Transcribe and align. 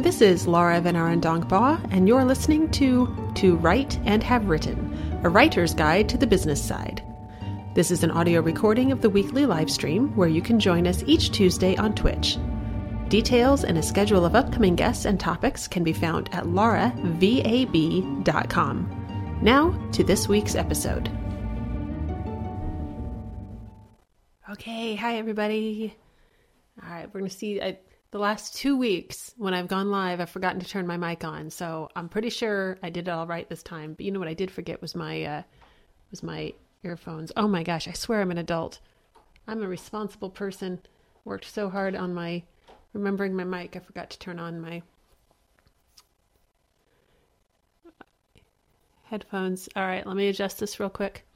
This 0.00 0.22
is 0.22 0.46
Laura 0.46 0.80
VanArendonk 0.80 1.46
Baugh, 1.46 1.78
and 1.90 2.08
you're 2.08 2.24
listening 2.24 2.70
to 2.70 3.32
To 3.34 3.56
Write 3.56 4.00
and 4.06 4.22
Have 4.22 4.48
Written, 4.48 5.20
a 5.22 5.28
writer's 5.28 5.74
guide 5.74 6.08
to 6.08 6.16
the 6.16 6.26
business 6.26 6.64
side. 6.64 7.02
This 7.74 7.90
is 7.90 8.02
an 8.02 8.10
audio 8.10 8.40
recording 8.40 8.92
of 8.92 9.02
the 9.02 9.10
weekly 9.10 9.44
live 9.44 9.70
stream 9.70 10.16
where 10.16 10.30
you 10.30 10.40
can 10.40 10.58
join 10.58 10.86
us 10.86 11.04
each 11.06 11.32
Tuesday 11.32 11.76
on 11.76 11.94
Twitch. 11.94 12.38
Details 13.08 13.62
and 13.62 13.76
a 13.76 13.82
schedule 13.82 14.24
of 14.24 14.34
upcoming 14.34 14.74
guests 14.74 15.04
and 15.04 15.20
topics 15.20 15.68
can 15.68 15.84
be 15.84 15.92
found 15.92 16.34
at 16.34 16.44
lauravab.com. 16.44 16.98
Now 19.42 19.90
to 19.92 20.02
this 20.02 20.26
week's 20.26 20.54
episode. 20.54 21.10
Okay, 24.50 24.94
hi 24.94 25.18
everybody. 25.18 25.94
All 26.82 26.90
right, 26.90 27.06
we're 27.12 27.20
going 27.20 27.30
to 27.30 27.36
see. 27.36 27.60
I, 27.60 27.78
the 28.10 28.18
last 28.18 28.56
two 28.56 28.76
weeks 28.76 29.34
when 29.36 29.54
I've 29.54 29.68
gone 29.68 29.90
live, 29.90 30.20
I've 30.20 30.30
forgotten 30.30 30.60
to 30.60 30.68
turn 30.68 30.86
my 30.86 30.96
mic 30.96 31.24
on. 31.24 31.50
So 31.50 31.88
I'm 31.94 32.08
pretty 32.08 32.30
sure 32.30 32.78
I 32.82 32.90
did 32.90 33.08
it 33.08 33.10
all 33.10 33.26
right 33.26 33.48
this 33.48 33.62
time. 33.62 33.94
But 33.94 34.04
you 34.04 34.12
know 34.12 34.18
what 34.18 34.28
I 34.28 34.34
did 34.34 34.50
forget 34.50 34.82
was 34.82 34.94
my 34.94 35.22
uh, 35.22 35.42
was 36.10 36.22
my 36.22 36.52
earphones. 36.82 37.30
Oh 37.36 37.46
my 37.48 37.62
gosh! 37.62 37.86
I 37.86 37.92
swear 37.92 38.20
I'm 38.20 38.30
an 38.30 38.38
adult. 38.38 38.80
I'm 39.46 39.62
a 39.62 39.68
responsible 39.68 40.30
person. 40.30 40.80
Worked 41.24 41.46
so 41.46 41.68
hard 41.68 41.94
on 41.94 42.14
my 42.14 42.42
remembering 42.92 43.34
my 43.34 43.44
mic. 43.44 43.76
I 43.76 43.80
forgot 43.80 44.10
to 44.10 44.18
turn 44.18 44.38
on 44.38 44.60
my 44.60 44.82
headphones. 49.04 49.68
All 49.76 49.86
right, 49.86 50.06
let 50.06 50.16
me 50.16 50.28
adjust 50.28 50.58
this 50.58 50.80
real 50.80 50.88
quick 50.88 51.26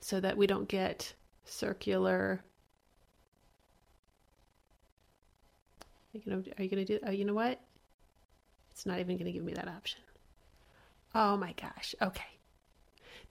so 0.00 0.20
that 0.20 0.36
we 0.36 0.46
don't 0.46 0.68
get 0.68 1.14
circular 1.44 2.42
Are 6.14 6.18
you 6.18 6.22
gonna, 6.24 6.42
are 6.58 6.62
you 6.62 6.70
gonna 6.70 6.84
do? 6.84 6.98
Oh, 7.04 7.10
you 7.10 7.24
know 7.24 7.34
what? 7.34 7.60
It's 8.70 8.86
not 8.86 9.00
even 9.00 9.16
gonna 9.16 9.32
give 9.32 9.44
me 9.44 9.54
that 9.54 9.68
option. 9.68 10.00
Oh 11.14 11.36
my 11.36 11.52
gosh. 11.60 11.94
Okay. 12.00 12.24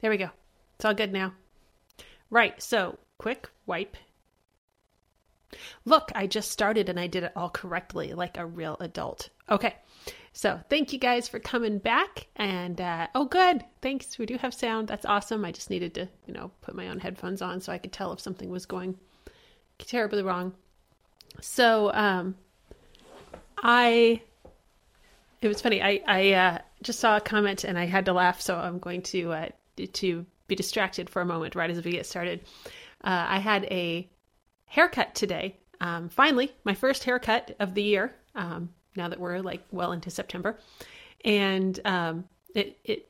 There 0.02 0.10
we 0.10 0.18
go. 0.18 0.30
It's 0.76 0.86
all 0.86 0.94
good 0.94 1.14
now. 1.14 1.34
Right. 2.30 2.62
So 2.62 2.98
quick 3.18 3.50
wipe. 3.66 3.96
Look, 5.86 6.12
I 6.16 6.28
just 6.28 6.52
started 6.52 6.90
and 6.90 7.00
I 7.00 7.08
did 7.08 7.24
it 7.24 7.32
all 7.36 7.50
correctly, 7.50 8.14
like 8.14 8.38
a 8.38 8.46
real 8.46 8.76
adult. 8.80 9.30
Okay. 9.50 9.76
So 10.34 10.60
thank 10.70 10.92
you 10.92 11.00
guys 11.00 11.28
for 11.28 11.40
coming 11.40 11.78
back. 11.78 12.28
And 12.36 12.82
uh, 12.82 13.08
oh, 13.14 13.26
good. 13.26 13.64
Thanks. 13.82 14.18
We 14.18 14.26
do 14.26 14.38
have 14.38 14.54
sound. 14.54 14.88
That's 14.88 15.06
awesome. 15.06 15.46
I 15.46 15.52
just 15.52 15.70
needed 15.70 15.94
to, 15.96 16.10
you 16.26 16.34
know, 16.34 16.52
put 16.62 16.76
my 16.76 16.90
own 16.90 17.00
headphones 17.00 17.42
on 17.42 17.62
so 17.62 17.72
I 17.72 17.78
could 17.78 17.94
tell 17.94 18.12
if 18.12 18.20
something 18.20 18.50
was 18.50 18.66
going 18.66 18.98
terribly 19.78 20.24
wrong. 20.24 20.54
So, 21.42 21.92
um, 21.94 22.36
I 23.64 24.22
it 25.42 25.48
was 25.48 25.62
funny. 25.62 25.82
I 25.82 26.02
I 26.06 26.32
uh, 26.34 26.58
just 26.84 27.00
saw 27.00 27.18
a 27.18 27.22
comment 27.22 27.64
and 27.64 27.80
I 27.80 27.86
had 27.86 28.06
to 28.06 28.14
laugh, 28.14 28.42
so 28.42 28.56
I'm 28.56 28.78
going 28.78 29.02
to 29.04 29.32
uh, 29.32 29.50
to 29.94 30.26
be 30.48 30.56
distracted 30.56 31.10
for 31.10 31.22
a 31.22 31.26
moment 31.26 31.56
right 31.56 31.70
as 31.70 31.84
we 31.84 31.92
get 31.92 32.06
started. 32.06 32.42
Uh, 33.04 33.26
I 33.30 33.40
had 33.40 33.64
a 33.66 34.10
haircut 34.66 35.16
today. 35.16 35.58
Um, 35.80 36.10
finally, 36.10 36.54
my 36.66 36.74
first 36.74 37.04
haircut 37.06 37.56
of 37.60 37.74
the 37.74 37.84
year. 37.84 38.14
Um, 38.36 38.70
now 38.96 39.08
that 39.08 39.20
we're 39.20 39.40
like 39.40 39.64
well 39.72 39.92
into 39.92 40.12
September, 40.12 40.60
and 41.24 41.80
um, 41.86 42.26
it 42.54 42.78
it 42.84 43.08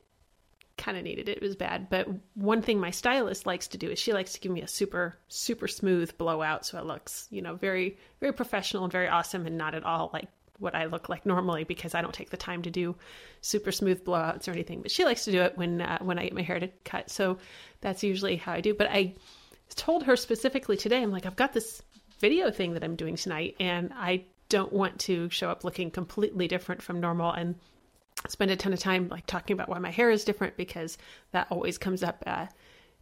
kind 0.78 0.98
of 0.98 1.04
needed 1.04 1.30
it. 1.30 1.38
It 1.38 1.44
was 1.44 1.56
bad, 1.56 1.90
but 1.90 2.08
one 2.36 2.62
thing 2.62 2.80
my 2.80 2.92
stylist 2.92 3.46
likes 3.46 3.68
to 3.70 3.78
do 3.78 3.90
is 3.90 4.00
she 4.00 4.14
likes 4.14 4.34
to 4.34 4.40
give 4.40 4.52
me 4.52 4.62
a 4.62 4.68
super 4.68 5.18
super 5.30 5.68
smooth 5.68 6.16
blowout, 6.18 6.66
so 6.66 6.78
it 6.78 6.86
looks 6.86 7.28
you 7.31 7.42
know 7.42 7.56
very 7.56 7.98
very 8.20 8.34
professional 8.34 8.84
and 8.84 8.92
very 8.92 9.08
awesome, 9.08 9.48
and 9.48 9.58
not 9.58 9.74
at 9.74 9.84
all 9.84 10.12
like 10.14 10.30
what 10.64 10.73
I 10.73 10.86
look 10.86 11.09
like 11.09 11.25
normally 11.25 11.64
because 11.64 11.94
I 11.94 12.02
don't 12.02 12.14
take 12.14 12.30
the 12.30 12.38
time 12.38 12.64
to 12.64 12.72
do 12.72 12.95
super 13.42 13.72
smooth 13.72 14.03
blowouts 14.03 14.47
or 14.47 14.52
anything. 14.52 14.81
But 14.81 14.92
she 14.92 15.06
likes 15.06 15.25
to 15.25 15.31
do 15.31 15.42
it 15.42 15.58
when 15.58 15.81
uh, 15.81 16.00
when 16.00 16.17
I 16.17 16.23
get 16.23 16.33
my 16.33 16.42
hair 16.42 16.59
to 16.59 16.69
cut, 16.83 17.09
so 17.09 17.38
that's 17.81 18.03
usually 18.03 18.38
how 18.38 18.53
I 18.53 18.62
do. 18.62 18.73
But 18.73 18.88
I 18.90 19.13
told 19.75 20.03
her 20.03 20.16
specifically 20.16 20.78
today, 20.78 21.02
I'm 21.02 21.12
like, 21.12 21.25
I've 21.25 21.35
got 21.35 21.53
this 21.53 21.81
video 22.19 22.50
thing 22.52 22.73
that 22.73 22.84
I'm 22.84 22.96
doing 22.96 23.16
tonight, 23.16 23.56
and 23.59 23.91
I 23.96 24.23
don't 24.50 24.73
want 24.73 25.00
to 25.02 25.29
show 25.29 25.50
up 25.50 25.63
looking 25.63 25.91
completely 25.91 26.47
different 26.47 26.81
from 26.81 27.00
normal 27.00 27.31
and 27.31 27.56
spend 28.29 28.52
a 28.52 28.56
ton 28.56 28.73
of 28.73 28.79
time 28.79 29.09
like 29.09 29.25
talking 29.25 29.53
about 29.53 29.68
why 29.68 29.79
my 29.79 29.90
hair 29.90 30.09
is 30.09 30.23
different 30.23 30.56
because 30.56 30.97
that 31.31 31.47
always 31.50 31.78
comes 31.78 32.03
up 32.03 32.23
uh, 32.25 32.46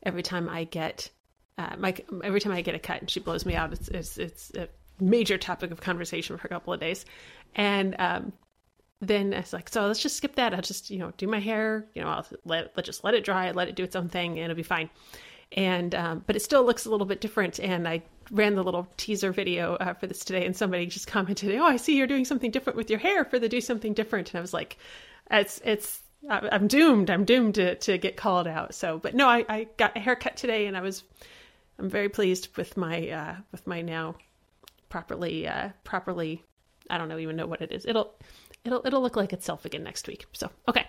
every 0.03 0.23
time 0.23 0.49
I 0.49 0.63
get 0.63 1.09
uh, 1.57 1.75
my 1.77 1.93
every 2.23 2.39
time 2.39 2.53
I 2.53 2.61
get 2.61 2.75
a 2.75 2.79
cut 2.79 3.01
and 3.01 3.09
she 3.09 3.19
blows 3.19 3.45
me 3.45 3.55
out. 3.55 3.73
It's 3.73 3.87
it's 3.89 4.17
it's 4.17 4.51
a 4.55 4.69
major 4.99 5.37
topic 5.37 5.71
of 5.71 5.81
conversation 5.81 6.37
for 6.37 6.47
a 6.47 6.49
couple 6.49 6.73
of 6.73 6.79
days, 6.79 7.05
and 7.55 7.95
um, 7.99 8.33
then 9.01 9.33
I 9.33 9.39
was 9.39 9.51
like, 9.51 9.69
so 9.69 9.87
let's 9.87 10.01
just 10.01 10.15
skip 10.15 10.35
that. 10.35 10.53
I'll 10.53 10.61
just, 10.61 10.91
you 10.91 10.99
know, 10.99 11.11
do 11.17 11.27
my 11.27 11.39
hair, 11.39 11.87
you 11.95 12.01
know, 12.01 12.07
I'll 12.07 12.25
let, 12.45 12.77
let 12.77 12.85
just 12.85 13.03
let 13.03 13.15
it 13.15 13.23
dry, 13.23 13.49
let 13.51 13.67
it 13.67 13.75
do 13.75 13.83
its 13.83 13.95
own 13.95 14.09
thing 14.09 14.33
and 14.33 14.51
it'll 14.51 14.55
be 14.55 14.63
fine. 14.63 14.89
And, 15.53 15.93
um, 15.95 16.23
but 16.25 16.35
it 16.35 16.41
still 16.41 16.63
looks 16.63 16.85
a 16.85 16.91
little 16.91 17.07
bit 17.07 17.19
different. 17.19 17.59
And 17.59 17.87
I 17.87 18.03
ran 18.29 18.55
the 18.55 18.63
little 18.63 18.87
teaser 18.97 19.31
video 19.31 19.75
uh, 19.75 19.95
for 19.95 20.07
this 20.07 20.23
today 20.23 20.45
and 20.45 20.55
somebody 20.55 20.85
just 20.85 21.07
commented, 21.07 21.53
Oh, 21.59 21.65
I 21.65 21.77
see 21.77 21.97
you're 21.97 22.07
doing 22.07 22.25
something 22.25 22.51
different 22.51 22.77
with 22.77 22.89
your 22.89 22.99
hair 22.99 23.25
for 23.25 23.39
the 23.39 23.49
do 23.49 23.59
something 23.59 23.93
different. 23.93 24.29
And 24.29 24.37
I 24.37 24.41
was 24.41 24.53
like, 24.53 24.77
it's, 25.31 25.59
it's, 25.65 26.01
I'm 26.29 26.67
doomed. 26.67 27.09
I'm 27.09 27.25
doomed 27.25 27.55
to, 27.55 27.75
to 27.75 27.97
get 27.97 28.15
called 28.15 28.47
out. 28.47 28.75
So, 28.75 28.99
but 28.99 29.15
no, 29.15 29.27
I, 29.27 29.43
I 29.49 29.67
got 29.77 29.97
a 29.97 29.99
haircut 29.99 30.37
today 30.37 30.67
and 30.67 30.77
I 30.77 30.81
was, 30.81 31.03
I'm 31.79 31.89
very 31.89 32.09
pleased 32.09 32.55
with 32.55 32.77
my, 32.77 33.09
uh, 33.09 33.35
with 33.51 33.65
my 33.65 33.81
now 33.81 34.15
properly, 34.91 35.47
uh, 35.47 35.69
properly 35.83 36.43
I 36.91 36.97
don't 36.97 37.07
know 37.07 37.17
even 37.17 37.35
know 37.35 37.47
what 37.47 37.61
it 37.61 37.71
is. 37.71 37.85
It'll 37.85 38.13
it'll 38.63 38.85
it'll 38.85 39.01
look 39.01 39.15
like 39.15 39.33
itself 39.33 39.65
again 39.65 39.83
next 39.83 40.07
week. 40.07 40.25
So 40.33 40.51
okay. 40.67 40.85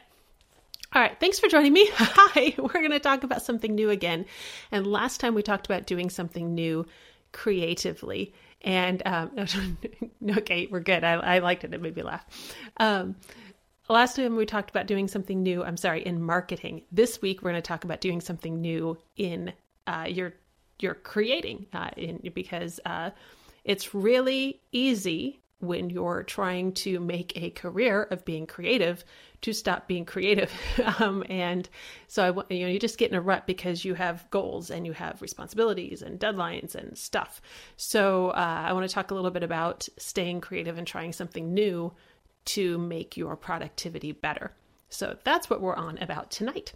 All 0.95 1.01
right, 1.01 1.19
thanks 1.19 1.39
for 1.39 1.49
joining 1.49 1.73
me. 1.73 1.89
Hi, 1.95 2.55
we're 2.59 2.69
going 2.69 2.91
to 2.91 3.01
talk 3.01 3.25
about 3.25 3.41
something 3.41 3.75
new 3.75 3.89
again. 3.89 4.27
And 4.71 4.87
last 4.87 5.21
time 5.21 5.35
we 5.35 5.43
talked 5.43 5.65
about 5.65 5.87
doing 5.87 6.11
something 6.11 6.55
new 6.55 6.85
creatively. 7.33 8.35
And 8.61 9.03
um, 9.07 9.31
okay, 10.37 10.69
we're 10.71 10.81
good. 10.81 11.03
I, 11.03 11.15
I 11.15 11.39
liked 11.39 11.65
it. 11.65 11.73
It 11.73 11.81
made 11.81 11.97
me 11.97 12.03
laugh. 12.03 12.27
Um, 12.77 13.17
last 13.89 14.17
time 14.17 14.37
we 14.37 14.45
talked 14.45 14.69
about 14.69 14.87
doing 14.87 15.09
something 15.09 15.43
new. 15.43 15.65
I'm 15.65 15.79
sorry, 15.79 16.05
in 16.05 16.21
marketing. 16.21 16.83
This 16.93 17.23
week 17.23 17.41
we're 17.41 17.53
going 17.53 17.63
to 17.63 17.67
talk 17.67 17.85
about 17.85 18.03
doing 18.03 18.21
something 18.21 18.61
new 18.61 18.99
in 19.17 19.55
uh, 19.87 20.09
your 20.11 20.35
your 20.79 20.95
creating, 20.95 21.67
uh, 21.73 21.91
in, 21.97 22.21
because 22.35 22.81
uh, 22.85 23.11
it's 23.65 23.95
really 23.95 24.61
easy 24.73 25.43
when 25.63 25.91
you're 25.91 26.25
trying 26.25 26.73
to 26.73 26.99
make 26.99 27.33
a 27.37 27.51
career 27.51 28.03
of 28.11 28.25
being 28.25 28.49
creative 28.49 29.05
to 29.43 29.53
stop 29.53 29.87
being 29.87 30.05
creative. 30.05 30.53
Um, 30.99 31.25
and 31.29 31.69
so 32.07 32.45
i 32.49 32.55
you 32.55 32.63
know 32.63 32.73
you 32.73 32.79
just 32.79 32.99
get 32.99 33.11
in 33.11 33.17
a 33.17 33.21
rut 33.21 33.47
because 33.47 33.85
you 33.85 33.95
have 33.95 34.29
goals 34.31 34.71
and 34.71 34.85
you 34.85 34.93
have 34.93 35.23
responsibilities 35.23 36.03
and 36.03 36.19
deadlines 36.19 36.75
and 36.75 36.99
stuff. 36.99 37.41
So 37.77 38.31
uh, 38.31 38.65
i 38.67 38.73
want 38.73 38.89
to 38.89 38.95
talk 38.95 39.11
a 39.11 39.15
little 39.15 39.31
bit 39.31 39.43
about 39.43 39.89
staying 39.97 40.41
creative 40.41 40.77
and 40.77 40.87
trying 40.87 41.13
something 41.13 41.55
new 41.55 41.93
to 42.45 42.79
make 42.79 43.17
your 43.17 43.37
productivity 43.37 44.13
better. 44.13 44.53
So 44.91 45.17
that's 45.25 45.49
what 45.49 45.61
we're 45.61 45.77
on 45.77 45.99
about 45.99 46.31
tonight. 46.31 46.73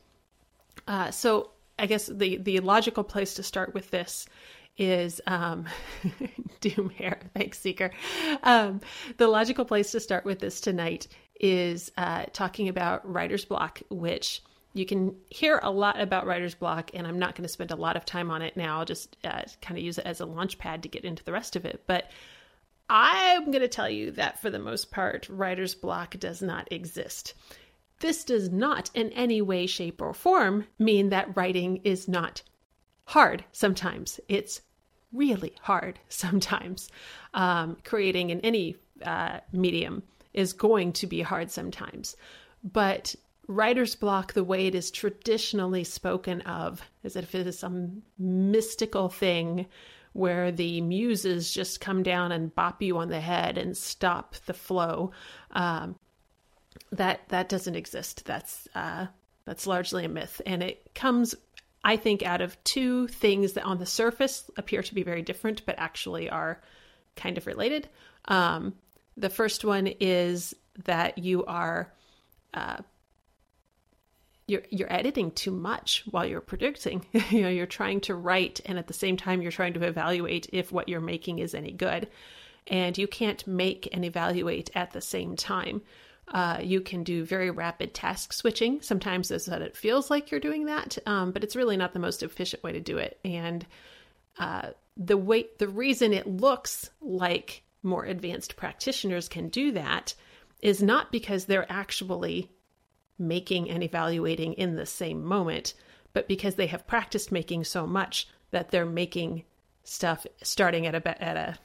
Uh, 0.87 1.11
so 1.11 1.51
i 1.79 1.87
guess 1.87 2.07
the 2.07 2.37
the 2.39 2.61
logical 2.61 3.05
place 3.05 3.35
to 3.35 3.43
start 3.43 3.75
with 3.75 3.91
this 3.91 4.27
is 4.79 5.21
um, 5.27 5.67
Doom 6.61 6.91
Hair. 6.91 7.19
Thanks, 7.35 7.59
Seeker. 7.59 7.91
Um, 8.43 8.81
the 9.17 9.29
logical 9.29 9.65
place 9.65 9.91
to 9.93 10.01
start 10.01 10.25
with 10.25 10.39
this 10.39 10.61
tonight 10.61 11.09
is 11.41 11.93
uh, 11.97 12.25
talking 12.33 12.69
about 12.69 13.11
writer's 13.11 13.45
block, 13.45 13.81
which 13.91 14.43
you 14.75 14.85
can 14.85 15.17
hear 15.31 15.59
a 15.63 15.71
lot 15.71 16.01
about 16.01 16.27
writer's 16.27 16.55
block, 16.55 16.91
and 16.95 17.07
I'm 17.07 17.19
not 17.19 17.35
going 17.35 17.45
to 17.45 17.53
spend 17.53 17.71
a 17.71 17.77
lot 17.77 17.97
of 17.97 18.05
time 18.05 18.31
on 18.31 18.43
it 18.43 18.57
now. 18.57 18.79
I'll 18.79 18.85
just 18.85 19.17
uh, 19.25 19.43
kind 19.63 19.79
of 19.79 19.85
use 19.85 19.99
it 19.99 20.07
as 20.07 20.21
a 20.21 20.27
launch 20.27 20.59
pad 20.59 20.83
to 20.83 20.89
get 20.89 21.05
into 21.05 21.25
the 21.25 21.33
rest 21.33 21.57
of 21.57 21.65
it. 21.65 21.85
But 21.87 22.11
I'm 22.89 23.47
going 23.47 23.63
to 23.63 23.69
tell 23.69 23.89
you 23.89 24.11
that 24.13 24.41
for 24.41 24.51
the 24.51 24.59
most 24.59 24.91
part, 24.91 25.29
writer's 25.29 25.75
block 25.75 26.19
does 26.19 26.43
not 26.43 26.71
exist. 26.71 27.35
This 28.01 28.25
does 28.25 28.51
not 28.51 28.91
in 28.95 29.11
any 29.13 29.41
way, 29.41 29.67
shape, 29.67 30.03
or 30.03 30.13
form 30.13 30.67
mean 30.79 31.09
that 31.09 31.35
writing 31.35 31.79
is 31.83 32.07
not 32.07 32.43
hard 33.07 33.45
sometimes. 33.53 34.21
It's 34.29 34.61
really 35.13 35.55
hard 35.61 35.99
sometimes. 36.09 36.89
Um, 37.35 37.77
creating 37.85 38.31
in 38.31 38.41
any 38.41 38.77
uh, 39.03 39.41
medium 39.53 40.03
is 40.33 40.53
going 40.53 40.93
to 40.93 41.07
be 41.07 41.23
hard 41.23 41.51
sometimes. 41.51 42.17
But 42.63 43.15
writer's 43.47 43.95
block, 43.95 44.33
the 44.33 44.45
way 44.45 44.67
it 44.67 44.75
is 44.75 44.91
traditionally 44.91 45.85
spoken 45.85 46.41
of, 46.43 46.83
is 47.03 47.17
if 47.17 47.35
it 47.35 47.47
is 47.47 47.59
some 47.59 48.03
mystical 48.19 49.09
thing 49.09 49.67
where 50.13 50.51
the 50.51 50.81
muses 50.81 51.53
just 51.53 51.81
come 51.81 52.03
down 52.03 52.33
and 52.33 52.55
bop 52.55 52.81
you 52.81 52.97
on 52.97 53.09
the 53.09 53.21
head 53.21 53.59
and 53.59 53.77
stop 53.77 54.35
the 54.47 54.55
flow. 54.55 55.13
Um, 55.51 55.97
that 56.93 57.29
that 57.29 57.49
doesn't 57.49 57.77
exist. 57.77 58.25
That's 58.25 58.69
uh, 58.75 59.07
that's 59.45 59.67
largely 59.67 60.05
a 60.05 60.09
myth, 60.09 60.41
and 60.47 60.63
it 60.63 60.95
comes 60.95 61.35
I 61.87 61.97
think, 61.97 62.25
out 62.25 62.41
of 62.41 62.63
two 62.65 63.07
things 63.07 63.53
that 63.53 63.63
on 63.63 63.79
the 63.79 63.87
surface 63.87 64.51
appear 64.57 64.83
to 64.83 64.95
be 64.95 65.05
very 65.05 65.23
different, 65.23 65.65
but 65.65 65.77
actually 65.79 66.29
are 66.29 66.61
kind 67.15 67.39
of 67.39 67.47
related. 67.47 67.89
Um, 68.27 68.75
The 69.17 69.31
first 69.31 69.65
one 69.65 69.87
is 70.01 70.53
that 70.85 71.17
you 71.17 71.45
are 71.45 71.95
uh, 72.53 72.79
you're 74.49 74.65
you're 74.71 74.93
editing 74.93 75.31
too 75.31 75.53
much 75.53 76.03
while 76.11 76.27
you're 76.27 76.41
producing. 76.41 77.07
you 77.31 77.43
know, 77.43 77.49
you're 77.49 77.67
trying 77.67 78.01
to 78.03 78.17
write 78.17 78.61
and 78.67 78.79
at 78.79 78.89
the 78.89 78.93
same 78.93 79.17
time 79.17 79.41
you're 79.41 79.53
trying 79.53 79.75
to 79.75 79.87
evaluate 79.87 80.49
if 80.53 80.73
what 80.73 80.89
you're 80.89 81.01
making 81.01 81.39
is 81.39 81.55
any 81.55 81.71
good. 81.71 82.09
And 82.67 82.99
you 82.99 83.07
can't 83.07 83.47
make 83.47 83.89
and 83.93 84.05
evaluate 84.05 84.71
at 84.75 84.91
the 84.91 85.01
same 85.01 85.37
time. 85.37 85.83
Uh, 86.29 86.59
you 86.61 86.81
can 86.81 87.05
do 87.05 87.25
very 87.25 87.51
rapid 87.51 87.95
task 87.95 88.33
switching. 88.33 88.81
Sometimes 88.81 89.31
it's 89.31 89.47
that 89.47 89.63
it 89.63 89.77
feels 89.77 90.11
like 90.11 90.31
you're 90.31 90.41
doing 90.41 90.67
that, 90.67 90.99
um, 91.07 91.31
but 91.31 91.45
it's 91.45 91.55
really 91.55 91.77
not 91.77 91.93
the 91.93 92.01
most 92.01 92.23
efficient 92.23 92.63
way 92.65 92.73
to 92.73 92.81
do 92.81 92.99
it. 92.99 93.19
And 93.25 93.65
uh, 94.39 94.71
the 94.97 95.17
way 95.17 95.47
the 95.59 95.69
reason 95.69 96.13
it 96.13 96.27
looks 96.27 96.91
like 97.01 97.63
more 97.83 98.05
advanced 98.05 98.57
practitioners 98.57 99.29
can 99.29 99.49
do 99.49 99.73
that 99.73 100.15
is 100.63 100.83
not 100.83 101.13
because 101.13 101.45
they're 101.45 101.71
actually 101.71 102.51
making 103.19 103.71
and 103.71 103.83
evaluating 103.83 104.55
in 104.55 104.77
the 104.77 104.87
same 104.87 105.25
moment, 105.25 105.75
but 106.13 106.29
because 106.29 106.57
they 106.57 106.67
have 106.67 106.87
practiced 106.87 107.31
making 107.31 107.65
so 107.65 107.87
much 107.87 108.29
that 108.51 108.71
they're 108.71 108.85
making 108.85 109.45
stuff 109.85 110.27
starting 110.43 110.87
at 110.87 110.95
a 110.95 111.23
at 111.23 111.37
a 111.37 111.59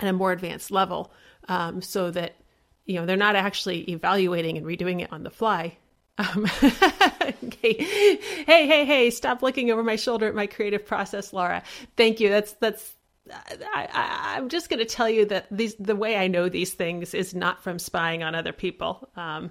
at 0.00 0.08
a 0.08 0.12
more 0.12 0.32
advanced 0.32 0.70
level, 0.70 1.12
um, 1.48 1.82
so 1.82 2.10
that 2.10 2.36
you 2.84 2.96
know 2.96 3.06
they're 3.06 3.16
not 3.16 3.36
actually 3.36 3.90
evaluating 3.90 4.56
and 4.56 4.66
redoing 4.66 5.00
it 5.02 5.12
on 5.12 5.22
the 5.22 5.30
fly. 5.30 5.76
Um, 6.16 6.46
okay. 7.44 7.74
Hey, 7.74 8.66
hey, 8.66 8.84
hey! 8.84 9.10
Stop 9.10 9.42
looking 9.42 9.70
over 9.70 9.82
my 9.82 9.96
shoulder 9.96 10.28
at 10.28 10.34
my 10.34 10.46
creative 10.46 10.86
process, 10.86 11.32
Laura. 11.32 11.62
Thank 11.96 12.20
you. 12.20 12.28
That's 12.28 12.52
that's 12.54 12.94
I, 13.72 14.34
am 14.36 14.48
just 14.48 14.68
going 14.68 14.80
to 14.80 14.84
tell 14.84 15.08
you 15.08 15.24
that 15.26 15.46
these 15.50 15.74
the 15.76 15.96
way 15.96 16.16
I 16.16 16.28
know 16.28 16.48
these 16.48 16.74
things 16.74 17.14
is 17.14 17.34
not 17.34 17.62
from 17.62 17.78
spying 17.78 18.22
on 18.22 18.34
other 18.34 18.52
people. 18.52 19.08
Um, 19.16 19.50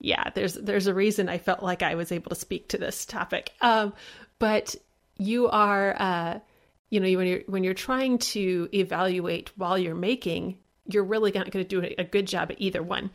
yeah, 0.00 0.30
there's 0.34 0.54
there's 0.54 0.86
a 0.86 0.94
reason 0.94 1.28
I 1.28 1.38
felt 1.38 1.62
like 1.62 1.82
I 1.82 1.94
was 1.94 2.12
able 2.12 2.28
to 2.30 2.36
speak 2.36 2.68
to 2.68 2.78
this 2.78 3.04
topic. 3.04 3.52
Um, 3.60 3.92
but 4.38 4.76
you 5.18 5.48
are, 5.48 5.96
uh, 5.98 6.38
you 6.90 7.00
know, 7.00 7.18
when 7.18 7.26
you're 7.26 7.40
when 7.46 7.64
you're 7.64 7.74
trying 7.74 8.18
to 8.18 8.68
evaluate 8.72 9.50
while 9.56 9.78
you're 9.78 9.94
making, 9.94 10.58
you're 10.88 11.04
really 11.04 11.32
not 11.32 11.50
going 11.50 11.64
to 11.64 11.68
do 11.68 11.94
a 11.98 12.04
good 12.04 12.26
job 12.26 12.50
at 12.50 12.60
either 12.60 12.82
one. 12.82 13.10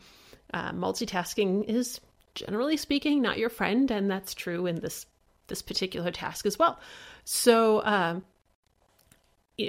Uh, 0.52 0.72
multitasking 0.72 1.64
is 1.68 2.00
generally 2.34 2.76
speaking 2.76 3.22
not 3.22 3.38
your 3.38 3.50
friend, 3.50 3.90
and 3.90 4.10
that's 4.10 4.34
true 4.34 4.66
in 4.66 4.80
this 4.80 5.06
this 5.48 5.62
particular 5.62 6.10
task 6.10 6.46
as 6.46 6.58
well. 6.58 6.78
So 7.24 7.84
um, 7.84 8.24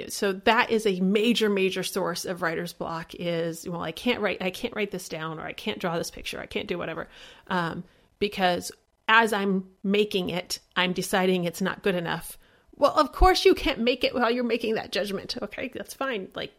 so 0.08 0.32
that 0.32 0.70
is 0.70 0.86
a 0.86 1.00
major 1.00 1.48
major 1.48 1.82
source 1.82 2.24
of 2.24 2.42
writer's 2.42 2.72
block 2.72 3.12
is 3.14 3.68
well 3.68 3.82
i 3.82 3.92
can't 3.92 4.20
write 4.20 4.42
i 4.42 4.50
can't 4.50 4.74
write 4.74 4.90
this 4.90 5.08
down 5.08 5.38
or 5.38 5.42
i 5.42 5.52
can't 5.52 5.78
draw 5.78 5.98
this 5.98 6.10
picture 6.10 6.40
i 6.40 6.46
can't 6.46 6.68
do 6.68 6.78
whatever 6.78 7.08
um, 7.48 7.84
because 8.18 8.72
as 9.08 9.32
i'm 9.32 9.64
making 9.82 10.30
it 10.30 10.58
i'm 10.76 10.92
deciding 10.92 11.44
it's 11.44 11.60
not 11.60 11.82
good 11.82 11.94
enough 11.94 12.38
well 12.76 12.92
of 12.92 13.12
course 13.12 13.44
you 13.44 13.54
can't 13.54 13.78
make 13.78 14.04
it 14.04 14.14
while 14.14 14.30
you're 14.30 14.42
making 14.42 14.74
that 14.74 14.90
judgment 14.90 15.36
okay 15.42 15.70
that's 15.74 15.94
fine 15.94 16.28
like 16.34 16.52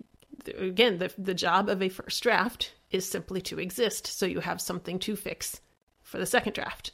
again 0.48 0.98
the, 0.98 1.12
the 1.18 1.34
job 1.34 1.70
of 1.70 1.82
a 1.82 1.90
first 1.90 2.22
draft 2.24 2.74
is 2.92 3.10
simply 3.10 3.42
to 3.42 3.60
exist 3.60 4.08
so 4.08 4.26
you 4.26 4.40
have 4.40 4.62
something 4.62 5.00
to 5.00 5.16
fix 5.16 5.60
for 6.04 6.18
the 6.18 6.26
second 6.26 6.54
draft. 6.54 6.92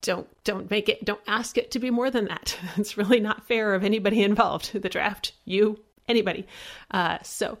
Don't 0.00 0.28
don't 0.44 0.70
make 0.70 0.88
it 0.88 1.04
don't 1.04 1.20
ask 1.26 1.58
it 1.58 1.72
to 1.72 1.78
be 1.78 1.90
more 1.90 2.10
than 2.10 2.26
that. 2.26 2.56
It's 2.76 2.96
really 2.96 3.20
not 3.20 3.46
fair 3.46 3.74
of 3.74 3.84
anybody 3.84 4.22
involved 4.30 4.72
the 4.72 4.88
draft 4.88 5.32
you 5.44 5.80
anybody. 6.08 6.46
Uh, 6.90 7.18
so 7.22 7.58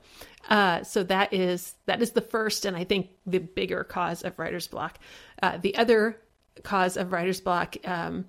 uh, 0.48 0.84
so 0.84 1.02
that 1.02 1.32
is 1.32 1.74
that 1.86 2.02
is 2.02 2.12
the 2.12 2.20
first 2.20 2.64
and 2.64 2.76
i 2.76 2.84
think 2.84 3.10
the 3.26 3.38
bigger 3.38 3.82
cause 3.84 4.22
of 4.22 4.38
writer's 4.38 4.68
block. 4.68 4.98
Uh, 5.42 5.58
the 5.58 5.76
other 5.76 6.16
cause 6.62 6.96
of 6.96 7.12
writer's 7.12 7.40
block 7.40 7.76
um, 7.84 8.26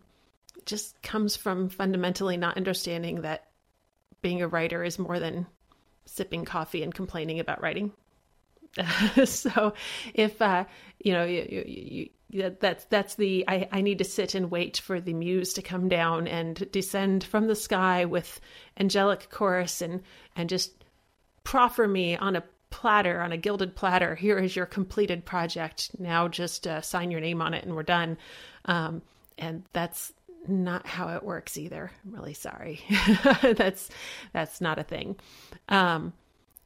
just 0.66 1.02
comes 1.02 1.36
from 1.36 1.70
fundamentally 1.70 2.38
not 2.38 2.58
understanding 2.58 3.22
that 3.22 3.48
being 4.22 4.42
a 4.42 4.48
writer 4.48 4.84
is 4.84 5.00
more 5.00 5.20
than 5.20 5.46
sipping 6.08 6.46
coffee 6.46 6.84
and 6.84 6.94
complaining 6.94 7.40
about 7.40 7.62
writing. 7.62 7.92
So 9.26 9.74
if 10.14 10.42
uh, 10.42 10.66
you 11.00 11.14
know 11.14 11.26
you, 11.26 12.10
you, 12.30 12.56
that's 12.60 12.86
that's 12.86 13.16
the 13.16 13.46
I, 13.48 13.68
I 13.72 13.82
need 13.82 13.98
to 14.00 14.04
sit 14.04 14.36
and 14.36 14.52
wait 14.52 14.78
for 14.78 15.00
the 15.00 15.14
muse 15.14 15.54
to 15.54 15.62
come 15.62 15.90
down 15.90 16.28
and 16.28 16.70
descend 16.72 17.24
from 17.24 17.48
the 17.48 17.56
sky 17.56 18.06
with 18.06 18.40
angelic 18.80 19.30
chorus 19.32 19.82
and 19.82 20.04
and 20.36 20.50
just 20.50 20.84
proffer 21.44 21.88
me 21.88 22.18
on 22.18 22.36
a 22.36 22.44
platter 22.70 23.22
on 23.22 23.32
a 23.32 23.38
gilded 23.38 23.76
platter 23.76 24.16
here 24.16 24.38
is 24.38 24.56
your 24.56 24.66
completed 24.66 25.26
project. 25.26 25.92
Now 25.98 26.28
just 26.28 26.68
uh, 26.68 26.82
sign 26.82 27.12
your 27.12 27.22
name 27.22 27.42
on 27.42 27.54
it 27.54 27.64
and 27.64 27.76
we're 27.76 27.84
done. 27.84 28.18
Um, 28.66 29.02
and 29.38 29.64
that's 29.74 30.14
not 30.50 30.86
how 30.88 31.10
it 31.10 31.24
works 31.24 31.58
either 31.58 31.92
i'm 32.06 32.14
really 32.14 32.34
sorry 32.34 32.82
that's 33.42 33.90
that's 34.34 34.62
not 34.62 34.80
a 34.80 34.84
thing 34.84 35.16
um, 35.70 36.14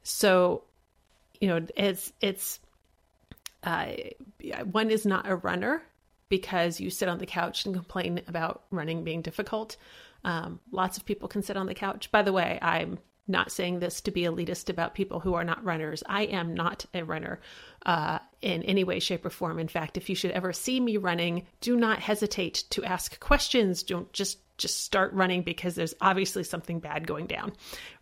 so 0.03 0.63
you 1.39 1.47
know 1.47 1.65
it's 1.75 2.13
it's 2.21 2.59
uh, 3.63 3.93
one 4.71 4.89
is 4.89 5.05
not 5.05 5.27
a 5.27 5.35
runner 5.35 5.83
because 6.29 6.79
you 6.79 6.89
sit 6.89 7.09
on 7.09 7.19
the 7.19 7.25
couch 7.25 7.65
and 7.65 7.75
complain 7.75 8.21
about 8.27 8.63
running 8.71 9.03
being 9.03 9.21
difficult. 9.21 9.77
Um, 10.23 10.59
lots 10.71 10.97
of 10.97 11.05
people 11.05 11.27
can 11.27 11.43
sit 11.43 11.57
on 11.57 11.65
the 11.65 11.73
couch. 11.73 12.11
By 12.11 12.21
the 12.21 12.33
way, 12.33 12.57
I'm 12.61 12.99
not 13.27 13.51
saying 13.51 13.79
this 13.79 14.01
to 14.01 14.11
be 14.11 14.21
elitist 14.21 14.69
about 14.69 14.95
people 14.95 15.19
who 15.19 15.33
are 15.33 15.43
not 15.43 15.63
runners. 15.63 16.03
I 16.07 16.23
am 16.23 16.53
not 16.53 16.85
a 16.93 17.03
runner 17.03 17.39
uh, 17.85 18.19
in 18.41 18.63
any 18.63 18.83
way, 18.83 18.99
shape, 18.99 19.25
or 19.25 19.29
form. 19.29 19.59
In 19.59 19.67
fact, 19.67 19.97
if 19.97 20.09
you 20.09 20.15
should 20.15 20.31
ever 20.31 20.51
see 20.53 20.79
me 20.79 20.97
running, 20.97 21.45
do 21.59 21.75
not 21.75 21.99
hesitate 21.99 22.63
to 22.71 22.83
ask 22.83 23.19
questions. 23.19 23.83
Don't 23.83 24.11
just 24.13 24.39
just 24.57 24.83
start 24.83 25.11
running 25.13 25.41
because 25.41 25.73
there's 25.73 25.95
obviously 26.01 26.43
something 26.43 26.79
bad 26.79 27.07
going 27.07 27.25
down, 27.25 27.51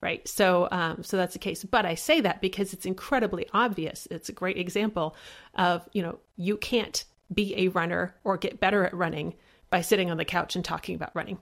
right? 0.01 0.27
So, 0.27 0.67
um, 0.71 1.03
so 1.03 1.15
that's 1.15 1.31
the 1.31 1.39
case. 1.39 1.63
But 1.63 1.85
I 1.85 1.95
say 1.95 2.19
that 2.19 2.41
because 2.41 2.73
it's 2.73 2.85
incredibly 2.85 3.47
obvious. 3.53 4.09
It's 4.11 4.27
a 4.27 4.33
great 4.33 4.57
example 4.57 5.15
of 5.55 5.87
you 5.93 6.01
know 6.01 6.19
you 6.35 6.57
can't 6.57 7.03
be 7.33 7.55
a 7.57 7.67
runner 7.69 8.15
or 8.23 8.37
get 8.37 8.59
better 8.59 8.85
at 8.85 8.93
running 8.93 9.35
by 9.69 9.81
sitting 9.81 10.09
on 10.09 10.17
the 10.17 10.25
couch 10.25 10.55
and 10.55 10.65
talking 10.65 10.95
about 10.95 11.15
running. 11.15 11.37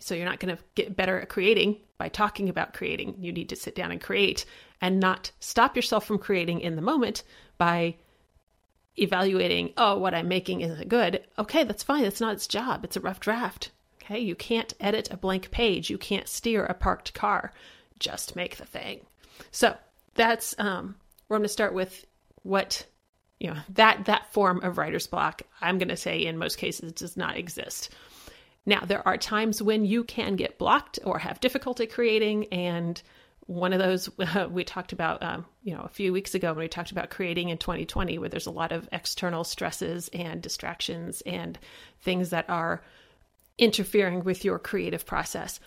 So 0.00 0.14
you're 0.14 0.24
not 0.24 0.40
going 0.40 0.56
to 0.56 0.62
get 0.74 0.96
better 0.96 1.20
at 1.20 1.28
creating 1.28 1.78
by 1.98 2.08
talking 2.08 2.48
about 2.48 2.74
creating. 2.74 3.16
You 3.18 3.32
need 3.32 3.48
to 3.50 3.56
sit 3.56 3.74
down 3.74 3.90
and 3.90 4.00
create 4.00 4.44
and 4.80 5.00
not 5.00 5.30
stop 5.40 5.76
yourself 5.76 6.06
from 6.06 6.18
creating 6.18 6.60
in 6.60 6.76
the 6.76 6.82
moment 6.82 7.22
by 7.58 7.96
evaluating, 8.98 9.72
oh, 9.76 9.98
what 9.98 10.14
I'm 10.14 10.28
making 10.28 10.62
isn't 10.62 10.88
good. 10.88 11.24
Okay, 11.38 11.64
that's 11.64 11.82
fine. 11.82 12.02
That's 12.02 12.20
not 12.20 12.34
its 12.34 12.46
job. 12.46 12.84
It's 12.84 12.96
a 12.96 13.00
rough 13.00 13.20
draft. 13.20 13.70
Okay, 14.02 14.20
you 14.20 14.34
can't 14.34 14.74
edit 14.80 15.08
a 15.10 15.16
blank 15.16 15.50
page. 15.50 15.90
You 15.90 15.98
can't 15.98 16.28
steer 16.28 16.64
a 16.64 16.74
parked 16.74 17.12
car. 17.14 17.52
Just 17.98 18.36
make 18.36 18.56
the 18.56 18.66
thing. 18.66 19.00
So 19.50 19.76
that's 20.14 20.54
um, 20.58 20.96
we're 21.28 21.38
going 21.38 21.44
to 21.44 21.48
start 21.48 21.74
with 21.74 22.06
what 22.42 22.86
you 23.40 23.50
know 23.50 23.58
that 23.70 24.04
that 24.06 24.32
form 24.32 24.62
of 24.62 24.78
writer's 24.78 25.06
block. 25.06 25.42
I'm 25.60 25.78
going 25.78 25.88
to 25.88 25.96
say 25.96 26.24
in 26.24 26.38
most 26.38 26.56
cases 26.56 26.92
does 26.92 27.16
not 27.16 27.36
exist. 27.36 27.90
Now 28.66 28.80
there 28.84 29.06
are 29.06 29.16
times 29.16 29.62
when 29.62 29.84
you 29.84 30.04
can 30.04 30.34
get 30.36 30.58
blocked 30.58 30.98
or 31.04 31.18
have 31.20 31.40
difficulty 31.40 31.86
creating, 31.86 32.46
and 32.46 33.00
one 33.46 33.72
of 33.72 33.78
those 33.78 34.10
uh, 34.18 34.48
we 34.50 34.64
talked 34.64 34.92
about 34.92 35.22
um, 35.22 35.46
you 35.62 35.74
know 35.74 35.82
a 35.82 35.88
few 35.88 36.12
weeks 36.12 36.34
ago 36.34 36.48
when 36.48 36.64
we 36.64 36.68
talked 36.68 36.90
about 36.90 37.10
creating 37.10 37.48
in 37.48 37.58
2020 37.58 38.18
where 38.18 38.28
there's 38.28 38.46
a 38.46 38.50
lot 38.50 38.72
of 38.72 38.88
external 38.92 39.44
stresses 39.44 40.10
and 40.12 40.42
distractions 40.42 41.22
and 41.24 41.58
things 42.02 42.30
that 42.30 42.50
are 42.50 42.82
interfering 43.58 44.24
with 44.24 44.44
your 44.44 44.58
creative 44.58 45.06
process. 45.06 45.60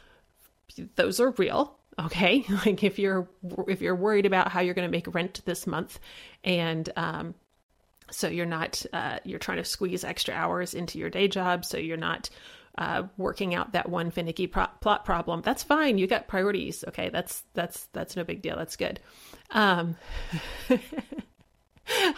Those 0.95 1.19
are 1.19 1.31
real, 1.31 1.75
okay? 1.99 2.45
Like 2.65 2.83
if 2.83 2.99
you're 2.99 3.27
if 3.67 3.81
you're 3.81 3.95
worried 3.95 4.25
about 4.25 4.51
how 4.51 4.59
you're 4.59 4.75
going 4.75 4.87
to 4.87 4.91
make 4.91 5.13
rent 5.13 5.41
this 5.45 5.65
month, 5.65 5.99
and 6.43 6.89
um, 6.97 7.33
so 8.11 8.27
you're 8.27 8.45
not 8.45 8.85
uh, 8.91 9.19
you're 9.23 9.39
trying 9.39 9.57
to 9.57 9.63
squeeze 9.63 10.03
extra 10.03 10.33
hours 10.33 10.73
into 10.73 10.99
your 10.99 11.09
day 11.09 11.29
job, 11.29 11.63
so 11.63 11.77
you're 11.77 11.97
not 11.97 12.29
uh, 12.79 13.03
working 13.17 13.53
out 13.53 13.73
that 13.73 13.89
one 13.89 14.09
finicky 14.09 14.47
pro- 14.47 14.67
plot 14.79 15.03
problem. 15.03 15.41
That's 15.43 15.63
fine. 15.63 15.97
You 15.97 16.07
got 16.07 16.29
priorities. 16.29 16.85
Okay, 16.87 17.09
that's 17.09 17.43
that's 17.53 17.87
that's 17.91 18.15
no 18.15 18.23
big 18.23 18.41
deal. 18.41 18.55
That's 18.55 18.77
good. 18.77 19.01
Um, 19.51 19.97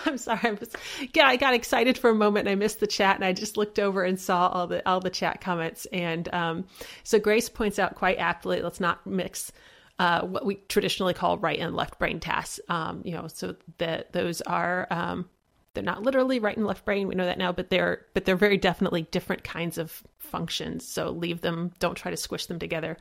I'm 0.06 0.20
sorry. 0.20 0.40
I 0.44 0.52
was, 0.52 0.70
yeah, 1.16 1.26
I 1.26 1.38
got 1.38 1.56
excited 1.56 1.98
for 1.98 2.12
a 2.12 2.16
moment 2.16 2.48
and 2.48 2.52
I 2.52 2.56
missed 2.56 2.80
the 2.80 2.88
chat 2.88 3.16
and 3.16 3.26
I 3.26 3.34
just 3.34 3.58
looked 3.58 3.80
over 3.80 4.04
and 4.04 4.20
saw 4.20 4.50
all 4.50 4.68
the 4.68 4.88
all 4.88 5.00
the 5.00 5.10
chat 5.10 5.42
comments. 5.42 5.88
And 5.92 6.32
um, 6.32 6.66
so 7.04 7.18
Grace 7.18 7.50
points 7.50 7.80
out 7.80 7.96
quite 7.96 8.20
aptly, 8.20 8.62
let's 8.62 8.80
not 8.80 9.06
mix 9.08 9.52
uh, 9.98 10.22
what 10.22 10.46
we 10.46 10.56
traditionally 10.70 11.16
call 11.16 11.40
right 11.40 11.60
and 11.60 11.76
left 11.76 11.98
brain 11.98 12.20
tasks. 12.20 12.60
Um, 12.70 13.02
you 13.04 13.14
know, 13.14 13.28
so 13.28 13.56
that 13.80 14.14
those 14.14 14.42
are 14.42 14.86
um, 14.92 15.28
they're 15.74 15.84
not 15.84 16.04
literally 16.04 16.40
right 16.40 16.58
and 16.58 16.66
left 16.66 16.86
brain. 16.86 17.08
We 17.08 17.16
know 17.16 17.26
that 17.26 17.38
now, 17.38 17.52
but 17.52 17.70
they're 17.70 18.06
but 18.14 18.26
they're 18.26 18.36
very 18.36 18.58
definitely 18.58 19.04
different 19.04 19.44
kinds 19.44 19.78
of 19.78 20.04
functions. 20.18 20.88
So 20.88 21.10
leave 21.10 21.42
them. 21.42 21.72
Don't 21.80 21.96
try 21.96 22.12
to 22.12 22.18
squish 22.18 22.48
them 22.48 22.60
together. 22.60 22.98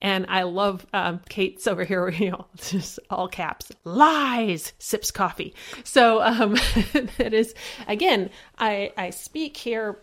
And 0.00 0.26
I 0.28 0.42
love 0.42 0.86
um, 0.92 1.20
Kate's 1.28 1.66
over 1.66 1.84
here, 1.84 2.08
you 2.10 2.30
know, 2.30 2.46
just 2.56 2.98
all 3.10 3.28
caps, 3.28 3.72
lies, 3.84 4.72
sips 4.78 5.10
coffee. 5.10 5.54
So 5.84 6.22
um, 6.22 6.54
that 7.18 7.34
is, 7.34 7.54
again, 7.86 8.30
I, 8.58 8.92
I 8.96 9.10
speak 9.10 9.56
here 9.56 9.98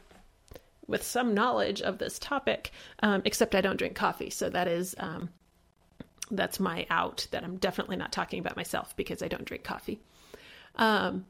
with 0.88 1.02
some 1.02 1.34
knowledge 1.34 1.82
of 1.82 1.98
this 1.98 2.20
topic, 2.20 2.72
um, 3.00 3.22
except 3.26 3.56
I 3.56 3.62
don't 3.62 3.78
drink 3.78 3.96
coffee. 3.96 4.30
So 4.30 4.50
that 4.50 4.68
is, 4.68 4.96
um, 5.00 5.30
that's 6.30 6.60
my 6.60 6.86
out 6.90 7.28
that 7.32 7.44
I'm 7.44 7.58
definitely 7.58 7.96
not 7.96 8.12
talking 8.12 8.40
about 8.40 8.56
myself 8.56 8.96
because 8.96 9.24
I 9.24 9.28
don't 9.28 9.46
drink 9.46 9.64
coffee. 9.64 10.00
Um, 10.76 11.26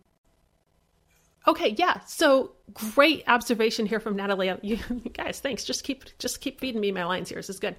okay, 1.47 1.75
yeah. 1.77 1.99
So 2.01 2.51
great 2.73 3.23
observation 3.27 3.85
here 3.85 3.99
from 3.99 4.15
Natalie. 4.15 4.51
You, 4.61 4.77
guys, 5.13 5.39
thanks. 5.39 5.63
Just 5.63 5.83
keep 5.83 6.05
just 6.19 6.41
keep 6.41 6.59
feeding 6.59 6.81
me 6.81 6.91
my 6.91 7.05
lines 7.05 7.29
here. 7.29 7.37
This 7.37 7.49
is 7.49 7.59
good. 7.59 7.75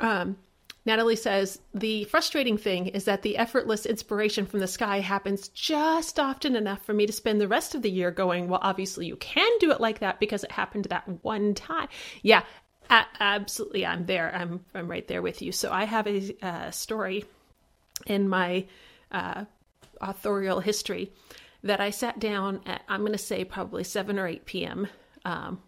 Um, 0.00 0.36
Natalie 0.84 1.16
says 1.16 1.60
the 1.74 2.04
frustrating 2.04 2.58
thing 2.58 2.88
is 2.88 3.04
that 3.04 3.22
the 3.22 3.36
effortless 3.36 3.86
inspiration 3.86 4.46
from 4.46 4.58
the 4.58 4.66
sky 4.66 4.98
happens 4.98 5.48
just 5.48 6.18
often 6.18 6.56
enough 6.56 6.84
for 6.84 6.92
me 6.92 7.06
to 7.06 7.12
spend 7.12 7.40
the 7.40 7.46
rest 7.46 7.74
of 7.74 7.82
the 7.82 7.90
year 7.90 8.10
going, 8.10 8.48
well, 8.48 8.58
obviously 8.62 9.06
you 9.06 9.16
can 9.16 9.50
do 9.60 9.70
it 9.70 9.80
like 9.80 10.00
that 10.00 10.18
because 10.18 10.42
it 10.42 10.50
happened 10.50 10.86
that 10.86 11.08
one 11.22 11.54
time. 11.54 11.86
Yeah, 12.22 12.42
a- 12.90 13.06
absolutely. 13.20 13.86
I'm 13.86 14.06
there. 14.06 14.34
I'm 14.34 14.64
I'm 14.74 14.90
right 14.90 15.06
there 15.06 15.22
with 15.22 15.40
you. 15.40 15.52
So 15.52 15.70
I 15.70 15.84
have 15.84 16.08
a, 16.08 16.36
a 16.42 16.72
story 16.72 17.24
in 18.06 18.28
my 18.28 18.66
uh, 19.12 19.44
authorial 20.00 20.58
history 20.58 21.12
that 21.62 21.80
I 21.80 21.90
sat 21.90 22.18
down 22.18 22.60
at, 22.66 22.82
I'm 22.88 23.00
going 23.00 23.12
to 23.12 23.18
say 23.18 23.44
probably 23.44 23.84
7 23.84 24.18
or 24.18 24.26
8 24.26 24.44
p.m. 24.46 24.88
Um, 25.24 25.60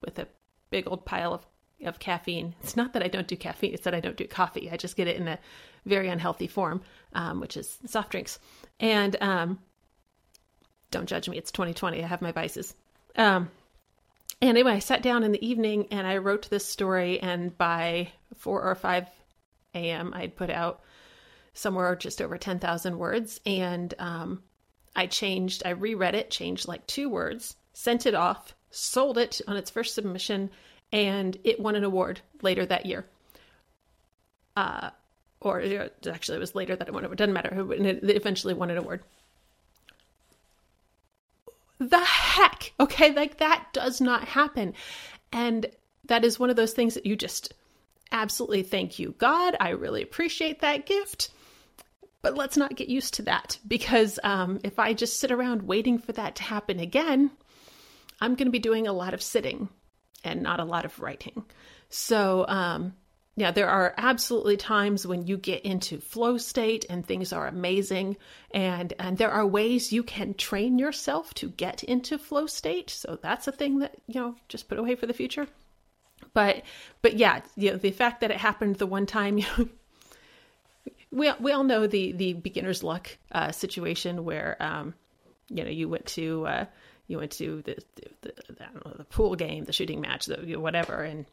with 0.00 0.18
a 0.18 0.28
big 0.70 0.86
old 0.86 1.04
pile 1.04 1.34
of, 1.34 1.46
of 1.84 1.98
caffeine. 1.98 2.54
It's 2.62 2.76
not 2.76 2.92
that 2.92 3.02
I 3.02 3.08
don't 3.08 3.26
do 3.26 3.36
caffeine, 3.36 3.74
it's 3.74 3.84
that 3.84 3.94
I 3.94 4.00
don't 4.00 4.16
do 4.16 4.26
coffee. 4.26 4.70
I 4.70 4.76
just 4.76 4.96
get 4.96 5.08
it 5.08 5.16
in 5.16 5.28
a 5.28 5.38
very 5.84 6.08
unhealthy 6.08 6.46
form, 6.46 6.82
um, 7.12 7.40
which 7.40 7.56
is 7.56 7.78
soft 7.86 8.10
drinks. 8.10 8.38
And 8.78 9.16
um, 9.20 9.58
don't 10.90 11.08
judge 11.08 11.28
me, 11.28 11.36
it's 11.36 11.52
2020. 11.52 12.02
I 12.02 12.06
have 12.06 12.22
my 12.22 12.32
vices. 12.32 12.74
Um, 13.16 13.50
and 14.40 14.50
anyway, 14.50 14.72
I 14.72 14.78
sat 14.78 15.02
down 15.02 15.22
in 15.22 15.32
the 15.32 15.46
evening 15.46 15.88
and 15.90 16.06
I 16.06 16.16
wrote 16.16 16.48
this 16.48 16.64
story, 16.64 17.20
and 17.20 17.56
by 17.56 18.08
4 18.36 18.62
or 18.62 18.74
5 18.74 19.06
a.m., 19.74 20.12
I'd 20.14 20.36
put 20.36 20.50
out 20.50 20.80
somewhere 21.52 21.94
just 21.96 22.22
over 22.22 22.38
10,000 22.38 22.98
words. 22.98 23.40
And 23.44 23.92
um, 23.98 24.42
I 24.94 25.06
changed, 25.06 25.62
I 25.64 25.70
reread 25.70 26.14
it, 26.14 26.30
changed 26.30 26.68
like 26.68 26.86
two 26.86 27.08
words, 27.08 27.56
sent 27.72 28.06
it 28.06 28.14
off, 28.14 28.54
sold 28.70 29.18
it 29.18 29.40
on 29.46 29.56
its 29.56 29.70
first 29.70 29.94
submission, 29.94 30.50
and 30.92 31.36
it 31.44 31.60
won 31.60 31.76
an 31.76 31.84
award 31.84 32.20
later 32.42 32.66
that 32.66 32.86
year. 32.86 33.06
Uh, 34.56 34.90
or 35.40 35.60
actually, 35.60 36.36
it 36.36 36.40
was 36.40 36.54
later 36.54 36.76
that 36.76 36.88
it 36.88 36.92
won. 36.92 37.04
It 37.04 37.16
doesn't 37.16 37.32
matter. 37.32 37.72
It 37.72 38.16
eventually 38.16 38.54
won 38.54 38.70
an 38.70 38.78
award. 38.78 39.02
The 41.78 41.98
heck? 41.98 42.72
Okay, 42.78 43.14
like 43.14 43.38
that 43.38 43.68
does 43.72 44.00
not 44.02 44.24
happen. 44.24 44.74
And 45.32 45.66
that 46.04 46.24
is 46.24 46.38
one 46.38 46.50
of 46.50 46.56
those 46.56 46.74
things 46.74 46.94
that 46.94 47.06
you 47.06 47.16
just 47.16 47.54
absolutely 48.12 48.64
thank 48.64 48.98
you, 48.98 49.14
God. 49.18 49.56
I 49.60 49.70
really 49.70 50.02
appreciate 50.02 50.60
that 50.60 50.84
gift. 50.84 51.30
But 52.22 52.36
let's 52.36 52.56
not 52.56 52.76
get 52.76 52.88
used 52.88 53.14
to 53.14 53.22
that 53.22 53.58
because 53.66 54.18
um, 54.22 54.60
if 54.62 54.78
I 54.78 54.92
just 54.92 55.18
sit 55.20 55.32
around 55.32 55.62
waiting 55.62 55.98
for 55.98 56.12
that 56.12 56.36
to 56.36 56.42
happen 56.42 56.78
again, 56.78 57.30
I'm 58.20 58.34
going 58.34 58.46
to 58.46 58.52
be 58.52 58.58
doing 58.58 58.86
a 58.86 58.92
lot 58.92 59.14
of 59.14 59.22
sitting 59.22 59.68
and 60.22 60.42
not 60.42 60.60
a 60.60 60.64
lot 60.64 60.84
of 60.84 61.00
writing. 61.00 61.44
So, 61.88 62.44
um, 62.46 62.94
yeah, 63.36 63.52
there 63.52 63.70
are 63.70 63.94
absolutely 63.96 64.58
times 64.58 65.06
when 65.06 65.26
you 65.26 65.38
get 65.38 65.64
into 65.64 65.98
flow 65.98 66.36
state 66.36 66.84
and 66.90 67.06
things 67.06 67.32
are 67.32 67.46
amazing, 67.46 68.18
and 68.50 68.92
and 68.98 69.16
there 69.16 69.30
are 69.30 69.46
ways 69.46 69.92
you 69.92 70.02
can 70.02 70.34
train 70.34 70.78
yourself 70.78 71.32
to 71.34 71.48
get 71.48 71.82
into 71.84 72.18
flow 72.18 72.46
state. 72.46 72.90
So 72.90 73.18
that's 73.22 73.48
a 73.48 73.52
thing 73.52 73.78
that 73.78 73.96
you 74.06 74.20
know 74.20 74.34
just 74.48 74.68
put 74.68 74.78
away 74.78 74.94
for 74.94 75.06
the 75.06 75.14
future. 75.14 75.46
But 76.34 76.62
but 77.00 77.14
yeah, 77.16 77.40
you 77.56 77.70
know, 77.70 77.76
the 77.78 77.92
fact 77.92 78.20
that 78.20 78.30
it 78.30 78.36
happened 78.36 78.76
the 78.76 78.86
one 78.86 79.06
time, 79.06 79.38
you 79.38 79.46
know, 79.56 79.68
we 81.10 81.30
we 81.40 81.52
all 81.52 81.64
know 81.64 81.86
the 81.86 82.12
the 82.12 82.32
beginner's 82.34 82.82
luck 82.82 83.16
uh, 83.32 83.52
situation 83.52 84.24
where 84.24 84.56
um, 84.60 84.94
you 85.48 85.64
know 85.64 85.70
you 85.70 85.88
went 85.88 86.06
to 86.06 86.46
uh, 86.46 86.64
you 87.06 87.18
went 87.18 87.32
to 87.32 87.62
the 87.62 87.76
the, 88.22 88.32
the, 88.48 88.54
know, 88.60 88.92
the 88.96 89.04
pool 89.04 89.34
game, 89.34 89.64
the 89.64 89.72
shooting 89.72 90.00
match, 90.00 90.26
the 90.26 90.56
whatever, 90.56 91.02
and 91.02 91.26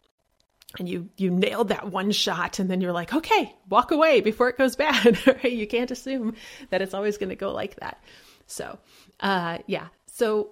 and 0.79 0.89
you 0.89 1.09
you 1.17 1.29
nailed 1.29 1.69
that 1.69 1.91
one 1.91 2.11
shot, 2.11 2.59
and 2.59 2.69
then 2.69 2.81
you're 2.81 2.91
like, 2.91 3.13
okay, 3.13 3.55
walk 3.69 3.91
away 3.91 4.21
before 4.21 4.49
it 4.49 4.57
goes 4.57 4.75
bad. 4.75 5.17
You 5.43 5.67
can't 5.67 5.91
assume 5.91 6.35
that 6.69 6.81
it's 6.81 6.93
always 6.93 7.17
going 7.17 7.29
to 7.29 7.35
go 7.35 7.51
like 7.51 7.75
that. 7.77 8.03
So, 8.47 8.77
uh, 9.19 9.59
yeah. 9.67 9.87
So 10.07 10.51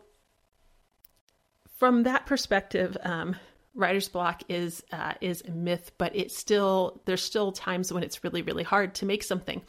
from 1.77 2.03
that 2.03 2.25
perspective, 2.25 2.96
um, 3.03 3.36
writer's 3.75 4.08
block 4.08 4.44
is 4.50 4.84
uh, 4.91 5.13
is 5.22 5.44
a 5.48 5.51
myth, 5.51 5.91
but 5.98 6.15
it's 6.15 6.38
still 6.38 7.01
there's 7.05 7.22
still 7.22 7.51
times 7.51 7.91
when 7.91 8.03
it's 8.03 8.24
really 8.24 8.41
really 8.41 8.63
hard 8.63 8.96
to 8.96 9.05
make 9.05 9.24
something. 9.24 9.62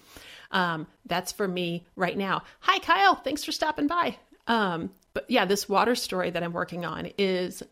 Um, 0.52 0.86
that's 1.06 1.32
for 1.32 1.46
me 1.46 1.86
right 1.96 2.16
now. 2.16 2.42
Hi 2.60 2.78
Kyle, 2.78 3.16
thanks 3.16 3.44
for 3.44 3.52
stopping 3.52 3.88
by. 3.88 4.16
Um, 4.46 4.90
but 5.12 5.28
yeah, 5.28 5.44
this 5.44 5.68
water 5.68 5.94
story 5.94 6.30
that 6.30 6.42
I'm 6.42 6.52
working 6.52 6.84
on 6.84 7.10
is 7.18 7.62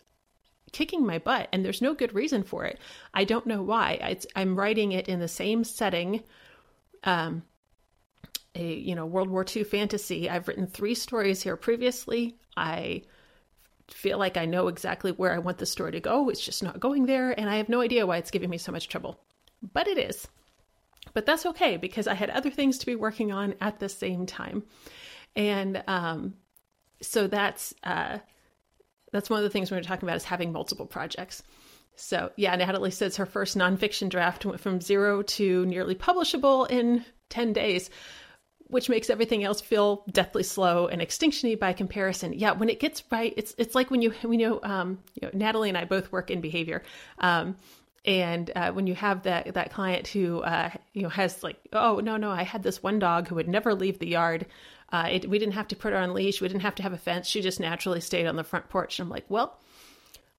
kicking 0.73 1.07
my 1.07 1.19
butt, 1.19 1.49
and 1.53 1.65
there's 1.65 1.81
no 1.81 1.95
good 1.95 2.15
reason 2.15 2.43
for 2.43 2.65
it. 2.65 2.79
I 3.15 3.25
don't 3.25 3.47
know 3.47 3.63
why. 3.63 3.93
It's, 4.03 4.27
I'm 4.35 4.57
writing 4.57 4.93
it 4.93 5.09
in 5.09 5.21
the 5.21 5.29
same 5.29 5.63
setting. 5.63 6.23
Um, 7.05 7.45
a 8.55 8.75
you 8.75 8.95
know 8.95 9.07
World 9.07 9.31
War 9.31 9.45
II 9.45 9.65
fantasy. 9.65 10.29
I've 10.29 10.49
written 10.49 10.67
three 10.67 10.95
stories 10.95 11.43
here 11.43 11.57
previously. 11.57 12.37
I 12.57 13.03
feel 13.91 14.19
like 14.19 14.37
I 14.37 14.47
know 14.47 14.69
exactly 14.69 15.13
where 15.13 15.33
I 15.33 15.39
want 15.39 15.59
the 15.59 15.67
story 15.67 15.93
to 15.93 16.01
go. 16.01 16.29
It's 16.29 16.45
just 16.45 16.63
not 16.63 16.81
going 16.81 17.07
there, 17.07 17.39
and 17.39 17.49
I 17.49 17.57
have 17.57 17.69
no 17.69 17.81
idea 17.81 18.07
why 18.07 18.19
it's 18.19 18.31
giving 18.31 18.51
me 18.51 18.59
so 18.59 18.73
much 18.73 18.89
trouble. 18.89 19.21
But 19.73 19.89
it 19.89 19.99
is. 19.99 20.27
But 21.13 21.27
that's 21.27 21.47
okay 21.47 21.77
because 21.77 22.07
I 22.07 22.15
had 22.15 22.31
other 22.31 22.51
things 22.51 22.79
to 22.79 22.87
be 22.87 22.97
working 22.97 23.31
on 23.31 23.55
at 23.61 23.79
the 23.79 23.89
same 23.89 24.27
time. 24.27 24.65
And 25.37 25.83
um, 25.87 26.35
so 27.03 27.27
that's 27.27 27.75
uh, 27.83 28.19
that's 29.13 29.31
one 29.31 29.39
of 29.39 29.45
the 29.45 29.51
things 29.51 29.71
we're 29.71 29.83
talking 29.83 30.09
about 30.09 30.17
is 30.17 30.25
having 30.25 30.53
multiple 30.53 30.87
projects. 30.87 31.43
So 31.97 32.33
yeah, 32.37 32.57
Natalie 32.57 32.91
says 32.91 33.17
her 33.17 33.27
first 33.27 33.57
nonfiction 33.57 34.09
draft 34.09 34.45
went 34.45 34.61
from 34.61 34.81
zero 34.81 35.23
to 35.23 35.67
nearly 35.67 35.95
publishable 35.95 36.69
in 36.69 37.05
10 37.29 37.53
days 37.53 37.91
which 38.75 38.89
makes 38.89 39.09
everything 39.09 39.45
else 39.45 39.61
feel 39.61 40.03
deathly 40.11 40.43
slow 40.43 40.89
and 40.89 41.01
extinctiony 41.01 41.57
by 41.57 41.73
comparison. 41.73 42.33
Yeah, 42.33 42.51
when 42.51 42.69
it 42.69 42.81
gets 42.81 43.05
right, 43.09 43.33
it's 43.37 43.55
it's 43.57 43.73
like 43.73 43.89
when 43.89 44.03
you 44.03 44.13
we 44.25 44.37
know, 44.37 44.59
um, 44.65 44.99
you 45.15 45.29
know 45.29 45.31
Natalie 45.33 45.69
and 45.69 45.79
I 45.79 45.85
both 45.85 46.11
work 46.11 46.29
in 46.29 46.41
behavior. 46.41 46.83
Um, 47.19 47.55
and 48.05 48.51
uh, 48.57 48.73
when 48.73 48.89
you 48.89 48.97
have 48.97 49.23
that 49.23 49.55
that 49.55 49.73
client 49.73 50.09
who 50.09 50.41
uh, 50.41 50.71
you 50.93 51.03
know 51.03 51.09
has 51.09 51.41
like, 51.45 51.57
oh 51.73 52.01
no 52.01 52.17
no, 52.17 52.33
I 52.33 52.43
had 52.43 52.65
this 52.65 52.83
one 52.83 52.99
dog 52.99 53.29
who 53.29 53.37
would 53.37 53.47
never 53.47 53.77
leave 53.77 54.01
the 54.01 54.09
yard. 54.09 54.45
Uh, 54.93 55.07
it, 55.09 55.31
we 55.31 55.39
didn't 55.39 55.55
have 55.55 55.69
to 55.69 55.77
put 55.77 55.93
her 55.93 55.99
on 56.01 56.13
leash. 56.13 56.41
We 56.41 56.49
didn't 56.49 56.63
have 56.63 56.75
to 56.75 56.83
have 56.83 56.93
a 56.93 56.99
fence. 56.99 57.29
She 57.29 57.43
just 57.43 57.61
naturally 57.61 58.01
stayed 58.01 58.27
on 58.27 58.35
the 58.35 58.43
front 58.43 58.69
porch. 58.71 58.99
And 58.99 59.07
I'm 59.07 59.11
like, 59.11 59.27
well, 59.29 59.57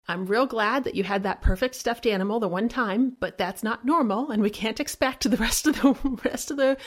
I'm 0.08 0.26
real 0.28 0.46
glad 0.46 0.84
that 0.84 0.96
you 0.96 1.04
had 1.04 1.24
that 1.24 1.42
perfect 1.42 1.76
stuffed 1.76 2.06
animal 2.06 2.40
the 2.40 2.48
one 2.48 2.70
time, 2.70 3.16
but 3.20 3.38
that's 3.38 3.64
not 3.64 3.86
normal, 3.86 4.30
and 4.30 4.42
we 4.42 4.52
can't 4.52 4.80
expect 4.80 5.30
the 5.30 5.38
rest 5.38 5.66
of 5.66 5.82
the 5.82 6.20
rest 6.26 6.52
of 6.52 6.58
the 6.58 6.78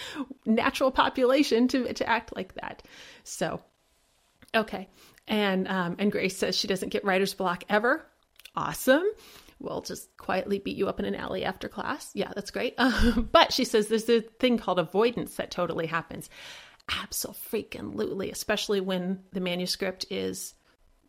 natural 0.47 0.91
population 0.91 1.69
to 1.69 1.93
to 1.93 2.09
act 2.09 2.35
like 2.37 2.55
that. 2.55 2.83
So, 3.25 3.61
okay, 4.55 4.89
and 5.27 5.67
um, 5.67 5.97
and 5.99 6.13
Grace 6.13 6.37
says 6.37 6.57
she 6.57 6.69
doesn't 6.69 6.91
get 6.91 7.05
writer's 7.05 7.35
block 7.35 7.65
ever. 7.69 8.07
Awesome. 8.55 9.05
We'll 9.61 9.81
just 9.83 10.17
quietly 10.17 10.61
beat 10.61 10.77
you 10.77 10.89
up 10.89 11.01
in 11.01 11.05
an 11.05 11.17
alley 11.17 11.45
after 11.45 11.69
class. 11.69 12.11
Yeah, 12.15 12.31
that's 12.35 12.53
great. 12.53 12.77
but 13.33 13.53
she 13.53 13.65
says 13.65 13.89
there's 13.89 14.09
a 14.09 14.21
thing 14.21 14.59
called 14.59 14.79
avoidance 14.79 15.35
that 15.35 15.51
totally 15.51 15.87
happens. 15.87 16.31
Absolutely, 17.03 18.31
especially 18.31 18.81
when 18.81 19.25
the 19.33 19.41
manuscript 19.41 20.07
is 20.11 20.55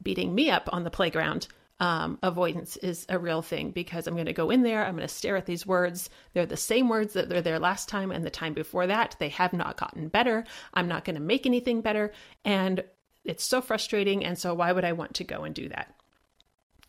beating 0.02 0.34
me 0.34 0.50
up 0.50 0.68
on 0.74 0.84
the 0.84 0.90
playground 0.90 1.48
um, 1.80 2.20
avoidance 2.22 2.76
is 2.78 3.06
a 3.10 3.18
real 3.18 3.42
thing 3.42 3.72
because 3.72 4.06
I'm 4.06 4.16
going 4.16 4.26
to 4.26 4.34
go 4.34 4.50
in 4.50 4.64
there, 4.64 4.86
I'm 4.86 4.96
going 4.96 5.08
to 5.08 5.14
stare 5.14 5.38
at 5.38 5.46
these 5.46 5.66
words. 5.66 6.10
They're 6.34 6.46
the 6.46 6.58
same 6.58 6.90
words 6.90 7.14
that 7.14 7.30
they're 7.30 7.42
there 7.42 7.60
last 7.60 7.88
time 7.88 8.12
and 8.12 8.26
the 8.26 8.30
time 8.30 8.54
before 8.54 8.88
that. 8.88 9.16
They 9.20 9.30
have 9.30 9.54
not 9.54 9.78
gotten 9.78 10.10
better. 10.10 10.44
I'm 10.74 10.88
not 10.88 11.06
going 11.06 11.16
to 11.16 11.22
make 11.22 11.46
anything 11.46 11.82
better. 11.82 12.12
And 12.44 12.84
it's 13.24 13.46
so 13.46 13.62
frustrating. 13.62 14.26
And 14.26 14.38
so, 14.38 14.54
why 14.54 14.72
would 14.72 14.84
I 14.84 14.92
want 14.92 15.16
to 15.16 15.24
go 15.24 15.44
and 15.44 15.56
do 15.56 15.70
that? 15.70 15.96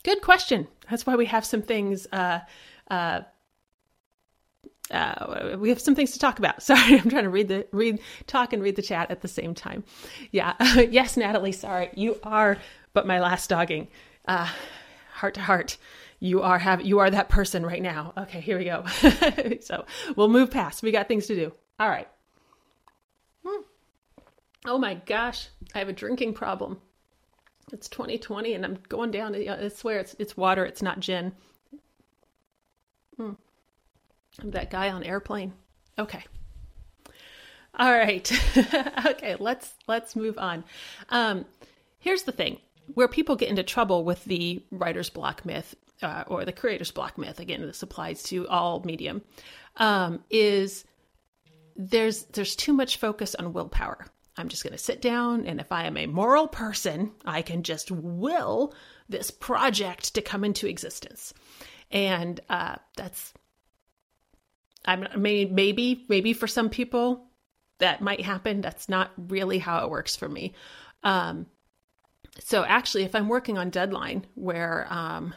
Good 0.02 0.22
question. 0.22 0.66
That's 0.88 1.06
why 1.06 1.16
we 1.16 1.26
have 1.26 1.44
some 1.44 1.62
things. 1.62 2.06
Uh, 2.10 2.40
uh, 2.90 3.20
uh, 4.90 5.56
we 5.58 5.68
have 5.68 5.80
some 5.80 5.94
things 5.94 6.12
to 6.12 6.18
talk 6.18 6.38
about. 6.38 6.62
Sorry, 6.62 6.98
I'm 6.98 7.08
trying 7.10 7.24
to 7.24 7.30
read 7.30 7.48
the 7.48 7.66
read, 7.70 8.00
talk 8.26 8.52
and 8.52 8.62
read 8.62 8.76
the 8.76 8.82
chat 8.82 9.10
at 9.10 9.20
the 9.20 9.28
same 9.28 9.54
time. 9.54 9.84
Yeah, 10.32 10.54
yes, 10.90 11.16
Natalie. 11.16 11.52
Sorry, 11.52 11.90
you 11.94 12.18
are, 12.24 12.58
but 12.92 13.06
my 13.06 13.20
last 13.20 13.48
dogging. 13.48 13.88
Uh, 14.26 14.50
heart 15.20 15.34
to 15.34 15.40
heart. 15.42 15.76
you 16.18 16.42
are 16.42 16.58
have 16.58 16.82
you 16.82 16.98
are 16.98 17.10
that 17.10 17.28
person 17.28 17.64
right 17.64 17.82
now. 17.82 18.12
Okay, 18.16 18.40
here 18.40 18.58
we 18.58 18.64
go. 18.64 18.84
so 19.60 19.84
we'll 20.16 20.28
move 20.28 20.50
past. 20.50 20.82
We 20.82 20.92
got 20.92 21.08
things 21.08 21.26
to 21.26 21.34
do. 21.34 21.52
All 21.78 21.88
right. 21.88 22.08
Hmm. 23.46 23.62
Oh 24.66 24.78
my 24.78 24.94
gosh, 24.94 25.48
I 25.74 25.78
have 25.78 25.88
a 25.88 25.92
drinking 25.92 26.34
problem. 26.34 26.78
It's 27.72 27.88
2020 27.88 28.54
and 28.54 28.64
I'm 28.64 28.78
going 28.88 29.10
down. 29.10 29.34
I 29.34 29.68
swear 29.68 29.98
it's 29.98 30.16
it's 30.18 30.36
water. 30.36 30.64
It's 30.64 30.82
not 30.82 31.00
gin. 31.00 31.32
Hmm. 33.16 33.32
I'm 34.40 34.50
that 34.52 34.70
guy 34.70 34.90
on 34.90 35.02
airplane. 35.02 35.52
Okay. 35.98 36.24
All 37.78 37.92
right. 37.92 38.30
okay, 39.06 39.36
let's 39.38 39.74
let's 39.86 40.16
move 40.16 40.38
on. 40.38 40.64
Um, 41.10 41.44
here's 41.98 42.22
the 42.22 42.32
thing: 42.32 42.58
where 42.94 43.08
people 43.08 43.36
get 43.36 43.48
into 43.48 43.62
trouble 43.62 44.04
with 44.04 44.24
the 44.24 44.62
writer's 44.70 45.10
block 45.10 45.44
myth 45.44 45.74
uh, 46.02 46.24
or 46.26 46.44
the 46.44 46.52
creator's 46.52 46.90
block 46.90 47.18
myth. 47.18 47.40
Again, 47.40 47.62
this 47.62 47.82
applies 47.82 48.22
to 48.24 48.48
all 48.48 48.82
medium. 48.84 49.22
Um, 49.76 50.24
is 50.30 50.84
there's 51.76 52.24
there's 52.24 52.56
too 52.56 52.72
much 52.72 52.98
focus 52.98 53.34
on 53.34 53.52
willpower. 53.52 54.06
I'm 54.36 54.48
just 54.48 54.62
going 54.62 54.72
to 54.72 54.78
sit 54.78 55.02
down, 55.02 55.44
and 55.46 55.60
if 55.60 55.70
I 55.72 55.84
am 55.84 55.96
a 55.96 56.06
moral 56.06 56.48
person, 56.48 57.12
I 57.24 57.42
can 57.42 57.62
just 57.62 57.90
will 57.90 58.74
this 59.08 59.30
project 59.30 60.14
to 60.14 60.22
come 60.22 60.44
into 60.44 60.68
existence. 60.68 61.34
And 61.90 62.40
uh, 62.48 62.76
that's 62.96 63.34
I'm 64.84 65.06
maybe 65.16 66.04
maybe 66.08 66.32
for 66.32 66.46
some 66.46 66.70
people 66.70 67.26
that 67.78 68.00
might 68.00 68.20
happen. 68.22 68.60
That's 68.60 68.88
not 68.88 69.10
really 69.16 69.58
how 69.58 69.84
it 69.84 69.90
works 69.90 70.16
for 70.16 70.28
me. 70.28 70.54
Um, 71.02 71.46
so 72.38 72.64
actually, 72.64 73.04
if 73.04 73.14
I'm 73.14 73.28
working 73.28 73.58
on 73.58 73.70
deadline, 73.70 74.26
where 74.34 74.86
um, 74.90 75.34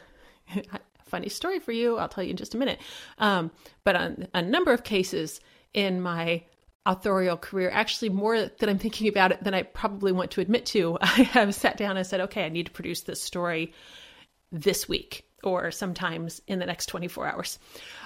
funny 1.05 1.29
story 1.29 1.59
for 1.59 1.71
you, 1.71 1.97
I'll 1.97 2.09
tell 2.09 2.23
you 2.23 2.31
in 2.31 2.37
just 2.37 2.55
a 2.55 2.57
minute. 2.57 2.79
Um, 3.17 3.51
but 3.83 3.95
on 3.95 4.27
a 4.33 4.41
number 4.41 4.73
of 4.73 4.83
cases 4.83 5.41
in 5.73 6.01
my 6.01 6.43
authorial 6.85 7.37
career, 7.37 7.69
actually 7.71 8.09
more 8.09 8.37
that 8.37 8.69
I'm 8.69 8.79
thinking 8.79 9.07
about 9.07 9.31
it 9.31 9.43
than 9.43 9.53
I 9.53 9.63
probably 9.63 10.11
want 10.11 10.31
to 10.31 10.41
admit 10.41 10.65
to, 10.67 10.97
I 11.01 11.23
have 11.33 11.55
sat 11.55 11.77
down 11.77 11.97
and 11.97 12.05
said, 12.05 12.21
okay, 12.21 12.45
I 12.45 12.49
need 12.49 12.67
to 12.67 12.71
produce 12.71 13.01
this 13.01 13.21
story 13.21 13.73
this 14.51 14.87
week 14.87 15.25
or 15.43 15.71
sometimes 15.71 16.41
in 16.47 16.59
the 16.59 16.65
next 16.65 16.87
24 16.87 17.27
hours. 17.27 17.59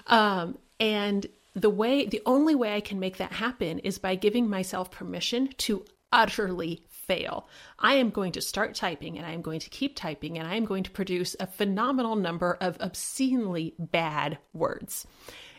Um, 0.08 0.58
and 0.80 1.26
the 1.54 1.70
way, 1.70 2.06
the 2.06 2.22
only 2.26 2.56
way 2.56 2.76
I 2.76 2.82
can 2.82 3.00
make 3.00 3.18
that 3.18 3.32
happen 3.32 3.80
is 3.80 4.00
by 4.00 4.16
giving 4.16 4.50
myself 4.50 4.92
permission 4.92 5.50
to 5.60 5.86
utterly 6.12 6.84
fail. 7.08 7.48
I 7.80 7.96
am 7.96 8.10
going 8.10 8.34
to 8.34 8.42
start 8.42 8.76
typing 8.76 9.18
and 9.18 9.26
I 9.26 9.32
am 9.32 9.42
going 9.42 9.60
to 9.62 9.70
keep 9.70 9.96
typing 9.96 10.38
and 10.38 10.48
I 10.48 10.56
am 10.56 10.66
going 10.66 10.84
to 10.84 10.92
produce 10.92 11.36
a 11.40 11.48
phenomenal 11.48 12.16
number 12.16 12.58
of 12.60 12.78
obscenely 12.80 13.74
bad 13.80 14.38
words. 14.54 15.08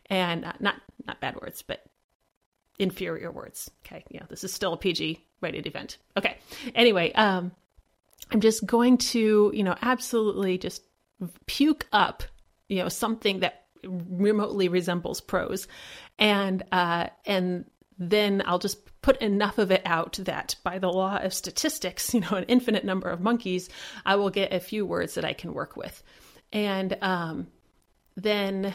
And 0.07 0.45
uh, 0.45 0.53
not 0.61 0.77
not 1.07 1.21
bad 1.21 1.37
words, 1.37 1.63
but 1.63 1.85
inferior 2.79 3.31
words. 3.31 3.71
Okay, 3.85 4.05
yeah, 4.11 4.23
this 4.29 4.45
is 4.45 4.53
still 4.53 4.73
a 4.73 4.79
PG 4.79 5.25
rated 5.41 5.67
event. 5.67 5.99
Okay. 6.17 6.37
Anyway, 6.75 7.13
um 7.13 7.53
I'm 8.31 8.41
just 8.41 8.67
going 8.67 8.99
to, 8.99 9.51
you 9.55 9.63
know, 9.63 9.75
absolutely 9.81 10.59
just 10.59 10.83
puke 11.47 11.87
up, 11.93 12.23
you 12.69 12.83
know, 12.83 12.89
something 12.89 13.41
that 13.41 13.67
remotely 13.85 14.69
resembles 14.69 15.21
prose. 15.21 15.67
And 16.19 16.63
uh 16.73 17.09
and 17.27 17.65
then 17.99 18.43
I'll 18.47 18.59
just 18.59 18.79
put 19.09 19.23
enough 19.23 19.57
of 19.57 19.71
it 19.71 19.81
out 19.87 20.19
that 20.25 20.55
by 20.63 20.79
the 20.79 20.93
law 20.93 21.17
of 21.17 21.33
statistics, 21.33 22.13
you 22.15 22.21
know, 22.21 22.33
an 22.33 22.45
infinite 22.45 22.85
number 22.85 23.09
of 23.09 23.23
monkeys, 23.23 23.71
I 24.05 24.17
will 24.17 24.29
get 24.29 24.53
a 24.53 24.61
few 24.61 24.85
words 24.85 25.15
that 25.15 25.25
I 25.25 25.33
can 25.33 25.55
work 25.55 25.79
with. 25.79 26.03
And 26.53 26.95
um, 27.01 27.47
then 28.17 28.75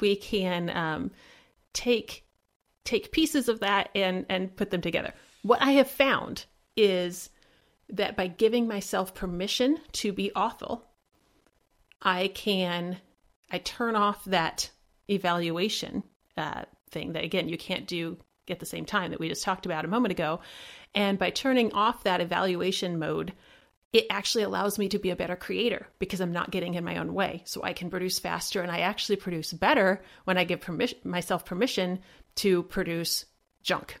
we 0.00 0.16
can 0.16 0.70
um, 0.70 1.10
take 1.74 2.24
take 2.84 3.12
pieces 3.12 3.50
of 3.50 3.60
that 3.60 3.90
and 3.94 4.24
and 4.30 4.56
put 4.56 4.70
them 4.70 4.80
together. 4.80 5.12
What 5.42 5.60
I 5.60 5.72
have 5.72 5.90
found 5.90 6.46
is 6.74 7.28
that 7.90 8.16
by 8.16 8.28
giving 8.28 8.66
myself 8.66 9.14
permission 9.14 9.78
to 9.92 10.14
be 10.14 10.32
awful, 10.34 10.86
I 12.00 12.28
can 12.28 12.96
I 13.50 13.58
turn 13.58 13.94
off 13.94 14.24
that 14.24 14.70
evaluation 15.10 16.02
uh, 16.38 16.62
thing 16.90 17.12
that 17.12 17.24
again 17.24 17.50
you 17.50 17.58
can't 17.58 17.86
do 17.86 18.16
at 18.48 18.60
the 18.60 18.66
same 18.66 18.84
time 18.84 19.10
that 19.10 19.20
we 19.20 19.28
just 19.28 19.44
talked 19.44 19.66
about 19.66 19.84
a 19.84 19.88
moment 19.88 20.12
ago. 20.12 20.40
And 20.94 21.18
by 21.18 21.30
turning 21.30 21.72
off 21.72 22.04
that 22.04 22.20
evaluation 22.20 22.98
mode, 22.98 23.32
it 23.92 24.06
actually 24.10 24.42
allows 24.42 24.78
me 24.78 24.88
to 24.88 24.98
be 24.98 25.10
a 25.10 25.16
better 25.16 25.36
creator 25.36 25.86
because 26.00 26.20
I'm 26.20 26.32
not 26.32 26.50
getting 26.50 26.74
in 26.74 26.84
my 26.84 26.96
own 26.96 27.14
way. 27.14 27.42
So 27.44 27.62
I 27.62 27.72
can 27.72 27.90
produce 27.90 28.18
faster 28.18 28.60
and 28.60 28.70
I 28.70 28.80
actually 28.80 29.16
produce 29.16 29.52
better 29.52 30.02
when 30.24 30.36
I 30.36 30.44
give 30.44 30.68
myself 31.04 31.44
permission 31.44 32.00
to 32.36 32.64
produce 32.64 33.24
junk. 33.62 34.00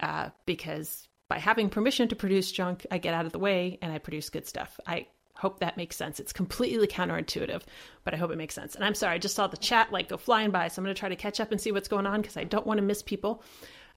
Uh, 0.00 0.30
because 0.46 1.06
by 1.28 1.38
having 1.38 1.68
permission 1.68 2.08
to 2.08 2.16
produce 2.16 2.50
junk, 2.50 2.86
I 2.90 2.98
get 2.98 3.12
out 3.12 3.26
of 3.26 3.32
the 3.32 3.38
way 3.38 3.78
and 3.82 3.92
I 3.92 3.98
produce 3.98 4.30
good 4.30 4.46
stuff. 4.46 4.80
I 4.86 5.08
hope 5.38 5.60
that 5.60 5.76
makes 5.76 5.94
sense. 5.94 6.18
It's 6.18 6.32
completely 6.32 6.88
counterintuitive, 6.88 7.62
but 8.02 8.12
I 8.12 8.16
hope 8.16 8.32
it 8.32 8.36
makes 8.36 8.54
sense. 8.54 8.74
And 8.74 8.84
I'm 8.84 8.94
sorry, 8.94 9.14
I 9.14 9.18
just 9.18 9.36
saw 9.36 9.46
the 9.46 9.56
chat 9.56 9.92
like 9.92 10.08
go 10.08 10.16
flying 10.16 10.50
by, 10.50 10.66
so 10.66 10.80
I'm 10.80 10.84
going 10.84 10.94
to 10.94 10.98
try 10.98 11.08
to 11.08 11.16
catch 11.16 11.38
up 11.38 11.52
and 11.52 11.60
see 11.60 11.70
what's 11.70 11.86
going 11.86 12.06
on 12.06 12.20
because 12.20 12.36
I 12.36 12.42
don't 12.44 12.66
want 12.66 12.78
to 12.78 12.82
miss 12.82 13.02
people. 13.02 13.42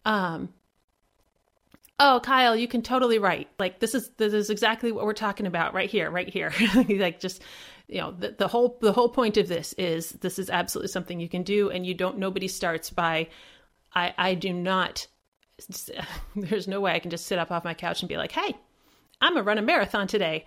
Um, 0.05 0.49
oh, 1.99 2.21
Kyle, 2.23 2.55
you 2.55 2.67
can 2.67 2.83
totally 2.83 3.17
write. 3.17 3.49
Like 3.57 3.79
this 3.79 3.95
is 3.95 4.09
this 4.17 4.33
is 4.33 4.51
exactly 4.51 4.91
what 4.91 5.05
we're 5.05 5.13
talking 5.13 5.47
about 5.47 5.73
right 5.73 5.89
here, 5.89 6.11
right 6.11 6.29
here. 6.29 6.53
like 6.89 7.19
just 7.19 7.41
you 7.87 7.99
know 7.99 8.11
the, 8.11 8.35
the 8.37 8.47
whole 8.47 8.77
the 8.79 8.93
whole 8.93 9.09
point 9.09 9.37
of 9.37 9.47
this 9.47 9.73
is 9.73 10.11
this 10.11 10.37
is 10.37 10.51
absolutely 10.51 10.89
something 10.89 11.19
you 11.19 11.29
can 11.29 11.41
do, 11.41 11.71
and 11.71 11.87
you 11.87 11.95
don't. 11.95 12.19
Nobody 12.19 12.47
starts 12.47 12.91
by 12.91 13.29
I 13.95 14.13
I 14.15 14.33
do 14.35 14.53
not. 14.53 15.07
There's 16.35 16.67
no 16.67 16.81
way 16.81 16.93
I 16.93 16.99
can 16.99 17.11
just 17.11 17.25
sit 17.25 17.39
up 17.39 17.51
off 17.51 17.63
my 17.63 17.73
couch 17.73 18.01
and 18.01 18.09
be 18.09 18.17
like, 18.17 18.31
hey, 18.31 18.55
I'm 19.19 19.33
gonna 19.33 19.43
run 19.43 19.57
a 19.57 19.63
marathon 19.63 20.07
today. 20.07 20.45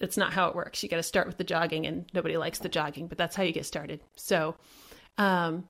That's 0.00 0.16
not 0.16 0.32
how 0.32 0.48
it 0.48 0.56
works. 0.56 0.82
You 0.82 0.88
got 0.88 0.96
to 0.96 1.02
start 1.02 1.26
with 1.26 1.38
the 1.38 1.44
jogging, 1.44 1.86
and 1.86 2.06
nobody 2.12 2.36
likes 2.36 2.58
the 2.58 2.68
jogging, 2.68 3.06
but 3.06 3.18
that's 3.18 3.36
how 3.36 3.42
you 3.42 3.52
get 3.52 3.66
started. 3.66 4.00
So, 4.16 4.56
um, 5.18 5.68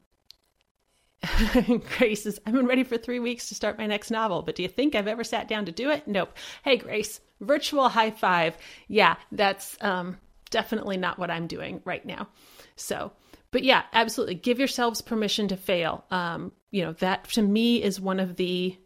Grace 1.99 2.25
says, 2.25 2.41
I've 2.47 2.55
been 2.55 2.67
ready 2.67 2.85
for 2.85 2.97
three 2.97 3.21
weeks 3.21 3.49
to 3.49 3.55
start 3.55 3.79
my 3.79 3.87
next 3.87 4.11
novel, 4.11 4.43
but 4.43 4.55
do 4.55 4.63
you 4.63 4.69
think 4.69 4.95
I've 4.95 5.09
ever 5.09 5.25
sat 5.25 5.49
down 5.49 5.67
to 5.67 5.73
do 5.73 5.91
it? 5.91 6.07
Nope. 6.07 6.37
Hey, 6.63 6.77
Grace, 6.77 7.21
virtual 7.41 7.89
high 7.89 8.11
five. 8.11 8.57
Yeah, 8.89 9.17
that's 9.33 9.77
um, 9.81 10.19
definitely 10.51 10.97
not 10.97 11.19
what 11.19 11.31
I'm 11.31 11.47
doing 11.47 11.81
right 11.85 12.05
now. 12.05 12.29
So, 12.77 13.13
but 13.51 13.63
yeah, 13.63 13.83
absolutely. 13.93 14.35
Give 14.37 14.59
yourselves 14.59 15.01
permission 15.01 15.49
to 15.49 15.57
fail. 15.57 16.05
Um, 16.11 16.53
you 16.71 16.83
know, 16.83 16.93
that 16.95 17.25
to 17.31 17.43
me 17.43 17.83
is 17.83 18.01
one 18.01 18.21
of 18.21 18.37
the 18.37 18.77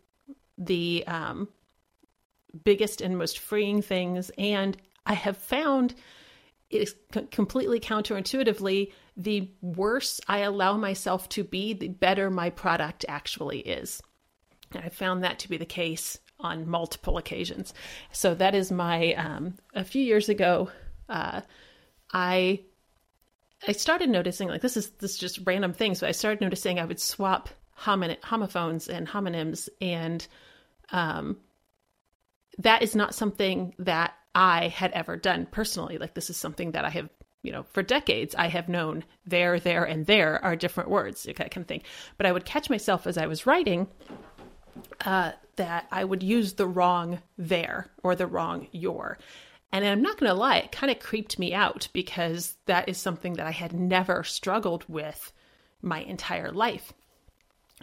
the 0.58 1.04
um, 1.06 1.48
biggest 2.64 3.00
and 3.00 3.16
most 3.16 3.38
freeing 3.38 3.82
things. 3.82 4.30
And 4.36 4.76
I 5.08 5.14
have 5.14 5.38
found 5.38 5.94
it 6.70 6.82
is 6.82 6.94
completely 7.30 7.80
counterintuitively 7.80 8.92
the 9.16 9.50
worse 9.62 10.20
I 10.28 10.40
allow 10.40 10.76
myself 10.76 11.28
to 11.30 11.42
be, 11.42 11.72
the 11.72 11.88
better 11.88 12.30
my 12.30 12.50
product 12.50 13.06
actually 13.08 13.60
is. 13.60 14.02
And 14.72 14.84
I 14.84 14.90
found 14.90 15.24
that 15.24 15.40
to 15.40 15.48
be 15.48 15.56
the 15.56 15.64
case 15.64 16.18
on 16.38 16.68
multiple 16.68 17.16
occasions. 17.16 17.72
So 18.12 18.34
that 18.34 18.54
is 18.54 18.70
my 18.70 19.14
um, 19.14 19.54
a 19.74 19.82
few 19.82 20.02
years 20.02 20.28
ago. 20.28 20.70
Uh, 21.08 21.40
I 22.12 22.60
I 23.66 23.72
started 23.72 24.10
noticing 24.10 24.48
like 24.48 24.60
this 24.60 24.76
is 24.76 24.90
this 24.90 25.12
is 25.12 25.18
just 25.18 25.40
random 25.46 25.72
things, 25.72 26.00
but 26.00 26.10
I 26.10 26.12
started 26.12 26.42
noticing 26.42 26.78
I 26.78 26.84
would 26.84 27.00
swap 27.00 27.48
homin- 27.80 28.22
homophones 28.22 28.88
and 28.88 29.08
homonyms, 29.08 29.68
and 29.80 30.24
um, 30.92 31.38
that 32.58 32.82
is 32.82 32.94
not 32.94 33.14
something 33.14 33.74
that 33.78 34.12
I 34.38 34.68
had 34.68 34.92
ever 34.92 35.16
done 35.16 35.46
personally. 35.50 35.98
Like 35.98 36.14
this 36.14 36.30
is 36.30 36.36
something 36.36 36.70
that 36.70 36.84
I 36.84 36.90
have, 36.90 37.10
you 37.42 37.50
know, 37.50 37.64
for 37.72 37.82
decades 37.82 38.36
I 38.36 38.46
have 38.46 38.68
known 38.68 39.02
there, 39.26 39.58
there, 39.58 39.82
and 39.84 40.06
there 40.06 40.42
are 40.44 40.54
different 40.54 40.90
words, 40.90 41.24
that 41.24 41.34
kind 41.34 41.56
of 41.56 41.66
thing. 41.66 41.82
But 42.16 42.26
I 42.26 42.30
would 42.30 42.44
catch 42.44 42.70
myself 42.70 43.08
as 43.08 43.18
I 43.18 43.26
was 43.26 43.46
writing 43.46 43.88
uh, 45.04 45.32
that 45.56 45.88
I 45.90 46.04
would 46.04 46.22
use 46.22 46.52
the 46.52 46.68
wrong 46.68 47.18
there 47.36 47.90
or 48.04 48.14
the 48.14 48.28
wrong 48.28 48.68
your. 48.70 49.18
And 49.72 49.84
I'm 49.84 50.02
not 50.02 50.18
going 50.18 50.30
to 50.30 50.38
lie, 50.38 50.58
it 50.58 50.70
kind 50.70 50.92
of 50.92 51.00
creeped 51.00 51.40
me 51.40 51.52
out 51.52 51.88
because 51.92 52.54
that 52.66 52.88
is 52.88 52.96
something 52.96 53.34
that 53.34 53.46
I 53.46 53.50
had 53.50 53.72
never 53.72 54.22
struggled 54.22 54.84
with 54.88 55.32
my 55.82 56.02
entire 56.02 56.52
life. 56.52 56.92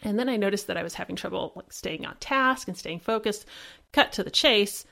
And 0.03 0.17
then 0.17 0.29
I 0.29 0.37
noticed 0.37 0.67
that 0.67 0.77
I 0.77 0.83
was 0.83 0.93
having 0.93 1.17
trouble 1.17 1.51
like 1.53 1.73
staying 1.73 2.05
on 2.05 2.15
task 2.21 2.69
and 2.69 2.77
staying 2.77 3.01
focused. 3.01 3.45
Cut 3.91 4.13
to 4.13 4.23
the 4.23 4.31
chase 4.31 4.85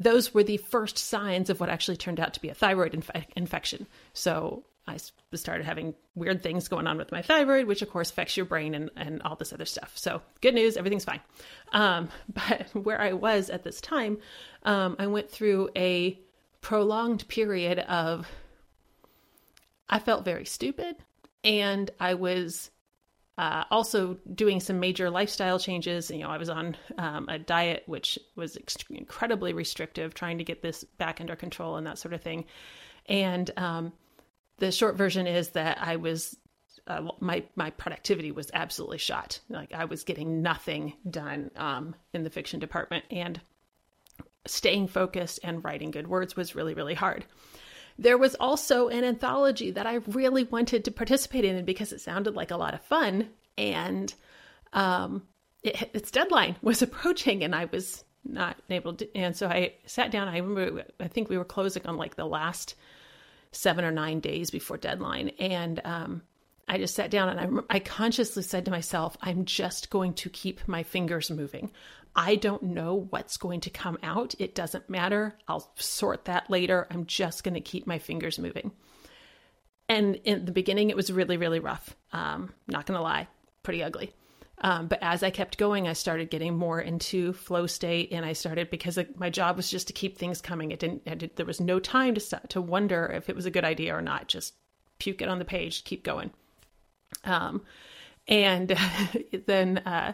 those 0.00 0.32
were 0.32 0.44
the 0.44 0.56
first 0.56 0.98
signs 0.98 1.50
of 1.50 1.60
what 1.60 1.68
actually 1.68 1.96
turned 1.96 2.20
out 2.20 2.34
to 2.34 2.40
be 2.40 2.48
a 2.48 2.54
thyroid 2.54 2.94
inf- 2.94 3.10
infection. 3.36 3.86
So 4.12 4.64
I 4.86 4.96
started 5.34 5.66
having 5.66 5.94
weird 6.14 6.42
things 6.42 6.68
going 6.68 6.86
on 6.86 6.96
with 6.96 7.12
my 7.12 7.20
thyroid, 7.20 7.66
which 7.66 7.82
of 7.82 7.90
course 7.90 8.10
affects 8.10 8.36
your 8.36 8.46
brain 8.46 8.74
and, 8.74 8.90
and 8.96 9.22
all 9.22 9.36
this 9.36 9.52
other 9.52 9.66
stuff. 9.66 9.92
So 9.96 10.22
good 10.40 10.54
news, 10.54 10.76
everything's 10.76 11.04
fine. 11.04 11.20
Um, 11.72 12.08
but 12.32 12.68
where 12.72 13.00
I 13.00 13.12
was 13.12 13.50
at 13.50 13.64
this 13.64 13.80
time, 13.80 14.18
um, 14.62 14.96
I 14.98 15.06
went 15.06 15.30
through 15.30 15.70
a 15.76 16.18
prolonged 16.60 17.26
period 17.28 17.78
of 17.80 18.28
I 19.88 19.98
felt 19.98 20.24
very 20.24 20.44
stupid. 20.44 20.96
And 21.44 21.90
I 22.00 22.14
was 22.14 22.70
uh, 23.38 23.62
also 23.70 24.18
doing 24.34 24.58
some 24.58 24.80
major 24.80 25.08
lifestyle 25.10 25.60
changes. 25.60 26.10
You 26.10 26.18
know, 26.18 26.28
I 26.28 26.38
was 26.38 26.50
on 26.50 26.76
um, 26.98 27.28
a 27.28 27.38
diet 27.38 27.84
which 27.86 28.18
was 28.34 28.56
ex- 28.56 28.76
incredibly 28.90 29.52
restrictive, 29.52 30.12
trying 30.12 30.38
to 30.38 30.44
get 30.44 30.60
this 30.60 30.82
back 30.82 31.20
under 31.20 31.36
control 31.36 31.76
and 31.76 31.86
that 31.86 31.98
sort 31.98 32.14
of 32.14 32.20
thing. 32.20 32.46
And 33.06 33.48
um, 33.56 33.92
the 34.58 34.72
short 34.72 34.96
version 34.96 35.28
is 35.28 35.50
that 35.50 35.78
I 35.80 35.96
was 35.96 36.36
uh, 36.88 37.08
my 37.20 37.44
my 37.54 37.70
productivity 37.70 38.32
was 38.32 38.50
absolutely 38.52 38.98
shot. 38.98 39.38
Like 39.48 39.72
I 39.72 39.84
was 39.84 40.02
getting 40.02 40.42
nothing 40.42 40.94
done 41.08 41.52
um, 41.54 41.94
in 42.12 42.24
the 42.24 42.30
fiction 42.30 42.58
department, 42.58 43.04
and 43.10 43.40
staying 44.46 44.88
focused 44.88 45.38
and 45.44 45.62
writing 45.62 45.92
good 45.92 46.08
words 46.08 46.34
was 46.34 46.56
really 46.56 46.74
really 46.74 46.94
hard. 46.94 47.24
There 47.98 48.18
was 48.18 48.34
also 48.36 48.88
an 48.88 49.04
anthology 49.04 49.72
that 49.72 49.86
I 49.86 49.94
really 49.94 50.44
wanted 50.44 50.84
to 50.84 50.90
participate 50.90 51.44
in 51.44 51.64
because 51.64 51.92
it 51.92 52.00
sounded 52.00 52.34
like 52.34 52.50
a 52.50 52.56
lot 52.56 52.74
of 52.74 52.82
fun, 52.82 53.30
and 53.56 54.12
um, 54.72 55.22
it, 55.62 55.90
its 55.92 56.10
deadline 56.10 56.56
was 56.62 56.82
approaching, 56.82 57.42
and 57.42 57.54
I 57.54 57.66
was 57.66 58.04
not 58.24 58.56
able 58.70 58.94
to. 58.94 59.16
And 59.16 59.36
so 59.36 59.48
I 59.48 59.74
sat 59.86 60.10
down. 60.10 60.28
I 60.28 60.38
remember 60.38 60.84
I 61.00 61.08
think 61.08 61.28
we 61.28 61.38
were 61.38 61.44
closing 61.44 61.86
on 61.86 61.96
like 61.96 62.16
the 62.16 62.26
last 62.26 62.74
seven 63.50 63.84
or 63.84 63.90
nine 63.90 64.20
days 64.20 64.50
before 64.50 64.76
deadline, 64.76 65.30
and 65.38 65.80
um, 65.84 66.22
I 66.68 66.78
just 66.78 66.94
sat 66.94 67.10
down 67.10 67.30
and 67.30 67.64
I, 67.70 67.76
I 67.76 67.78
consciously 67.78 68.42
said 68.42 68.66
to 68.66 68.70
myself, 68.70 69.16
I'm 69.22 69.46
just 69.46 69.88
going 69.90 70.12
to 70.14 70.28
keep 70.28 70.68
my 70.68 70.82
fingers 70.82 71.30
moving. 71.30 71.70
I 72.14 72.36
don't 72.36 72.62
know 72.62 73.06
what's 73.10 73.36
going 73.36 73.60
to 73.60 73.70
come 73.70 73.98
out. 74.02 74.34
It 74.38 74.54
doesn't 74.54 74.90
matter. 74.90 75.36
I'll 75.46 75.70
sort 75.76 76.24
that 76.26 76.50
later. 76.50 76.86
I'm 76.90 77.06
just 77.06 77.44
going 77.44 77.54
to 77.54 77.60
keep 77.60 77.86
my 77.86 77.98
fingers 77.98 78.38
moving. 78.38 78.72
And 79.88 80.16
in 80.16 80.44
the 80.44 80.52
beginning, 80.52 80.90
it 80.90 80.96
was 80.96 81.12
really, 81.12 81.36
really 81.36 81.60
rough. 81.60 81.96
Um, 82.12 82.52
not 82.66 82.86
going 82.86 82.96
to 82.96 83.02
lie, 83.02 83.28
pretty 83.62 83.82
ugly. 83.82 84.12
Um, 84.60 84.88
but 84.88 84.98
as 85.02 85.22
I 85.22 85.30
kept 85.30 85.56
going, 85.56 85.86
I 85.86 85.92
started 85.92 86.30
getting 86.30 86.56
more 86.56 86.80
into 86.80 87.32
flow 87.32 87.66
state, 87.66 88.10
and 88.12 88.24
I 88.24 88.32
started 88.32 88.70
because 88.70 88.98
my 89.16 89.30
job 89.30 89.56
was 89.56 89.70
just 89.70 89.86
to 89.86 89.92
keep 89.92 90.18
things 90.18 90.40
coming. 90.40 90.72
It 90.72 90.80
didn't. 90.80 91.02
It, 91.06 91.36
there 91.36 91.46
was 91.46 91.60
no 91.60 91.78
time 91.78 92.14
to 92.16 92.40
to 92.48 92.60
wonder 92.60 93.06
if 93.14 93.28
it 93.28 93.36
was 93.36 93.46
a 93.46 93.52
good 93.52 93.64
idea 93.64 93.96
or 93.96 94.02
not. 94.02 94.26
Just 94.26 94.54
puke 94.98 95.22
it 95.22 95.28
on 95.28 95.38
the 95.38 95.44
page, 95.44 95.84
keep 95.84 96.02
going. 96.02 96.32
Um, 97.24 97.62
and 98.26 98.76
then 99.46 99.78
uh, 99.78 100.12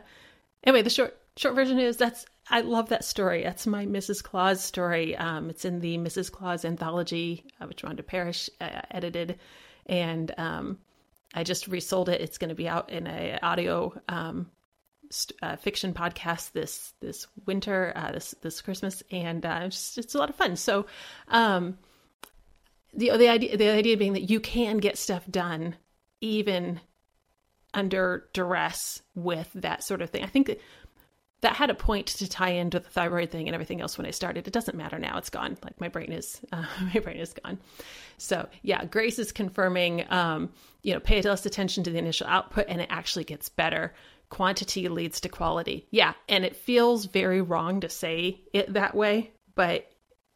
anyway, 0.63 0.83
the 0.83 0.91
short 0.91 1.17
short 1.37 1.55
version 1.55 1.79
is 1.79 1.97
that's 1.97 2.27
I 2.51 2.61
love 2.61 2.91
that 2.91 3.05
story. 3.05 3.43
That's 3.43 3.67
my 3.67 3.87
Mrs. 3.87 4.23
Claus 4.23 4.63
story. 4.63 5.17
Um, 5.17 5.49
it's 5.49 5.65
in 5.65 5.81
the 5.81 5.97
Mrs. 5.97 6.31
Claus 6.31 6.65
anthology, 6.65 7.47
uh, 7.61 7.67
which 7.67 7.83
Rhonda 7.83 8.07
Parrish 8.07 8.51
uh, 8.61 8.83
edited, 8.91 9.39
and 9.87 10.33
um, 10.37 10.79
I 11.35 11.43
just 11.43 11.69
resold 11.69 12.09
it. 12.09 12.21
It's 12.21 12.39
going 12.39 12.51
to 12.51 12.55
be 12.55 12.69
out 12.69 12.91
in 12.91 13.07
a 13.07 13.39
audio 13.43 13.95
um, 14.09 14.51
st- 15.11 15.39
uh, 15.43 15.57
fiction 15.57 15.95
podcast 15.95 16.53
this 16.53 16.93
this 17.01 17.27
winter, 17.47 17.93
uh, 17.97 18.13
this 18.13 18.35
this 18.43 18.61
Christmas, 18.61 19.03
and 19.11 19.45
uh, 19.45 19.61
it's, 19.63 19.95
just, 19.95 19.99
it's 19.99 20.15
a 20.15 20.19
lot 20.19 20.31
of 20.31 20.37
fun. 20.37 20.57
So, 20.57 20.87
um, 21.29 21.79
the 22.93 23.17
the 23.17 23.29
idea 23.29 23.57
the 23.57 23.71
idea 23.71 23.97
being 23.97 24.13
that 24.13 24.31
you 24.31 24.39
can 24.39 24.79
get 24.79 24.99
stuff 24.99 25.25
done 25.31 25.77
even 26.21 26.81
under 27.75 28.29
duress 28.33 29.03
with 29.15 29.51
that 29.55 29.83
sort 29.83 30.01
of 30.01 30.11
thing. 30.11 30.25
I 30.25 30.29
think 30.29 30.59
that 31.45 31.57
had 31.57 31.69
a 31.69 31.75
point 31.75 32.07
to 32.07 32.27
tie 32.27 32.53
into 32.53 32.81
the 32.81 32.89
thyroid 32.89 33.31
thing 33.31 33.49
and 33.49 33.55
everything 33.55 33.83
else 33.83 33.99
when 33.99 34.07
I 34.07 34.13
started. 34.13 34.49
It 34.49 34.53
doesn't 34.53 34.79
matter 34.79 34.99
now; 34.99 35.19
it's 35.19 35.29
gone. 35.29 35.59
Like 35.63 35.79
my 35.79 35.89
brain 35.89 36.11
is, 36.11 36.41
uh, 36.53 36.65
my 36.95 37.01
brain 37.01 37.19
is 37.19 37.35
gone. 37.35 37.59
So 38.17 38.49
yeah, 38.63 38.85
Grace 38.87 39.19
is 39.19 39.31
confirming. 39.31 40.11
Um, 40.11 40.51
you 40.83 40.95
know, 40.95 41.01
pay 41.01 41.21
less 41.21 41.45
attention 41.45 41.85
to 41.85 41.91
the 41.91 41.99
initial 41.99 42.27
output, 42.27 42.67
and 42.69 42.81
it 42.81 42.89
actually 42.91 43.25
gets 43.25 43.51
better. 43.51 43.93
Quantity 44.31 44.89
leads 44.89 45.21
to 45.21 45.29
quality. 45.29 45.87
Yeah, 45.91 46.15
and 46.31 46.47
it 46.47 46.57
feels 46.57 47.05
very 47.05 47.43
wrong 47.43 47.81
to 47.83 47.91
say 47.91 48.41
it 48.55 48.73
that 48.73 48.95
way, 48.95 49.31
but 49.55 49.87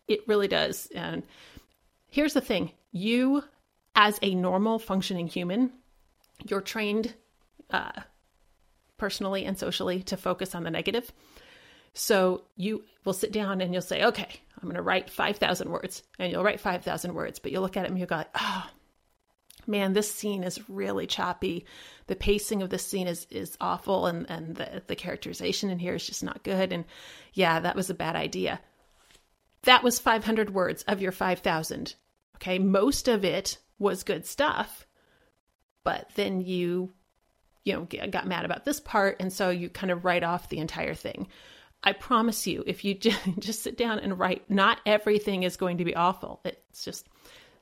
it 0.09 0.29
really 0.29 0.49
does. 0.49 0.89
And 0.95 1.23
here's 2.11 2.35
the 2.35 2.43
thing: 2.43 2.73
you, 2.93 3.43
as 3.95 4.19
a 4.21 4.35
normal 4.35 4.79
functioning 4.79 5.27
human, 5.27 5.73
you're 6.45 6.61
trained 6.61 7.15
uh, 7.71 7.93
personally 8.99 9.45
and 9.45 9.59
socially 9.59 10.03
to 10.05 10.17
focus 10.17 10.55
on 10.55 10.65
the 10.65 10.71
negative. 10.71 11.11
So 11.95 12.43
you 12.57 12.85
will 13.05 13.13
sit 13.13 13.33
down 13.33 13.61
and 13.61 13.73
you'll 13.73 13.83
say, 13.83 14.05
okay, 14.05 14.29
I'm 14.57 14.65
going 14.65 14.77
to 14.77 14.83
write 14.83 15.11
5,000 15.11 15.71
words. 15.71 16.03
And 16.19 16.31
you'll 16.31 16.45
write 16.45 16.61
5,000 16.61 17.15
words, 17.15 17.39
but 17.39 17.51
you'll 17.51 17.63
look 17.63 17.77
at 17.77 17.85
it 17.85 17.91
and 17.91 17.99
you'll 17.99 18.07
go, 18.07 18.25
oh, 18.35 18.71
man, 19.67 19.93
this 19.93 20.13
scene 20.13 20.45
is 20.45 20.69
really 20.69 21.07
choppy. 21.07 21.65
The 22.07 22.17
pacing 22.17 22.63
of 22.63 22.71
this 22.71 22.85
scene 22.85 23.07
is, 23.07 23.27
is 23.31 23.57
awful. 23.61 24.07
And, 24.07 24.29
and 24.31 24.57
the, 24.57 24.83
the 24.87 24.97
characterization 24.97 25.71
in 25.71 25.79
here 25.79 25.95
is 25.95 26.07
just 26.07 26.23
not 26.23 26.45
good. 26.45 26.73
And 26.73 26.85
yeah, 27.33 27.61
that 27.61 27.77
was 27.77 27.91
a 27.91 27.95
bad 27.95 28.17
idea. 28.17 28.61
That 29.63 29.83
was 29.83 29.99
500 29.99 30.55
words 30.55 30.85
of 30.85 31.01
your 31.01 31.13
5,000. 31.13 31.95
Okay. 32.37 32.59
Most 32.59 33.09
of 33.09 33.25
it 33.25 33.59
was 33.79 34.05
good 34.05 34.27
stuff 34.27 34.87
but 35.89 36.11
then 36.17 36.43
you 36.43 36.93
you 37.65 37.73
know 37.73 37.85
got 37.85 38.27
mad 38.27 38.45
about 38.45 38.65
this 38.65 38.81
part 38.81 39.17
and 39.21 39.33
so 39.33 39.51
you 39.51 39.69
kind 39.69 39.91
of 39.91 40.05
write 40.05 40.25
off 40.25 40.49
the 40.49 40.59
entire 40.59 40.95
thing 40.95 41.29
i 41.83 41.93
promise 41.93 42.47
you 42.47 42.63
if 42.67 42.85
you 42.85 42.95
just 43.39 43.63
sit 43.63 43.77
down 43.77 43.99
and 43.99 44.19
write 44.19 44.49
not 44.51 44.81
everything 44.87 45.43
is 45.43 45.57
going 45.57 45.79
to 45.79 45.85
be 45.85 45.95
awful 45.95 46.41
it's 46.45 46.85
just 46.85 47.09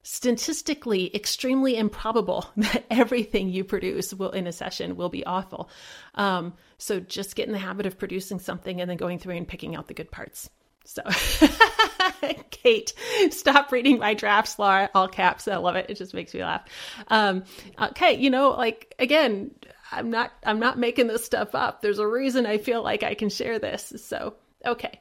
statistically 0.02 1.14
extremely 1.16 1.76
improbable 1.76 2.48
that 2.56 2.84
everything 2.90 3.48
you 3.48 3.64
produce 3.64 4.14
will 4.14 4.30
in 4.30 4.46
a 4.46 4.52
session 4.52 4.96
will 4.96 5.08
be 5.08 5.26
awful 5.26 5.68
um, 6.14 6.54
so 6.78 7.00
just 7.00 7.34
get 7.34 7.46
in 7.46 7.52
the 7.52 7.58
habit 7.58 7.86
of 7.86 7.98
producing 7.98 8.38
something 8.38 8.80
and 8.80 8.88
then 8.88 8.96
going 8.96 9.18
through 9.18 9.34
and 9.34 9.48
picking 9.48 9.74
out 9.74 9.88
the 9.88 9.94
good 9.94 10.10
parts 10.10 10.48
so, 10.86 11.02
Kate, 12.50 12.94
stop 13.30 13.72
reading 13.72 13.98
my 13.98 14.14
drafts, 14.14 14.58
Laura, 14.58 14.88
all 14.94 15.08
caps. 15.08 15.48
I 15.48 15.56
love 15.56 15.74
it. 15.74 15.86
It 15.88 15.96
just 15.96 16.14
makes 16.14 16.32
me 16.32 16.42
laugh. 16.42 16.64
Um, 17.08 17.42
okay, 17.80 18.14
you 18.14 18.30
know, 18.30 18.50
like 18.50 18.94
again, 18.98 19.50
I'm 19.92 20.10
not, 20.10 20.32
I'm 20.44 20.58
not 20.58 20.78
making 20.78 21.06
this 21.06 21.24
stuff 21.24 21.54
up. 21.54 21.80
There's 21.80 21.98
a 21.98 22.06
reason 22.06 22.46
I 22.46 22.58
feel 22.58 22.82
like 22.82 23.02
I 23.02 23.14
can 23.14 23.28
share 23.28 23.58
this. 23.58 23.92
So, 23.96 24.34
okay. 24.64 25.00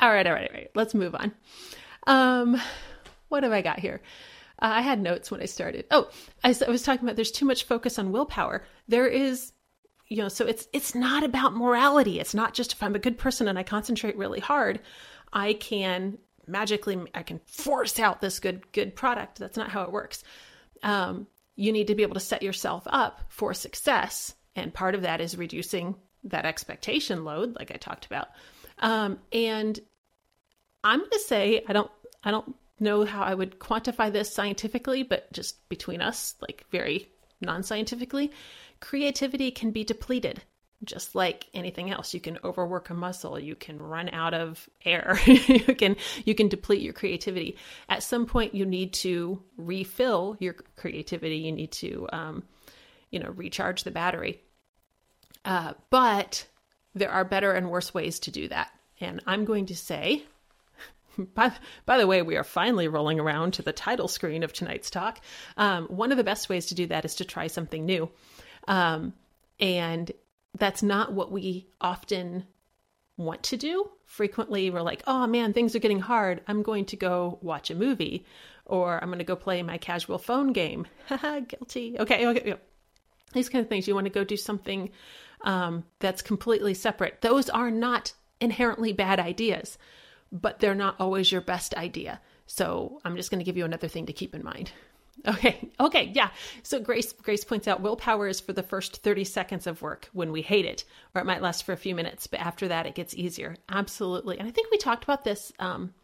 All 0.00 0.10
right, 0.10 0.26
all 0.26 0.32
right, 0.32 0.48
all 0.48 0.56
right. 0.56 0.70
Let's 0.74 0.94
move 0.94 1.14
on. 1.14 1.32
Um, 2.06 2.60
what 3.28 3.42
have 3.42 3.52
I 3.52 3.62
got 3.62 3.78
here? 3.78 4.00
Uh, 4.60 4.72
I 4.72 4.80
had 4.80 5.00
notes 5.00 5.30
when 5.30 5.40
I 5.40 5.46
started. 5.46 5.86
Oh, 5.90 6.08
I, 6.44 6.54
I 6.66 6.70
was 6.70 6.82
talking 6.82 7.04
about 7.04 7.16
there's 7.16 7.30
too 7.30 7.46
much 7.46 7.64
focus 7.64 7.98
on 7.98 8.12
willpower. 8.12 8.64
There 8.88 9.06
is 9.06 9.52
you 10.10 10.16
know 10.16 10.28
so 10.28 10.44
it's 10.44 10.68
it's 10.72 10.94
not 10.94 11.22
about 11.22 11.54
morality 11.54 12.20
it's 12.20 12.34
not 12.34 12.52
just 12.52 12.72
if 12.72 12.82
i'm 12.82 12.94
a 12.94 12.98
good 12.98 13.16
person 13.16 13.48
and 13.48 13.58
i 13.58 13.62
concentrate 13.62 14.16
really 14.16 14.40
hard 14.40 14.80
i 15.32 15.54
can 15.54 16.18
magically 16.46 17.00
i 17.14 17.22
can 17.22 17.40
force 17.46 17.98
out 17.98 18.20
this 18.20 18.40
good 18.40 18.70
good 18.72 18.94
product 18.94 19.38
that's 19.38 19.56
not 19.56 19.70
how 19.70 19.82
it 19.82 19.92
works 19.92 20.22
um, 20.82 21.26
you 21.56 21.72
need 21.72 21.88
to 21.88 21.94
be 21.94 22.02
able 22.02 22.14
to 22.14 22.20
set 22.20 22.42
yourself 22.42 22.84
up 22.86 23.20
for 23.28 23.54
success. 23.54 24.34
And 24.56 24.72
part 24.72 24.94
of 24.94 25.02
that 25.02 25.20
is 25.20 25.36
reducing 25.36 25.94
that 26.24 26.44
expectation 26.44 27.24
load 27.24 27.56
like 27.56 27.70
i 27.70 27.76
talked 27.76 28.06
about. 28.06 28.28
Um, 28.78 29.18
and 29.32 29.78
i'm 30.82 30.98
going 30.98 31.10
to 31.10 31.18
say 31.20 31.62
i 31.68 31.72
don't 31.72 31.90
i 32.24 32.30
don't 32.30 32.54
know 32.78 33.04
how 33.04 33.22
i 33.22 33.34
would 33.34 33.58
quantify 33.58 34.10
this 34.10 34.32
scientifically 34.32 35.02
but 35.02 35.30
just 35.32 35.68
between 35.68 36.00
us 36.00 36.34
like 36.40 36.64
very 36.70 37.08
non-scientifically 37.42 38.30
creativity 38.80 39.50
can 39.50 39.70
be 39.70 39.84
depleted 39.84 40.42
just 40.84 41.14
like 41.14 41.46
anything 41.52 41.90
else 41.90 42.14
you 42.14 42.20
can 42.20 42.38
overwork 42.42 42.90
a 42.90 42.94
muscle 42.94 43.38
you 43.38 43.54
can 43.54 43.78
run 43.78 44.08
out 44.10 44.32
of 44.32 44.68
air 44.84 45.18
you 45.26 45.74
can 45.74 45.96
you 46.24 46.34
can 46.34 46.48
deplete 46.48 46.80
your 46.80 46.92
creativity 46.92 47.56
at 47.88 48.02
some 48.02 48.26
point 48.26 48.54
you 48.54 48.64
need 48.64 48.92
to 48.92 49.42
refill 49.56 50.36
your 50.40 50.54
creativity 50.76 51.36
you 51.36 51.52
need 51.52 51.72
to 51.72 52.08
um, 52.12 52.42
you 53.10 53.18
know 53.18 53.30
recharge 53.30 53.84
the 53.84 53.90
battery 53.90 54.40
uh, 55.44 55.74
but 55.90 56.46
there 56.94 57.10
are 57.10 57.24
better 57.24 57.52
and 57.52 57.70
worse 57.70 57.92
ways 57.92 58.18
to 58.20 58.30
do 58.30 58.48
that 58.48 58.70
and 59.00 59.22
i'm 59.26 59.44
going 59.44 59.66
to 59.66 59.76
say 59.76 60.24
by, 61.34 61.52
by 61.86 61.98
the 61.98 62.06
way, 62.06 62.22
we 62.22 62.36
are 62.36 62.44
finally 62.44 62.88
rolling 62.88 63.20
around 63.20 63.54
to 63.54 63.62
the 63.62 63.72
title 63.72 64.08
screen 64.08 64.42
of 64.42 64.52
tonight's 64.52 64.90
talk. 64.90 65.20
Um, 65.56 65.86
one 65.86 66.12
of 66.12 66.18
the 66.18 66.24
best 66.24 66.48
ways 66.48 66.66
to 66.66 66.74
do 66.74 66.86
that 66.86 67.04
is 67.04 67.16
to 67.16 67.24
try 67.24 67.48
something 67.48 67.84
new. 67.84 68.10
Um, 68.68 69.14
and 69.58 70.10
that's 70.58 70.82
not 70.82 71.12
what 71.12 71.30
we 71.32 71.68
often 71.80 72.44
want 73.16 73.42
to 73.44 73.56
do. 73.56 73.88
Frequently, 74.06 74.70
we're 74.70 74.82
like, 74.82 75.02
oh 75.06 75.26
man, 75.26 75.52
things 75.52 75.76
are 75.76 75.80
getting 75.80 76.00
hard. 76.00 76.40
I'm 76.48 76.62
going 76.62 76.86
to 76.86 76.96
go 76.96 77.38
watch 77.42 77.70
a 77.70 77.74
movie 77.74 78.26
or 78.66 79.00
I'm 79.00 79.08
going 79.08 79.18
to 79.18 79.24
go 79.24 79.36
play 79.36 79.62
my 79.62 79.78
casual 79.78 80.18
phone 80.18 80.52
game. 80.52 80.86
Haha, 81.06 81.40
guilty. 81.40 81.96
Okay, 81.98 82.26
okay. 82.26 82.54
These 83.32 83.48
kind 83.48 83.62
of 83.62 83.68
things. 83.68 83.86
You 83.86 83.94
want 83.94 84.06
to 84.06 84.12
go 84.12 84.24
do 84.24 84.36
something 84.36 84.90
um, 85.42 85.84
that's 86.00 86.22
completely 86.22 86.74
separate. 86.74 87.20
Those 87.20 87.48
are 87.48 87.70
not 87.70 88.12
inherently 88.40 88.92
bad 88.92 89.20
ideas, 89.20 89.78
but 90.32 90.58
they're 90.58 90.74
not 90.74 90.96
always 90.98 91.30
your 91.30 91.40
best 91.40 91.74
idea. 91.74 92.20
So 92.46 93.00
I'm 93.04 93.16
just 93.16 93.30
going 93.30 93.38
to 93.38 93.44
give 93.44 93.56
you 93.56 93.64
another 93.64 93.88
thing 93.88 94.06
to 94.06 94.12
keep 94.12 94.34
in 94.34 94.42
mind. 94.42 94.72
Okay. 95.26 95.68
Okay. 95.80 96.12
Yeah. 96.14 96.28
So 96.62 96.78
Grace 96.78 97.14
Grace 97.14 97.42
points 97.42 97.66
out 97.66 97.80
willpower 97.80 98.28
is 98.28 98.38
for 98.38 98.52
the 98.52 98.62
first 98.62 98.98
30 98.98 99.24
seconds 99.24 99.66
of 99.66 99.80
work 99.80 100.10
when 100.12 100.30
we 100.30 100.42
hate 100.42 100.66
it, 100.66 100.84
or 101.14 101.22
it 101.22 101.24
might 101.24 101.40
last 101.40 101.64
for 101.64 101.72
a 101.72 101.76
few 101.76 101.94
minutes, 101.94 102.26
but 102.26 102.38
after 102.38 102.68
that 102.68 102.84
it 102.84 102.94
gets 102.94 103.14
easier. 103.14 103.56
Absolutely. 103.70 104.38
And 104.38 104.46
I 104.46 104.50
think 104.50 104.70
we 104.70 104.76
talked 104.76 105.02
about 105.02 105.24
this 105.24 105.54
um, 105.58 105.94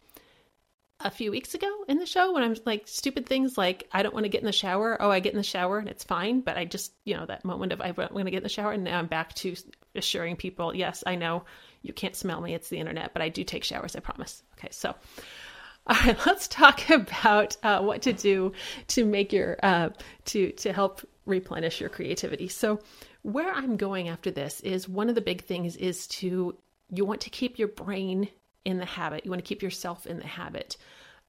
a 1.00 1.10
few 1.10 1.30
weeks 1.30 1.54
ago 1.54 1.70
in 1.88 1.98
the 1.98 2.06
show 2.06 2.32
when 2.32 2.42
I'm 2.42 2.56
like 2.64 2.88
stupid 2.88 3.26
things 3.26 3.58
like 3.58 3.86
I 3.92 4.02
don't 4.02 4.14
want 4.14 4.24
to 4.24 4.30
get 4.30 4.40
in 4.40 4.46
the 4.46 4.52
shower. 4.52 4.96
Oh, 4.98 5.10
I 5.10 5.20
get 5.20 5.34
in 5.34 5.38
the 5.38 5.42
shower 5.42 5.78
and 5.78 5.88
it's 5.90 6.04
fine, 6.04 6.40
but 6.40 6.56
I 6.56 6.64
just 6.64 6.92
you 7.04 7.14
know 7.14 7.26
that 7.26 7.44
moment 7.44 7.72
of 7.72 7.82
I'm 7.82 7.92
going 7.92 8.24
to 8.24 8.30
get 8.30 8.38
in 8.38 8.42
the 8.44 8.48
shower 8.48 8.72
and 8.72 8.82
now 8.82 8.98
I'm 8.98 9.08
back 9.08 9.34
to 9.34 9.54
assuring 9.94 10.36
people, 10.36 10.74
yes, 10.74 11.04
I 11.06 11.16
know 11.16 11.44
you 11.82 11.92
can't 11.92 12.16
smell 12.16 12.40
me. 12.40 12.54
It's 12.54 12.70
the 12.70 12.78
internet, 12.78 13.12
but 13.12 13.20
I 13.20 13.28
do 13.28 13.44
take 13.44 13.62
showers. 13.62 13.94
I 13.94 14.00
promise. 14.00 14.42
Okay, 14.58 14.68
so. 14.70 14.94
All 15.88 15.96
right, 16.04 16.18
let's 16.26 16.48
talk 16.48 16.90
about 16.90 17.56
uh, 17.62 17.80
what 17.80 18.02
to 18.02 18.12
do 18.12 18.52
to 18.88 19.04
make 19.04 19.32
your 19.32 19.56
uh, 19.62 19.90
to 20.26 20.50
to 20.52 20.72
help 20.72 21.00
replenish 21.26 21.80
your 21.80 21.90
creativity. 21.90 22.48
So, 22.48 22.80
where 23.22 23.52
I'm 23.52 23.76
going 23.76 24.08
after 24.08 24.30
this 24.30 24.60
is 24.60 24.88
one 24.88 25.08
of 25.08 25.14
the 25.14 25.20
big 25.20 25.44
things 25.44 25.76
is 25.76 26.08
to 26.08 26.56
you 26.90 27.04
want 27.04 27.20
to 27.22 27.30
keep 27.30 27.58
your 27.58 27.68
brain 27.68 28.28
in 28.64 28.78
the 28.78 28.84
habit. 28.84 29.24
You 29.24 29.30
want 29.30 29.44
to 29.44 29.48
keep 29.48 29.62
yourself 29.62 30.06
in 30.06 30.18
the 30.18 30.26
habit 30.26 30.76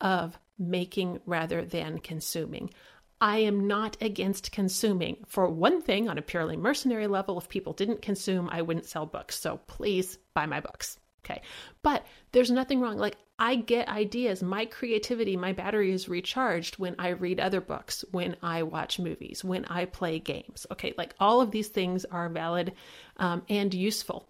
of 0.02 0.38
making 0.58 1.20
rather 1.26 1.64
than 1.64 2.00
consuming. 2.00 2.72
I 3.20 3.40
am 3.40 3.68
not 3.68 3.98
against 4.02 4.52
consuming. 4.52 5.18
For 5.28 5.48
one 5.48 5.82
thing, 5.82 6.08
on 6.08 6.18
a 6.18 6.22
purely 6.24 6.58
mercenary 6.58 7.08
level, 7.08 7.38
if 7.40 7.50
people 7.50 7.74
didn't 7.74 8.02
consume, 8.02 8.50
I 8.52 8.62
wouldn't 8.62 8.86
sell 8.86 9.06
books. 9.06 9.40
So 9.40 9.60
please 9.68 10.18
buy 10.34 10.46
my 10.46 10.60
books. 10.60 11.00
Okay. 11.26 11.42
But 11.82 12.06
there's 12.32 12.52
nothing 12.52 12.80
wrong. 12.80 12.98
Like, 12.98 13.18
I 13.40 13.56
get 13.56 13.88
ideas. 13.88 14.42
My 14.42 14.66
creativity, 14.66 15.38
my 15.38 15.54
battery 15.54 15.92
is 15.92 16.10
recharged 16.10 16.80
when 16.80 16.96
I 16.98 17.10
read 17.10 17.40
other 17.40 17.62
books, 17.62 18.04
when 18.12 18.36
I 18.42 18.64
watch 18.64 18.98
movies, 18.98 19.44
when 19.44 19.66
I 19.66 19.86
play 19.86 20.18
games. 20.18 20.66
Okay. 20.72 20.94
Like, 20.98 21.14
all 21.20 21.42
of 21.42 21.52
these 21.52 21.68
things 21.68 22.04
are 22.06 22.30
valid 22.30 22.74
um, 23.18 23.44
and 23.48 23.74
useful. 23.74 24.28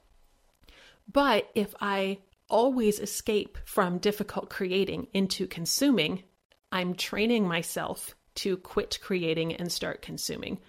But 1.12 1.50
if 1.56 1.74
I 1.80 2.20
always 2.50 3.00
escape 3.00 3.58
from 3.66 3.98
difficult 3.98 4.50
creating 4.50 5.08
into 5.14 5.48
consuming, 5.48 6.24
I'm 6.72 6.94
training 6.94 7.48
myself 7.48 8.14
to 8.36 8.58
quit 8.58 9.00
creating 9.02 9.56
and 9.56 9.72
start 9.72 10.02
consuming. 10.02 10.60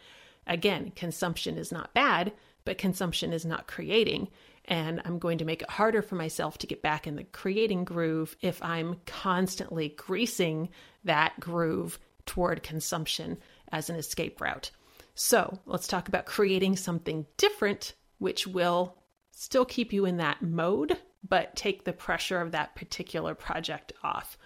Again, 0.47 0.93
consumption 0.95 1.59
is 1.59 1.73
not 1.73 1.93
bad, 1.93 2.33
but 2.65 2.79
consumption 2.79 3.33
is 3.33 3.45
not 3.45 3.67
creating. 3.67 4.29
And 4.69 5.01
I'm 5.07 5.19
going 5.19 5.39
to 5.39 5.47
make 5.47 5.63
it 5.63 5.71
harder 5.71 6.03
for 6.03 6.15
myself 6.15 6.59
to 6.59 6.67
get 6.67 6.83
back 6.83 7.07
in 7.07 7.17
the 7.17 7.25
creating 7.25 7.85
groove 7.85 8.37
if 8.43 8.63
I'm 8.63 9.01
constantly 9.07 9.89
greasing 9.97 10.69
that 11.05 11.41
groove 11.41 11.99
toward 12.27 12.63
consumption 12.63 13.39
as 13.73 13.89
an 13.89 13.97
escape 13.97 14.41
route. 14.41 14.71
So 15.15 15.59
let's 15.65 15.89
talk 15.89 16.07
about 16.09 16.27
creating 16.27 16.77
something 16.77 17.27
different, 17.39 17.95
which 18.19 18.47
will 18.47 18.97
still 19.31 19.65
keep 19.65 19.93
you 19.93 20.05
in 20.05 20.19
that 20.19 20.43
mode, 20.43 20.99
but 21.27 21.57
take 21.57 21.85
the 21.85 21.93
pressure 21.95 22.41
of 22.41 22.53
that 22.53 22.77
particular 22.77 23.35
project 23.35 23.95
off. 24.05 24.37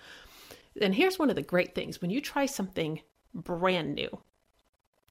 And 0.80 0.94
here's 0.94 1.18
one 1.18 1.30
of 1.30 1.37
the 1.37 1.42
great 1.42 1.74
things 1.74 2.00
when 2.00 2.11
you 2.11 2.20
try 2.20 2.46
something 2.46 3.00
brand 3.35 3.94
new. 3.94 4.08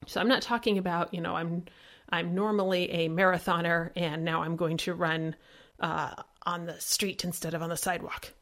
So 0.06 0.20
I'm 0.20 0.28
not 0.28 0.42
talking 0.42 0.78
about, 0.78 1.12
you 1.12 1.20
know, 1.20 1.36
I'm 1.36 1.64
I'm 2.12 2.34
normally 2.34 2.90
a 2.90 3.08
marathoner 3.08 3.90
and 3.96 4.24
now 4.24 4.42
I'm 4.42 4.56
going 4.56 4.76
to 4.78 4.94
run 4.94 5.34
uh, 5.80 6.14
on 6.44 6.66
the 6.66 6.78
street 6.80 7.24
instead 7.24 7.54
of 7.54 7.62
on 7.62 7.70
the 7.70 7.76
sidewalk. 7.76 8.32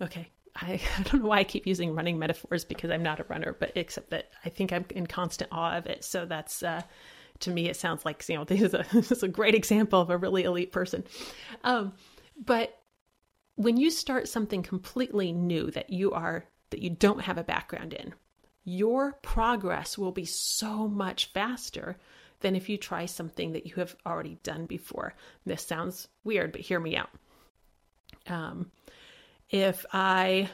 Okay. 0.00 0.30
I, 0.54 0.80
I 0.98 1.02
don't 1.02 1.22
know 1.22 1.28
why 1.28 1.40
I 1.40 1.44
keep 1.44 1.66
using 1.66 1.94
running 1.94 2.18
metaphors 2.18 2.64
because 2.64 2.90
I'm 2.90 3.02
not 3.02 3.20
a 3.20 3.24
runner, 3.24 3.56
but 3.58 3.72
except 3.74 4.10
that 4.10 4.30
I 4.44 4.48
think 4.48 4.72
I'm 4.72 4.86
in 4.90 5.06
constant 5.06 5.50
awe 5.52 5.76
of 5.76 5.86
it. 5.86 6.04
So 6.04 6.24
that's 6.24 6.62
uh, 6.62 6.82
to 7.40 7.50
me, 7.50 7.68
it 7.68 7.76
sounds 7.76 8.04
like, 8.04 8.26
you 8.28 8.36
know, 8.36 8.44
this 8.44 8.62
is 8.62 8.74
a, 8.74 8.86
this 8.92 9.12
is 9.12 9.22
a 9.22 9.28
great 9.28 9.54
example 9.54 10.00
of 10.00 10.10
a 10.10 10.16
really 10.16 10.44
elite 10.44 10.72
person. 10.72 11.04
Um, 11.64 11.92
but 12.44 12.78
when 13.56 13.76
you 13.76 13.90
start 13.90 14.28
something 14.28 14.62
completely 14.62 15.32
new 15.32 15.70
that 15.72 15.90
you 15.90 16.12
are, 16.12 16.44
that 16.70 16.82
you 16.82 16.90
don't 16.90 17.22
have 17.22 17.38
a 17.38 17.44
background 17.44 17.94
in, 17.94 18.14
your 18.64 19.12
progress 19.22 19.96
will 19.96 20.12
be 20.12 20.24
so 20.24 20.88
much 20.88 21.32
faster 21.32 21.96
than 22.40 22.56
if 22.56 22.68
you 22.68 22.76
try 22.76 23.06
something 23.06 23.52
that 23.52 23.66
you 23.66 23.74
have 23.76 23.96
already 24.04 24.38
done 24.42 24.66
before. 24.66 25.14
This 25.44 25.62
sounds 25.62 26.08
weird, 26.24 26.52
but 26.52 26.60
hear 26.60 26.80
me 26.80 26.96
out. 26.96 27.10
Um, 28.28 28.70
if 29.50 29.86
I 29.92 30.48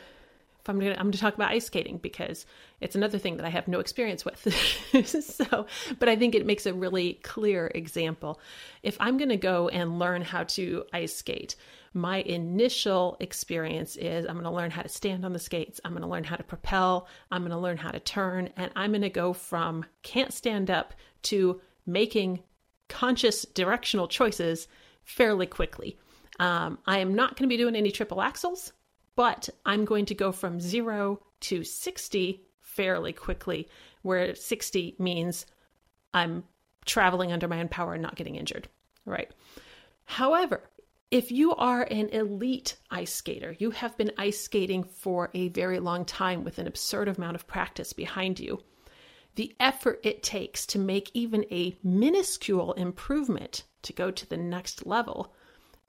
if 0.62 0.68
I'm 0.68 0.80
I'm 0.80 0.94
gonna 0.94 1.12
talk 1.12 1.34
about 1.34 1.50
ice 1.50 1.66
skating 1.66 1.98
because 1.98 2.46
it's 2.80 2.94
another 2.94 3.18
thing 3.18 3.36
that 3.38 3.46
I 3.46 3.48
have 3.48 3.66
no 3.66 3.80
experience 3.80 4.24
with. 4.24 5.06
so, 5.24 5.66
but 5.98 6.08
I 6.08 6.14
think 6.14 6.36
it 6.36 6.46
makes 6.46 6.66
a 6.66 6.74
really 6.74 7.14
clear 7.24 7.70
example. 7.74 8.40
If 8.82 8.96
I'm 9.00 9.18
gonna 9.18 9.36
go 9.36 9.68
and 9.68 9.98
learn 9.98 10.22
how 10.22 10.44
to 10.44 10.84
ice 10.92 11.16
skate, 11.16 11.56
my 11.94 12.18
initial 12.18 13.16
experience 13.18 13.96
is 13.96 14.24
I'm 14.24 14.36
gonna 14.36 14.52
learn 14.52 14.70
how 14.70 14.82
to 14.82 14.88
stand 14.88 15.24
on 15.24 15.32
the 15.32 15.40
skates, 15.40 15.80
I'm 15.84 15.94
gonna 15.94 16.08
learn 16.08 16.24
how 16.24 16.36
to 16.36 16.44
propel, 16.44 17.08
I'm 17.32 17.42
gonna 17.42 17.60
learn 17.60 17.76
how 17.76 17.90
to 17.90 18.00
turn, 18.00 18.50
and 18.56 18.70
I'm 18.76 18.92
gonna 18.92 19.10
go 19.10 19.32
from 19.32 19.84
can't 20.02 20.32
stand 20.32 20.70
up 20.70 20.94
to 21.22 21.60
making 21.86 22.42
conscious 22.88 23.44
directional 23.54 24.08
choices 24.08 24.68
fairly 25.04 25.46
quickly. 25.46 25.98
Um, 26.38 26.78
I 26.86 26.98
am 26.98 27.14
not 27.14 27.36
going 27.36 27.48
to 27.48 27.52
be 27.52 27.56
doing 27.56 27.76
any 27.76 27.90
triple 27.90 28.18
axels 28.18 28.72
but 29.14 29.48
I'm 29.64 29.84
going 29.84 30.06
to 30.06 30.14
go 30.14 30.32
from 30.32 30.60
zero 30.60 31.20
to 31.40 31.64
60 31.64 32.42
fairly 32.60 33.12
quickly, 33.12 33.68
where 34.02 34.34
60 34.34 34.96
means 34.98 35.46
I'm 36.14 36.44
traveling 36.84 37.32
under 37.32 37.48
my 37.48 37.60
own 37.60 37.68
power 37.68 37.94
and 37.94 38.02
not 38.02 38.16
getting 38.16 38.36
injured, 38.36 38.68
right? 39.04 39.30
However, 40.04 40.62
if 41.10 41.30
you 41.30 41.54
are 41.54 41.82
an 41.82 42.08
elite 42.08 42.76
ice 42.90 43.12
skater, 43.12 43.54
you 43.58 43.70
have 43.70 43.96
been 43.98 44.12
ice 44.16 44.40
skating 44.40 44.84
for 44.84 45.30
a 45.34 45.48
very 45.48 45.78
long 45.78 46.04
time 46.04 46.42
with 46.42 46.58
an 46.58 46.66
absurd 46.66 47.08
amount 47.08 47.36
of 47.36 47.46
practice 47.46 47.92
behind 47.92 48.40
you, 48.40 48.62
the 49.34 49.54
effort 49.58 50.00
it 50.02 50.22
takes 50.22 50.66
to 50.66 50.78
make 50.78 51.10
even 51.14 51.44
a 51.50 51.76
minuscule 51.82 52.72
improvement 52.74 53.64
to 53.82 53.92
go 53.92 54.10
to 54.10 54.28
the 54.28 54.36
next 54.36 54.86
level 54.86 55.32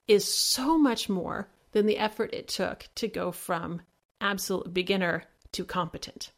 is 0.08 0.32
so 0.32 0.78
much 0.78 1.08
more 1.08 1.48
than 1.72 1.86
the 1.86 1.98
effort 1.98 2.32
it 2.32 2.48
took 2.48 2.86
to 2.94 3.08
go 3.08 3.32
from 3.32 3.82
absolute 4.20 4.72
beginner 4.72 5.24
to 5.52 5.64
competent. 5.64 6.30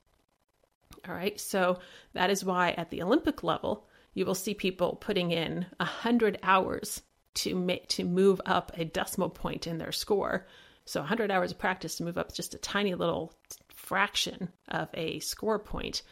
All 1.09 1.15
right, 1.15 1.39
so 1.39 1.79
that 2.15 2.31
is 2.31 2.45
why 2.45 2.71
at 2.73 2.91
the 2.91 3.03
Olympic 3.03 3.43
level, 3.43 3.87
you 4.15 4.25
will 4.25 4.35
see 4.35 4.55
people 4.55 4.97
putting 4.97 5.31
in 5.31 5.67
100 5.77 6.39
hours 6.43 7.03
to 7.35 7.55
make, 7.55 7.87
to 7.89 8.05
move 8.05 8.41
up 8.47 8.73
a 8.75 8.85
decimal 8.85 9.29
point 9.29 9.67
in 9.67 9.79
their 9.79 9.93
score. 9.93 10.47
So 10.87 11.01
100 11.01 11.31
hours 11.31 11.53
of 11.53 11.59
practice 11.59 11.97
to 11.97 12.05
move 12.05 12.19
up 12.19 12.33
just 12.33 12.55
a 12.55 12.59
tiny 12.59 12.95
little 12.95 13.35
fraction 13.69 14.49
of 14.69 14.89
a 14.95 15.21
score 15.21 15.59
point. 15.59 16.03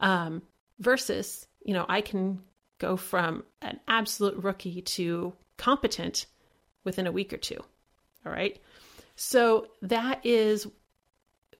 Um, 0.00 0.42
versus, 0.78 1.46
you 1.62 1.74
know, 1.74 1.86
I 1.88 2.00
can 2.00 2.40
go 2.78 2.96
from 2.96 3.44
an 3.62 3.78
absolute 3.86 4.42
rookie 4.42 4.82
to 4.82 5.34
competent 5.58 6.26
within 6.84 7.06
a 7.06 7.12
week 7.12 7.32
or 7.32 7.36
two. 7.36 7.58
All 8.24 8.32
right. 8.32 8.58
So 9.16 9.66
that 9.82 10.24
is 10.24 10.66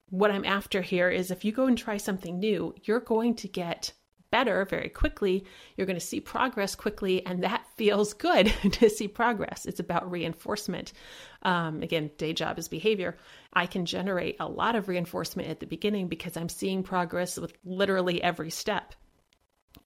what 0.09 0.31
I'm 0.31 0.45
after 0.45 0.81
here 0.81 1.09
is 1.09 1.31
if 1.31 1.45
you 1.45 1.51
go 1.51 1.67
and 1.67 1.77
try 1.77 1.97
something 1.97 2.39
new, 2.39 2.73
you're 2.83 2.99
going 2.99 3.35
to 3.35 3.47
get 3.47 3.93
better 4.31 4.65
very 4.65 4.89
quickly. 4.89 5.45
You're 5.77 5.87
going 5.87 5.99
to 5.99 6.05
see 6.05 6.19
progress 6.19 6.75
quickly, 6.75 7.25
and 7.25 7.43
that 7.43 7.60
feels 7.81 8.13
good 8.13 8.45
to 8.73 8.91
see 8.91 9.07
progress. 9.07 9.65
It's 9.65 9.79
about 9.79 10.11
reinforcement. 10.11 10.93
Um, 11.41 11.81
again, 11.81 12.11
day 12.15 12.31
job 12.31 12.59
is 12.59 12.67
behavior. 12.67 13.17
I 13.51 13.65
can 13.65 13.87
generate 13.87 14.35
a 14.39 14.47
lot 14.47 14.75
of 14.75 14.87
reinforcement 14.87 15.49
at 15.49 15.59
the 15.59 15.65
beginning 15.65 16.07
because 16.07 16.37
I'm 16.37 16.47
seeing 16.47 16.83
progress 16.83 17.39
with 17.39 17.53
literally 17.65 18.21
every 18.21 18.51
step. 18.51 18.93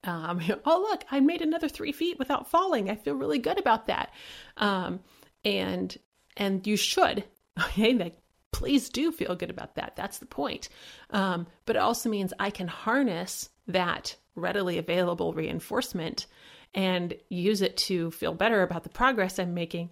Um, 0.04 0.42
oh, 0.66 0.86
look, 0.90 1.04
I 1.10 1.20
made 1.20 1.40
another 1.40 1.70
three 1.70 1.92
feet 1.92 2.18
without 2.18 2.50
falling. 2.50 2.90
I 2.90 2.96
feel 2.96 3.14
really 3.14 3.38
good 3.38 3.58
about 3.58 3.86
that. 3.86 4.12
Um, 4.58 5.00
and 5.42 5.96
and 6.36 6.66
you 6.66 6.76
should 6.76 7.24
Okay, 7.58 7.94
like 7.94 8.18
please 8.52 8.90
do 8.90 9.10
feel 9.10 9.34
good 9.34 9.48
about 9.48 9.76
that. 9.76 9.96
That's 9.96 10.18
the 10.18 10.26
point. 10.26 10.68
Um, 11.08 11.46
but 11.64 11.76
it 11.76 11.82
also 11.82 12.10
means 12.10 12.34
I 12.38 12.50
can 12.50 12.68
harness 12.68 13.48
that 13.68 14.16
readily 14.34 14.76
available 14.76 15.32
reinforcement 15.32 16.26
and 16.74 17.14
use 17.28 17.62
it 17.62 17.76
to 17.76 18.10
feel 18.10 18.34
better 18.34 18.62
about 18.62 18.82
the 18.82 18.88
progress 18.88 19.38
I'm 19.38 19.54
making, 19.54 19.90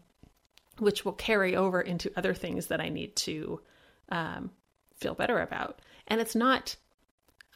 which 0.79 1.05
will 1.05 1.13
carry 1.13 1.57
over 1.57 1.81
into 1.81 2.13
other 2.17 2.35
things 2.35 2.67
that 2.67 2.81
I 2.81 2.89
need 2.89 3.17
to 3.17 3.61
um, 4.11 4.51
feel 4.97 5.15
better 5.15 5.39
about. 5.41 5.81
And 6.07 6.21
it's 6.21 6.35
not. 6.35 6.77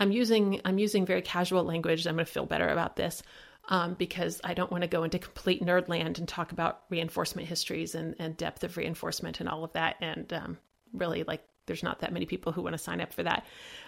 I'm 0.01 0.13
using 0.13 0.61
I'm 0.65 0.79
using 0.79 1.05
very 1.05 1.23
casual 1.23 1.65
language. 1.65 2.07
I'm 2.07 2.15
going 2.15 2.25
to 2.25 2.33
feel 2.33 2.47
better 2.47 2.69
about 2.69 2.97
this 2.97 3.23
um, 3.69 3.95
because 3.95 4.41
I 4.45 4.55
don't 4.55 4.71
want 4.71 4.83
to 4.83 4.89
go 4.89 5.05
into 5.05 5.19
complete 5.19 5.63
nerd 5.63 5.89
land 5.89 6.19
and 6.19 6.29
talk 6.29 6.53
about 6.53 6.83
reinforcement 6.89 7.49
histories 7.49 7.95
and, 7.95 8.15
and 8.19 8.37
depth 8.37 8.65
of 8.65 8.77
reinforcement 8.77 9.41
and 9.41 9.49
all 9.49 9.65
of 9.65 9.73
that. 9.73 9.97
And 10.01 10.33
um, 10.33 10.59
really, 10.93 11.25
like, 11.25 11.43
there's 11.67 11.83
not 11.83 12.01
that 12.01 12.13
many 12.13 12.27
people 12.27 12.53
who 12.53 12.63
want 12.63 12.75
to 12.75 12.79
sign 12.79 13.01
up 13.01 13.13
for 13.13 13.25
that. 13.25 13.45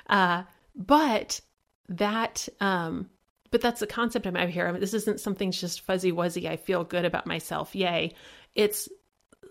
Uh, 0.09 0.43
but 0.75 1.41
that 1.89 2.49
um 2.61 3.11
but 3.51 3.61
that's 3.61 3.81
the 3.81 3.87
concept 3.87 4.27
I'm 4.27 4.37
out 4.37 4.49
here. 4.49 4.67
I 4.67 4.73
mean, 4.73 4.81
this 4.81 4.95
isn't 4.95 5.21
something 5.21 5.51
just 5.51 5.81
fuzzy 5.81 6.13
wuzzy. 6.13 6.49
I 6.49 6.57
feel 6.57 6.85
good 6.85 7.05
about 7.05 7.27
myself. 7.27 7.75
Yay. 7.75 8.15
It's 8.55 8.89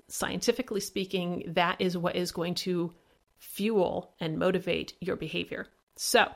scientifically 0.07 0.79
speaking, 0.79 1.43
that 1.55 1.79
is 1.79 1.97
what 1.97 2.15
is 2.15 2.31
going 2.31 2.55
to 2.55 2.93
fuel 3.37 4.13
and 4.19 4.37
motivate 4.37 4.93
your 4.99 5.15
behavior. 5.15 5.67
So 5.95 6.27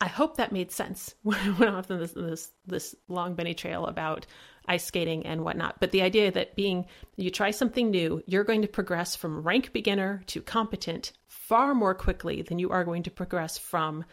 I 0.00 0.08
hope 0.08 0.36
that 0.36 0.52
made 0.52 0.72
sense 0.72 1.14
when 1.22 1.38
I 1.38 1.50
went 1.50 1.74
off 1.74 1.90
on 1.90 2.00
this, 2.00 2.12
this, 2.12 2.50
this 2.66 2.94
long 3.08 3.34
bunny 3.34 3.54
trail 3.54 3.86
about 3.86 4.26
ice 4.66 4.84
skating 4.84 5.26
and 5.26 5.42
whatnot. 5.44 5.80
But 5.80 5.90
the 5.90 6.02
idea 6.02 6.30
that 6.32 6.54
being 6.54 6.86
you 7.16 7.30
try 7.30 7.50
something 7.50 7.90
new, 7.90 8.22
you're 8.26 8.44
going 8.44 8.62
to 8.62 8.68
progress 8.68 9.16
from 9.16 9.42
rank 9.42 9.72
beginner 9.72 10.22
to 10.26 10.40
competent 10.40 11.12
far 11.26 11.74
more 11.74 11.94
quickly 11.94 12.42
than 12.42 12.58
you 12.58 12.70
are 12.70 12.84
going 12.84 13.02
to 13.04 13.10
progress 13.10 13.58
from 13.58 14.04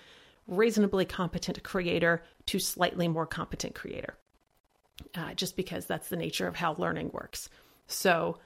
reasonably 0.47 1.05
competent 1.05 1.61
creator 1.63 2.23
to 2.47 2.59
slightly 2.59 3.07
more 3.07 3.25
competent 3.25 3.75
creator. 3.75 4.15
Uh, 5.13 5.33
just 5.35 5.55
because 5.55 5.85
that's 5.85 6.09
the 6.09 6.15
nature 6.15 6.47
of 6.47 6.55
how 6.55 6.73
learning 6.79 7.11
works. 7.13 7.49
So 7.85 8.39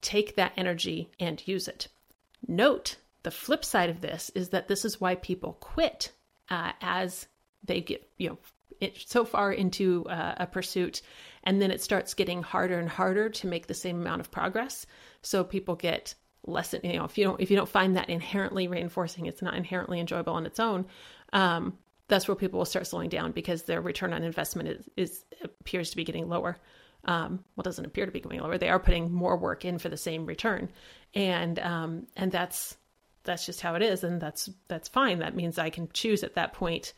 take 0.00 0.36
that 0.36 0.52
energy 0.56 1.10
and 1.20 1.46
use 1.46 1.68
it. 1.68 1.88
Note 2.48 2.96
the 3.22 3.30
flip 3.30 3.64
side 3.64 3.90
of 3.90 4.00
this 4.00 4.30
is 4.34 4.48
that 4.50 4.66
this 4.66 4.84
is 4.84 5.00
why 5.00 5.16
people 5.16 5.58
quit 5.60 6.10
uh, 6.48 6.72
as 6.80 7.26
they 7.64 7.82
get, 7.82 8.08
you 8.16 8.30
know, 8.30 8.38
it, 8.80 8.96
so 9.06 9.26
far 9.26 9.52
into 9.52 10.06
uh, 10.08 10.36
a 10.38 10.46
pursuit, 10.46 11.02
and 11.44 11.60
then 11.60 11.70
it 11.70 11.82
starts 11.82 12.14
getting 12.14 12.42
harder 12.42 12.78
and 12.78 12.88
harder 12.88 13.28
to 13.28 13.46
make 13.46 13.66
the 13.66 13.74
same 13.74 14.00
amount 14.00 14.20
of 14.20 14.30
progress. 14.30 14.86
So 15.20 15.44
people 15.44 15.76
get 15.76 16.14
less, 16.46 16.74
you 16.82 16.94
know, 16.94 17.04
if 17.04 17.18
you 17.18 17.24
don't 17.24 17.40
if 17.40 17.50
you 17.50 17.56
don't 17.58 17.68
find 17.68 17.96
that 17.96 18.08
inherently 18.08 18.68
reinforcing, 18.68 19.26
it's 19.26 19.42
not 19.42 19.54
inherently 19.54 20.00
enjoyable 20.00 20.32
on 20.32 20.46
its 20.46 20.58
own. 20.58 20.86
Um, 21.32 21.78
that's 22.08 22.26
where 22.26 22.34
people 22.34 22.58
will 22.58 22.66
start 22.66 22.86
slowing 22.86 23.08
down 23.08 23.32
because 23.32 23.62
their 23.62 23.80
return 23.80 24.12
on 24.12 24.24
investment 24.24 24.68
is, 24.68 24.88
is 24.96 25.24
appears 25.42 25.90
to 25.90 25.96
be 25.96 26.04
getting 26.04 26.28
lower 26.28 26.56
um, 27.04 27.44
well, 27.56 27.62
doesn't 27.62 27.84
appear 27.84 28.06
to 28.06 28.12
be 28.12 28.20
going 28.20 28.40
lower. 28.40 28.58
They 28.58 28.68
are 28.68 28.78
putting 28.78 29.12
more 29.12 29.36
work 29.36 29.64
in 29.64 29.78
for 29.78 29.88
the 29.88 29.96
same 29.96 30.26
return, 30.26 30.70
and 31.14 31.58
um, 31.58 32.06
and 32.16 32.30
that's 32.30 32.76
that's 33.24 33.46
just 33.46 33.60
how 33.60 33.74
it 33.74 33.82
is, 33.82 34.04
and 34.04 34.20
that's 34.20 34.50
that's 34.68 34.88
fine. 34.88 35.20
That 35.20 35.34
means 35.34 35.58
I 35.58 35.70
can 35.70 35.88
choose 35.92 36.22
at 36.22 36.34
that 36.34 36.52
point. 36.52 36.92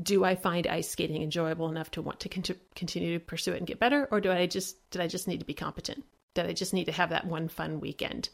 Do 0.00 0.24
I 0.24 0.36
find 0.36 0.66
ice 0.66 0.90
skating 0.90 1.22
enjoyable 1.22 1.68
enough 1.68 1.90
to 1.92 2.02
want 2.02 2.20
to 2.20 2.28
con- 2.28 2.60
continue 2.74 3.18
to 3.18 3.24
pursue 3.24 3.54
it 3.54 3.58
and 3.58 3.66
get 3.66 3.80
better, 3.80 4.06
or 4.10 4.20
do 4.20 4.30
I 4.30 4.46
just 4.46 4.90
did 4.90 5.00
I 5.00 5.08
just 5.08 5.26
need 5.26 5.40
to 5.40 5.46
be 5.46 5.54
competent? 5.54 6.04
Did 6.34 6.46
I 6.46 6.52
just 6.52 6.74
need 6.74 6.84
to 6.84 6.92
have 6.92 7.10
that 7.10 7.26
one 7.26 7.48
fun 7.48 7.80
weekend? 7.80 8.28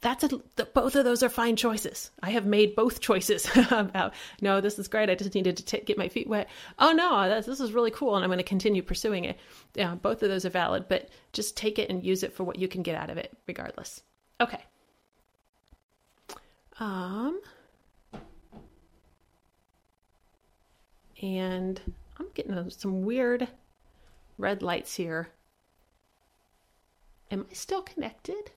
That's 0.00 0.24
a 0.24 0.28
both 0.74 0.94
of 0.94 1.04
those 1.04 1.22
are 1.22 1.28
fine 1.28 1.56
choices. 1.56 2.10
I 2.22 2.30
have 2.30 2.46
made 2.46 2.76
both 2.76 3.00
choices 3.00 3.48
no, 4.40 4.60
this 4.60 4.78
is 4.78 4.88
great. 4.88 5.10
I 5.10 5.14
just 5.14 5.34
needed 5.34 5.56
to 5.56 5.64
t- 5.64 5.80
get 5.80 5.98
my 5.98 6.08
feet 6.08 6.28
wet. 6.28 6.48
Oh 6.78 6.92
no, 6.92 7.28
this, 7.28 7.46
this 7.46 7.60
is 7.60 7.72
really 7.72 7.90
cool, 7.90 8.14
and 8.14 8.24
I'm 8.24 8.28
going 8.28 8.38
to 8.38 8.44
continue 8.44 8.82
pursuing 8.82 9.24
it. 9.24 9.38
Yeah, 9.74 9.94
both 9.96 10.22
of 10.22 10.28
those 10.28 10.44
are 10.44 10.50
valid, 10.50 10.86
but 10.88 11.08
just 11.32 11.56
take 11.56 11.78
it 11.78 11.90
and 11.90 12.04
use 12.04 12.22
it 12.22 12.32
for 12.32 12.44
what 12.44 12.58
you 12.58 12.68
can 12.68 12.82
get 12.82 12.94
out 12.94 13.10
of 13.10 13.16
it, 13.16 13.36
regardless. 13.46 14.02
Okay. 14.40 14.64
Um, 16.80 17.40
and 21.20 21.80
I'm 22.18 22.28
getting 22.34 22.70
some 22.70 23.02
weird 23.02 23.48
red 24.36 24.62
lights 24.62 24.94
here. 24.94 25.28
Am 27.30 27.44
I 27.50 27.52
still 27.52 27.82
connected? 27.82 28.52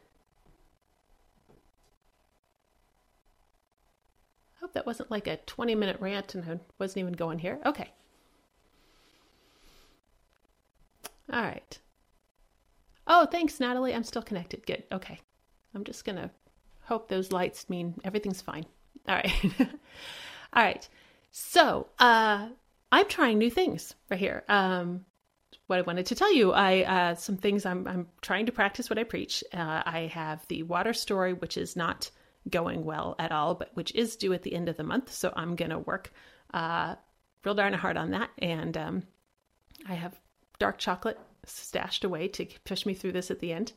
Hope 4.61 4.73
that 4.73 4.85
wasn't 4.85 5.11
like 5.11 5.27
a 5.27 5.37
20 5.37 5.75
minute 5.75 5.97
rant 5.99 6.35
and 6.35 6.49
I 6.49 6.59
wasn't 6.79 6.99
even 6.99 7.13
going 7.13 7.39
here. 7.39 7.59
Okay. 7.65 7.89
All 11.31 11.41
right. 11.41 11.79
Oh, 13.07 13.25
thanks, 13.25 13.59
Natalie. 13.59 13.93
I'm 13.93 14.03
still 14.03 14.21
connected. 14.21 14.65
Good. 14.65 14.83
Okay. 14.91 15.19
I'm 15.73 15.83
just 15.83 16.05
going 16.05 16.17
to 16.17 16.29
hope 16.83 17.07
those 17.07 17.31
lights 17.31 17.69
mean 17.69 17.95
everything's 18.03 18.41
fine. 18.41 18.65
All 19.07 19.15
right. 19.15 19.33
All 19.59 20.63
right. 20.63 20.87
So, 21.31 21.87
uh, 21.99 22.49
I'm 22.91 23.07
trying 23.07 23.37
new 23.37 23.49
things 23.49 23.95
right 24.09 24.19
here. 24.19 24.43
Um, 24.49 25.05
what 25.67 25.79
I 25.79 25.83
wanted 25.83 26.07
to 26.07 26.15
tell 26.15 26.33
you, 26.33 26.51
I 26.51 26.81
uh, 26.81 27.15
some 27.15 27.37
things 27.37 27.65
I'm 27.65 27.87
I'm 27.87 28.07
trying 28.21 28.47
to 28.47 28.51
practice 28.51 28.89
what 28.89 28.99
I 28.99 29.05
preach. 29.05 29.41
Uh, 29.53 29.81
I 29.85 30.11
have 30.13 30.45
the 30.49 30.63
water 30.63 30.93
story, 30.93 31.31
which 31.31 31.55
is 31.55 31.77
not 31.77 32.11
going 32.49 32.83
well 32.83 33.15
at 33.19 33.31
all, 33.31 33.55
but 33.55 33.69
which 33.73 33.93
is 33.95 34.15
due 34.15 34.33
at 34.33 34.43
the 34.43 34.53
end 34.53 34.69
of 34.69 34.77
the 34.77 34.83
month. 34.83 35.11
So 35.11 35.31
I'm 35.35 35.55
going 35.55 35.71
to 35.71 35.79
work 35.79 36.11
uh, 36.53 36.95
real 37.43 37.55
darn 37.55 37.73
hard 37.73 37.97
on 37.97 38.11
that. 38.11 38.29
And 38.39 38.75
um, 38.77 39.03
I 39.87 39.93
have 39.93 40.19
dark 40.59 40.77
chocolate 40.77 41.19
stashed 41.45 42.03
away 42.03 42.27
to 42.29 42.45
push 42.65 42.85
me 42.85 42.93
through 42.93 43.13
this 43.13 43.31
at 43.31 43.39
the 43.39 43.53
end. 43.53 43.73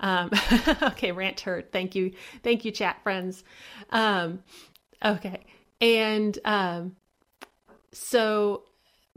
Um, 0.00 0.30
okay, 0.82 1.12
rant 1.12 1.40
heard. 1.40 1.72
Thank 1.72 1.94
you. 1.94 2.12
Thank 2.42 2.64
you, 2.64 2.70
chat 2.70 3.02
friends. 3.02 3.44
Um, 3.90 4.42
okay. 5.04 5.44
And 5.80 6.38
um, 6.44 6.96
so 7.92 8.64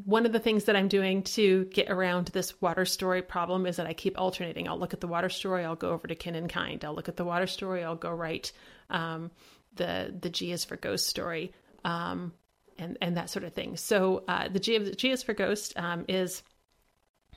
one 0.06 0.26
of 0.26 0.32
the 0.32 0.40
things 0.40 0.66
that 0.66 0.76
I'm 0.76 0.88
doing 0.88 1.24
to 1.24 1.66
get 1.66 1.90
around 1.90 2.28
this 2.28 2.62
water 2.62 2.86
story 2.86 3.22
problem 3.22 3.66
is 3.66 3.78
that 3.78 3.88
I 3.88 3.94
keep 3.94 4.20
alternating. 4.20 4.68
I'll 4.68 4.80
look 4.80 4.94
at 4.94 5.02
the 5.02 5.08
water 5.08 5.30
story, 5.30 5.64
I'll 5.64 5.76
go 5.76 5.92
over 5.92 6.08
to 6.08 6.16
kin 6.16 6.36
and 6.36 6.50
kind. 6.50 6.84
I'll 6.84 6.96
look 6.96 7.10
at 7.10 7.18
the 7.18 7.26
water 7.26 7.48
story, 7.48 7.84
I'll 7.84 7.96
go 7.96 8.12
write 8.12 8.52
um, 8.90 9.32
the 9.76 10.14
the 10.20 10.30
G 10.30 10.52
is 10.52 10.66
for 10.66 10.76
ghost 10.76 11.08
story, 11.08 11.54
um, 11.84 12.34
and 12.78 12.98
and 13.02 13.18
that 13.18 13.30
sort 13.30 13.46
of 13.46 13.54
thing. 13.54 13.78
So 13.78 14.24
uh, 14.28 14.50
the 14.50 14.60
G, 14.60 14.78
the 14.78 14.96
G 14.96 15.12
is 15.12 15.24
for 15.24 15.34
ghost 15.34 15.78
um, 15.78 16.06
is 16.08 16.44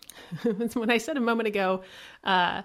when 0.74 0.90
I 0.90 0.98
said 0.98 1.16
a 1.16 1.20
moment 1.20 1.48
ago, 1.48 1.82
uh, 2.24 2.62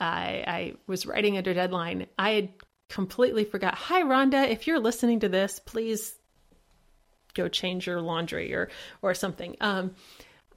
I, 0.00 0.44
I 0.46 0.74
was 0.86 1.06
writing 1.06 1.36
under 1.36 1.54
deadline. 1.54 2.06
I 2.18 2.30
had 2.30 2.50
completely 2.88 3.44
forgot. 3.44 3.74
Hi, 3.74 4.02
Rhonda. 4.02 4.48
If 4.48 4.66
you're 4.66 4.80
listening 4.80 5.20
to 5.20 5.28
this, 5.28 5.58
please 5.58 6.14
go 7.38 7.48
change 7.48 7.86
your 7.86 8.00
laundry 8.00 8.52
or 8.54 8.68
or 9.02 9.14
something. 9.14 9.56
Um, 9.60 9.94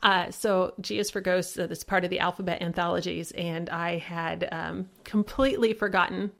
uh, 0.04 0.32
so 0.32 0.74
G 0.82 0.98
is 1.00 1.12
for 1.12 1.22
Ghosts. 1.22 1.58
Uh, 1.58 1.68
that's 1.68 1.84
part 1.84 2.04
of 2.04 2.10
the 2.10 2.20
alphabet 2.20 2.62
anthologies, 2.62 3.32
and 3.32 3.70
I 3.70 3.98
had 3.98 4.50
um, 4.52 4.90
completely 5.04 5.74
forgotten, 5.74 6.32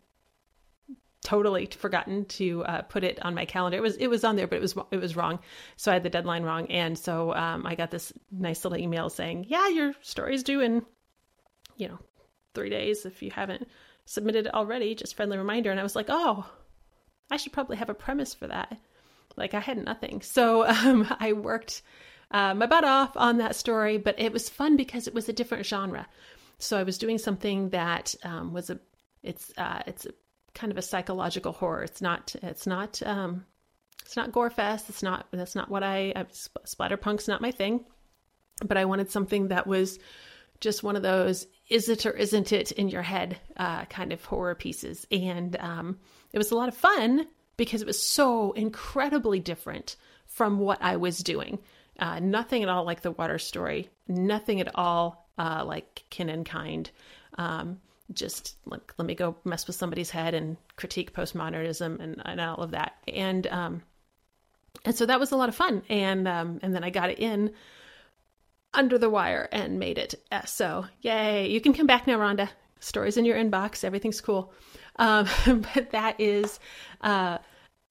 totally 1.24 1.68
forgotten 1.68 2.26
to 2.26 2.64
uh, 2.66 2.82
put 2.82 3.04
it 3.04 3.24
on 3.24 3.36
my 3.36 3.46
calendar. 3.46 3.78
It 3.78 3.82
was 3.82 3.98
it 3.98 4.08
was 4.08 4.24
on 4.24 4.36
there, 4.36 4.48
but 4.48 4.56
it 4.56 4.62
was 4.62 4.76
it 4.90 4.98
was 4.98 5.16
wrong. 5.16 5.40
So 5.78 5.92
I 5.92 5.96
had 5.96 6.04
the 6.04 6.10
deadline 6.10 6.44
wrong, 6.44 6.66
and 6.68 6.98
so 6.98 7.36
um, 7.36 7.68
I 7.68 7.76
got 7.76 7.92
this 7.92 8.12
nice 8.32 8.66
little 8.66 8.80
email 8.80 9.10
saying, 9.10 9.46
"Yeah, 9.48 9.68
your 9.68 9.94
story's 10.02 10.44
due 10.44 10.62
in, 10.62 10.84
you 11.78 11.88
know, 11.88 12.00
three 12.56 12.70
days. 12.70 13.06
If 13.06 13.22
you 13.22 13.30
haven't 13.30 13.68
submitted 14.06 14.48
it 14.48 14.56
already, 14.56 14.96
just 14.96 15.16
friendly 15.16 15.38
reminder." 15.38 15.70
And 15.70 15.80
I 15.80 15.84
was 15.84 15.96
like, 15.96 16.08
"Oh, 16.10 16.50
I 17.30 17.38
should 17.38 17.54
probably 17.54 17.78
have 17.78 17.90
a 17.90 17.94
premise 17.94 18.34
for 18.34 18.48
that." 18.48 18.76
Like 19.38 19.54
I 19.54 19.60
had 19.60 19.84
nothing. 19.84 20.22
So 20.22 20.68
um, 20.68 21.08
I 21.20 21.34
worked 21.34 21.82
uh, 22.32 22.54
my 22.54 22.66
butt 22.66 22.84
off 22.84 23.16
on 23.16 23.38
that 23.38 23.56
story, 23.56 23.98
but 23.98 24.20
it 24.20 24.32
was 24.32 24.50
fun 24.50 24.78
because 24.78 25.08
it 25.08 25.14
was 25.14 25.30
a 25.30 25.34
different 25.34 25.66
genre. 25.66 26.08
So 26.60 26.78
I 26.78 26.84
was 26.84 26.98
doing 26.98 27.18
something 27.18 27.70
that 27.70 28.16
um, 28.24 28.54
was 28.54 28.70
a 28.70 28.80
it's 29.24 29.52
uh, 29.58 29.82
it's 29.86 30.06
a, 30.06 30.12
kind 30.54 30.72
of 30.72 30.78
a 30.78 30.82
psychological 30.82 31.52
horror. 31.52 31.84
It's 31.84 32.02
not 32.02 32.36
it's 32.42 32.68
not 32.68 33.02
um, 33.06 33.46
it's 34.04 34.16
not 34.16 34.32
gore 34.32 34.50
fest. 34.50 34.90
It's 34.90 35.04
not 35.04 35.28
that's 35.32 35.56
not 35.56 35.70
what 35.70 35.84
I, 35.84 36.14
I 36.16 36.24
splatterpunk's 36.24 37.28
not 37.28 37.42
my 37.42 37.52
thing. 37.52 37.86
But 38.64 38.78
I 38.78 38.86
wanted 38.86 39.12
something 39.12 39.48
that 39.48 39.66
was 39.66 39.98
just 40.60 40.84
one 40.84 40.96
of 40.96 41.02
those 41.02 41.48
is 41.70 41.90
it 41.90 42.06
or 42.06 42.12
isn't 42.12 42.52
it 42.52 42.72
in 42.74 42.90
your 42.90 43.02
head 43.02 43.40
uh, 43.58 43.86
kind 43.86 44.14
of 44.14 44.24
horror 44.24 44.56
pieces, 44.56 45.06
and 45.12 45.56
um, 45.60 46.00
it 46.32 46.38
was 46.38 46.52
a 46.52 46.56
lot 46.56 46.70
of 46.70 46.78
fun 46.78 47.28
because 47.58 47.82
it 47.82 47.88
was 47.88 48.02
so 48.02 48.52
incredibly 48.54 49.40
different 49.40 49.96
from 50.28 50.60
what 50.60 50.82
I 50.82 50.98
was 50.98 51.20
doing. 51.20 51.60
Uh, 52.00 52.20
nothing 52.20 52.64
at 52.64 52.70
all 52.70 52.84
like 52.84 53.02
the 53.02 53.12
water 53.12 53.38
story, 53.38 53.90
nothing 54.08 54.60
at 54.62 54.74
all 54.76 55.30
uh, 55.38 55.64
like 55.66 56.04
kin 56.10 56.30
and 56.30 56.46
kind. 56.46 56.90
Um, 57.38 57.80
just 58.14 58.58
like 58.66 58.94
let 58.98 59.06
me 59.06 59.16
go 59.16 59.36
mess 59.46 59.68
with 59.68 59.76
somebody's 59.76 60.10
head 60.10 60.34
and 60.34 60.58
critique 60.76 61.14
postmodernism 61.14 62.00
and, 62.00 62.22
and 62.26 62.42
all 62.42 62.58
of 62.58 62.72
that. 62.72 62.96
And 63.08 63.48
um, 63.48 63.82
and 64.86 64.96
so 64.96 65.06
that 65.06 65.20
was 65.20 65.32
a 65.32 65.38
lot 65.38 65.50
of 65.50 65.56
fun. 65.56 65.84
And 65.90 66.28
um, 66.28 66.60
and 66.62 66.74
then 66.74 66.84
I 66.84 66.90
got 66.90 67.10
it 67.10 67.20
in 67.20 67.52
under 68.74 68.98
the 68.98 69.10
wire 69.10 69.48
and 69.52 69.80
made 69.80 69.98
it. 69.98 70.16
Uh, 70.32 70.46
so 70.46 70.86
yay! 71.02 71.50
You 71.50 71.62
can 71.62 71.74
come 71.74 71.88
back 71.88 72.08
now, 72.08 72.18
Rhonda. 72.18 72.50
Stories 72.80 73.18
in 73.18 73.26
your 73.26 73.38
inbox. 73.38 73.84
Everything's 73.84 74.22
cool. 74.22 74.54
Um, 74.96 75.28
but 75.76 75.92
that 75.92 76.20
is 76.20 76.60
uh, 77.02 77.38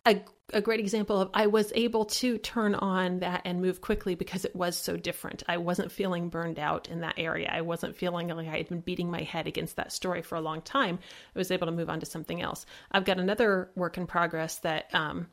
a, 0.07 0.22
a 0.53 0.61
great 0.61 0.80
example 0.80 1.20
of 1.20 1.30
I 1.34 1.46
was 1.46 1.72
able 1.74 2.07
to 2.07 2.38
turn 2.38 2.74
on 2.74 3.20
that 3.20 3.42
and 3.44 3.61
move 3.61 3.80
quickly 3.80 4.14
because 4.14 4.44
it 4.44 4.57
was 4.57 4.76
so 4.76 4.96
different. 4.96 5.42
I 5.48 5.59
wasn't 5.59 5.92
feeling 5.92 6.28
burned 6.28 6.59
out 6.59 6.88
in 6.88 7.01
that 7.01 7.14
area. 7.18 7.51
I 7.53 7.61
wasn't 7.61 7.96
feeling 7.96 8.28
like 8.28 8.48
I 8.48 8.57
had 8.57 8.68
been 8.68 8.80
beating 8.80 9.11
my 9.11 9.22
head 9.22 9.46
against 9.46 9.76
that 9.76 9.92
story 9.92 10.22
for 10.22 10.36
a 10.36 10.40
long 10.40 10.62
time. 10.62 10.98
I 11.34 11.38
was 11.38 11.51
able 11.51 11.66
to 11.66 11.72
move 11.72 11.90
on 11.90 12.01
to 12.01 12.07
something 12.07 12.40
else. 12.40 12.64
I've 12.90 13.05
got 13.05 13.18
another 13.18 13.70
work 13.74 13.98
in 13.98 14.07
progress 14.07 14.59
that 14.61 14.94
um, 14.94 15.28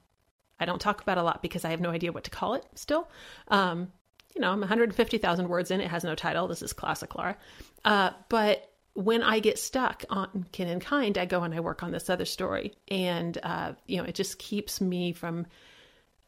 I 0.59 0.65
don't 0.65 0.81
talk 0.81 1.01
about 1.01 1.17
a 1.17 1.23
lot 1.23 1.41
because 1.41 1.63
I 1.63 1.69
have 1.69 1.81
no 1.81 1.91
idea 1.91 2.11
what 2.11 2.25
to 2.25 2.31
call 2.31 2.55
it 2.55 2.65
still. 2.75 3.09
Um, 3.47 3.91
you 4.35 4.41
know, 4.41 4.51
I'm 4.51 4.59
150,000 4.59 5.47
words 5.47 5.71
in. 5.71 5.81
It 5.81 5.89
has 5.89 6.03
no 6.03 6.13
title. 6.13 6.47
This 6.47 6.61
is 6.61 6.73
classic 6.73 7.15
Laura. 7.15 7.37
Uh, 7.83 8.11
but 8.29 8.66
when 8.97 9.21
I 9.21 9.37
get 9.37 9.59
stuck 9.59 10.03
on 10.09 10.47
kin 10.51 10.67
and 10.67 10.81
kind, 10.81 11.19
I 11.19 11.25
go 11.25 11.43
and 11.43 11.53
I 11.53 11.59
work 11.59 11.83
on 11.83 11.91
this 11.91 12.09
other 12.09 12.25
story. 12.25 12.73
And, 12.87 13.37
uh, 13.43 13.73
you 13.85 13.97
know, 13.97 14.05
it 14.05 14.15
just 14.15 14.39
keeps 14.39 14.81
me 14.81 15.13
from 15.13 15.45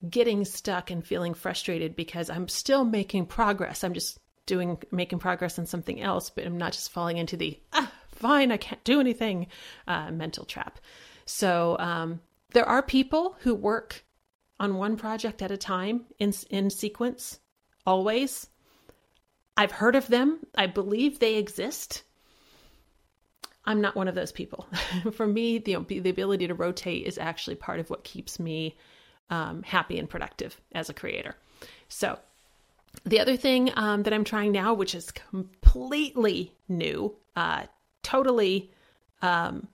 getting 0.08 0.46
stuck 0.46 0.92
and 0.92 1.04
feeling 1.04 1.34
frustrated 1.34 1.96
because 1.96 2.30
I'm 2.30 2.48
still 2.48 2.86
making 2.86 3.26
progress. 3.26 3.84
I'm 3.84 3.96
just 3.96 4.20
doing, 4.46 4.78
making 4.92 5.18
progress 5.18 5.58
on 5.58 5.66
something 5.66 6.00
else, 6.00 6.30
but 6.30 6.46
I'm 6.46 6.60
not 6.60 6.74
just 6.74 6.92
falling 6.92 7.18
into 7.18 7.36
the, 7.36 7.60
ah, 7.74 7.92
fine, 8.12 8.52
I 8.52 8.58
can't 8.58 8.84
do 8.84 9.00
anything 9.00 9.48
uh, 9.88 10.12
mental 10.12 10.46
trap. 10.46 10.80
So 11.26 11.76
um, 11.80 12.22
there 12.52 12.70
are 12.70 12.84
people 12.84 13.36
who 13.40 13.56
work 13.56 14.04
on 14.60 14.76
one 14.76 14.96
project 14.96 15.42
at 15.42 15.50
a 15.50 15.58
time 15.58 16.06
in, 16.20 16.34
in 16.52 16.70
sequence, 16.70 17.40
always. 17.88 18.46
I've 19.58 19.72
heard 19.72 19.96
of 19.96 20.06
them. 20.06 20.42
I 20.54 20.68
believe 20.68 21.18
they 21.18 21.38
exist. 21.38 22.04
I'm 23.66 23.82
not 23.82 23.96
one 23.96 24.08
of 24.08 24.16
those 24.16 24.32
people. 24.32 24.68
For 25.14 25.28
me, 25.28 25.60
the, 25.60 25.76
the 25.76 26.10
ability 26.10 26.48
to 26.48 26.54
rotate 26.54 27.06
is 27.06 27.18
actually 27.18 27.56
part 27.56 27.80
of 27.80 27.90
what 27.90 28.04
keeps 28.04 28.40
me 28.40 28.78
um, 29.30 29.64
happy 29.64 30.00
and 30.00 30.10
productive 30.10 30.60
as 30.72 30.90
a 30.90 30.94
creator. 30.94 31.36
So, 31.88 32.18
the 33.06 33.20
other 33.20 33.38
thing 33.38 33.72
um, 33.76 34.04
that 34.04 34.14
I'm 34.14 34.24
trying 34.24 34.52
now, 34.52 34.74
which 34.74 34.96
is 34.96 35.12
completely 35.12 36.52
new, 36.68 37.16
uh, 37.36 37.64
totally 38.02 38.72
um, 39.22 39.68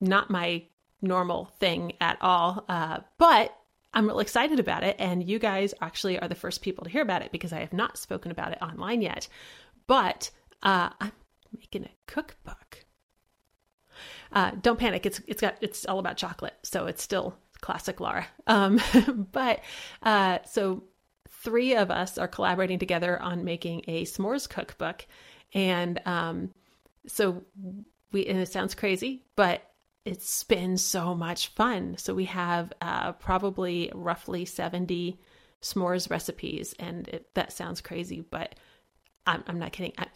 not 0.00 0.30
my 0.30 0.64
normal 1.00 1.46
thing 1.58 1.92
at 2.00 2.18
all, 2.20 2.64
uh, 2.68 3.00
but 3.18 3.56
I'm 3.94 4.06
really 4.08 4.22
excited 4.22 4.58
about 4.58 4.84
it. 4.84 4.96
And 4.98 5.28
you 5.28 5.38
guys 5.38 5.74
actually 5.80 6.18
are 6.18 6.28
the 6.28 6.34
first 6.34 6.62
people 6.62 6.84
to 6.84 6.90
hear 6.90 7.02
about 7.02 7.22
it 7.22 7.32
because 7.32 7.52
I 7.52 7.60
have 7.60 7.72
not 7.72 7.98
spoken 7.98 8.30
about 8.30 8.52
it 8.52 8.62
online 8.62 9.02
yet. 9.02 9.28
But 9.86 10.30
uh, 10.62 10.90
I'm 11.00 11.12
making 11.56 11.84
a 11.84 11.90
cookbook. 12.06 12.71
Uh, 14.32 14.52
don't 14.62 14.78
panic. 14.78 15.06
It's 15.06 15.20
it's 15.26 15.40
got 15.40 15.56
it's 15.60 15.84
all 15.86 15.98
about 15.98 16.16
chocolate, 16.16 16.54
so 16.62 16.86
it's 16.86 17.02
still 17.02 17.36
classic 17.60 18.00
Laura. 18.00 18.26
Um, 18.46 18.80
but 19.32 19.60
uh, 20.02 20.38
so 20.44 20.84
three 21.28 21.74
of 21.74 21.90
us 21.90 22.18
are 22.18 22.28
collaborating 22.28 22.78
together 22.78 23.20
on 23.20 23.44
making 23.44 23.84
a 23.88 24.04
s'mores 24.04 24.48
cookbook, 24.48 25.06
and 25.52 26.00
um, 26.06 26.50
so 27.06 27.42
we 28.12 28.26
and 28.26 28.38
it 28.38 28.50
sounds 28.50 28.74
crazy, 28.74 29.22
but 29.36 29.62
it's 30.04 30.44
been 30.44 30.76
so 30.76 31.14
much 31.14 31.48
fun. 31.48 31.96
So 31.98 32.14
we 32.14 32.24
have 32.26 32.72
uh, 32.80 33.12
probably 33.12 33.90
roughly 33.94 34.44
seventy 34.44 35.20
s'mores 35.60 36.10
recipes, 36.10 36.74
and 36.78 37.08
it, 37.08 37.34
that 37.34 37.52
sounds 37.52 37.80
crazy, 37.80 38.20
but 38.22 38.54
I'm, 39.26 39.44
I'm 39.46 39.58
not 39.58 39.72
kidding. 39.72 39.92
I, 39.98 40.06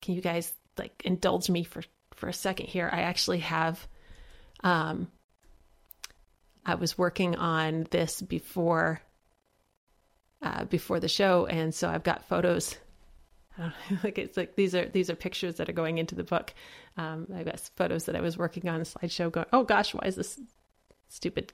can 0.00 0.14
you 0.14 0.20
guys 0.20 0.52
like 0.76 1.02
indulge 1.04 1.50
me 1.50 1.64
for 1.64 1.82
for 2.18 2.28
a 2.28 2.32
second 2.32 2.66
here? 2.66 2.88
I 2.92 3.00
actually 3.02 3.38
have 3.40 3.86
um, 4.62 5.08
I 6.64 6.74
was 6.74 6.98
working 6.98 7.36
on 7.36 7.86
this 7.90 8.20
before 8.20 9.00
uh, 10.42 10.64
before 10.66 11.00
the 11.00 11.08
show, 11.08 11.46
and 11.46 11.74
so 11.74 11.88
I've 11.88 12.04
got 12.04 12.28
photos. 12.28 12.76
like 14.04 14.18
it's 14.18 14.36
like 14.36 14.54
these 14.54 14.74
are 14.74 14.86
these 14.86 15.10
are 15.10 15.16
pictures 15.16 15.56
that 15.56 15.68
are 15.68 15.72
going 15.72 15.98
into 15.98 16.14
the 16.14 16.24
book. 16.24 16.52
Um, 16.96 17.26
I've 17.34 17.46
got 17.46 17.58
photos 17.76 18.04
that 18.04 18.16
I 18.16 18.20
was 18.20 18.36
working 18.36 18.68
on 18.68 18.80
a 18.80 18.84
slideshow. 18.84 19.32
Going, 19.32 19.46
oh 19.52 19.64
gosh, 19.64 19.94
why 19.94 20.04
is 20.06 20.16
this 20.16 20.38
stupid 21.08 21.52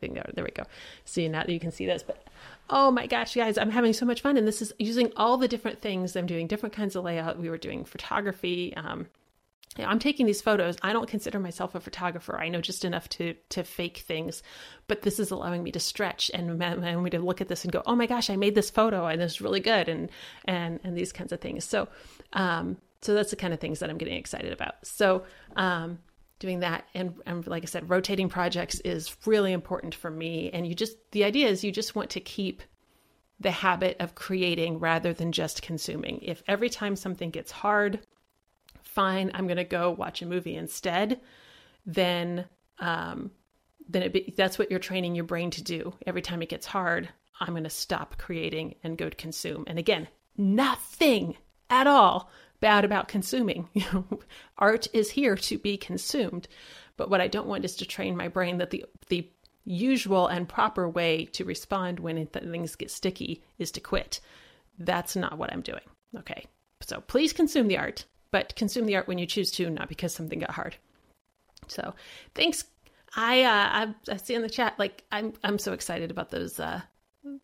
thing 0.00 0.14
there? 0.14 0.30
There 0.34 0.44
we 0.44 0.50
go. 0.50 0.64
See 1.04 1.26
now 1.28 1.44
that 1.44 1.52
you 1.52 1.60
can 1.60 1.72
see 1.72 1.86
this, 1.86 2.02
but 2.02 2.22
oh 2.68 2.90
my 2.90 3.06
gosh, 3.06 3.34
guys, 3.34 3.56
I'm 3.56 3.70
having 3.70 3.94
so 3.94 4.04
much 4.06 4.20
fun, 4.20 4.36
and 4.36 4.46
this 4.46 4.60
is 4.60 4.72
using 4.78 5.12
all 5.16 5.38
the 5.38 5.48
different 5.48 5.80
things. 5.80 6.16
I'm 6.16 6.26
doing 6.26 6.46
different 6.46 6.74
kinds 6.74 6.96
of 6.96 7.04
layout. 7.04 7.38
We 7.38 7.50
were 7.50 7.58
doing 7.58 7.84
photography. 7.84 8.76
Um, 8.76 9.06
I'm 9.76 9.98
taking 9.98 10.26
these 10.26 10.42
photos. 10.42 10.76
I 10.82 10.92
don't 10.92 11.08
consider 11.08 11.38
myself 11.38 11.74
a 11.74 11.80
photographer. 11.80 12.38
I 12.38 12.48
know 12.48 12.60
just 12.60 12.84
enough 12.84 13.08
to 13.10 13.34
to 13.50 13.62
fake 13.62 13.98
things, 13.98 14.42
but 14.86 15.02
this 15.02 15.18
is 15.18 15.30
allowing 15.30 15.62
me 15.62 15.72
to 15.72 15.80
stretch 15.80 16.30
and 16.34 16.62
allowing 16.62 17.02
me 17.02 17.10
to 17.10 17.20
look 17.20 17.40
at 17.40 17.48
this 17.48 17.64
and 17.64 17.72
go, 17.72 17.82
"Oh 17.86 17.94
my 17.94 18.06
gosh, 18.06 18.30
I 18.30 18.36
made 18.36 18.54
this 18.54 18.70
photo 18.70 19.06
and 19.06 19.22
it's 19.22 19.40
really 19.40 19.60
good," 19.60 19.88
and 19.88 20.10
and 20.44 20.80
and 20.84 20.96
these 20.96 21.12
kinds 21.12 21.32
of 21.32 21.40
things. 21.40 21.64
So, 21.64 21.88
um, 22.32 22.76
so 23.02 23.14
that's 23.14 23.30
the 23.30 23.36
kind 23.36 23.54
of 23.54 23.60
things 23.60 23.78
that 23.78 23.90
I'm 23.90 23.98
getting 23.98 24.16
excited 24.16 24.52
about. 24.52 24.74
So, 24.84 25.24
um, 25.56 25.98
doing 26.38 26.60
that 26.60 26.84
and 26.94 27.14
and 27.26 27.46
like 27.46 27.62
I 27.62 27.66
said, 27.66 27.90
rotating 27.90 28.28
projects 28.28 28.80
is 28.80 29.16
really 29.26 29.52
important 29.52 29.94
for 29.94 30.10
me. 30.10 30.50
And 30.50 30.66
you 30.66 30.74
just 30.74 30.96
the 31.12 31.24
idea 31.24 31.48
is 31.48 31.64
you 31.64 31.72
just 31.72 31.94
want 31.94 32.10
to 32.10 32.20
keep 32.20 32.62
the 33.40 33.50
habit 33.50 33.96
of 34.00 34.14
creating 34.14 34.80
rather 34.80 35.12
than 35.12 35.30
just 35.30 35.62
consuming. 35.62 36.18
If 36.22 36.42
every 36.48 36.68
time 36.68 36.96
something 36.96 37.30
gets 37.30 37.52
hard 37.52 38.00
fine, 38.98 39.30
I'm 39.32 39.46
going 39.46 39.58
to 39.58 39.64
go 39.64 39.92
watch 39.92 40.22
a 40.22 40.26
movie 40.26 40.56
instead, 40.56 41.20
then 41.86 42.46
um, 42.80 43.30
then 43.88 44.02
it 44.02 44.12
be, 44.12 44.34
that's 44.36 44.58
what 44.58 44.72
you're 44.72 44.80
training 44.80 45.14
your 45.14 45.24
brain 45.24 45.52
to 45.52 45.62
do. 45.62 45.94
Every 46.04 46.20
time 46.20 46.42
it 46.42 46.48
gets 46.48 46.66
hard, 46.66 47.08
I'm 47.38 47.52
going 47.52 47.62
to 47.62 47.70
stop 47.70 48.18
creating 48.18 48.74
and 48.82 48.98
go 48.98 49.08
to 49.08 49.14
consume. 49.14 49.62
And 49.68 49.78
again, 49.78 50.08
nothing 50.36 51.36
at 51.70 51.86
all 51.86 52.28
bad 52.58 52.84
about 52.84 53.06
consuming. 53.06 53.68
Art 54.58 54.88
is 54.92 55.12
here 55.12 55.36
to 55.36 55.58
be 55.58 55.76
consumed. 55.76 56.48
But 56.96 57.08
what 57.08 57.20
I 57.20 57.28
don't 57.28 57.46
want 57.46 57.64
is 57.64 57.76
to 57.76 57.86
train 57.86 58.16
my 58.16 58.26
brain 58.26 58.58
that 58.58 58.70
the 58.70 58.84
the 59.10 59.30
usual 59.64 60.26
and 60.26 60.48
proper 60.48 60.88
way 60.88 61.26
to 61.26 61.44
respond 61.44 62.00
when 62.00 62.26
things 62.26 62.74
get 62.74 62.90
sticky 62.90 63.44
is 63.58 63.70
to 63.72 63.80
quit. 63.80 64.20
That's 64.76 65.14
not 65.14 65.38
what 65.38 65.52
I'm 65.52 65.60
doing. 65.60 65.86
Okay. 66.16 66.46
So 66.80 67.00
please 67.00 67.32
consume 67.32 67.68
the 67.68 67.78
art 67.78 68.04
but 68.30 68.54
consume 68.56 68.86
the 68.86 68.96
art 68.96 69.08
when 69.08 69.18
you 69.18 69.26
choose 69.26 69.50
to, 69.52 69.70
not 69.70 69.88
because 69.88 70.14
something 70.14 70.38
got 70.38 70.50
hard. 70.50 70.76
So 71.66 71.94
thanks. 72.34 72.64
I 73.16 73.42
uh, 73.42 73.48
I, 74.08 74.12
I 74.12 74.16
see 74.16 74.34
in 74.34 74.42
the 74.42 74.50
chat 74.50 74.78
like 74.78 75.04
I'm 75.10 75.32
I'm 75.42 75.58
so 75.58 75.72
excited 75.72 76.10
about 76.10 76.30
those 76.30 76.60
uh, 76.60 76.82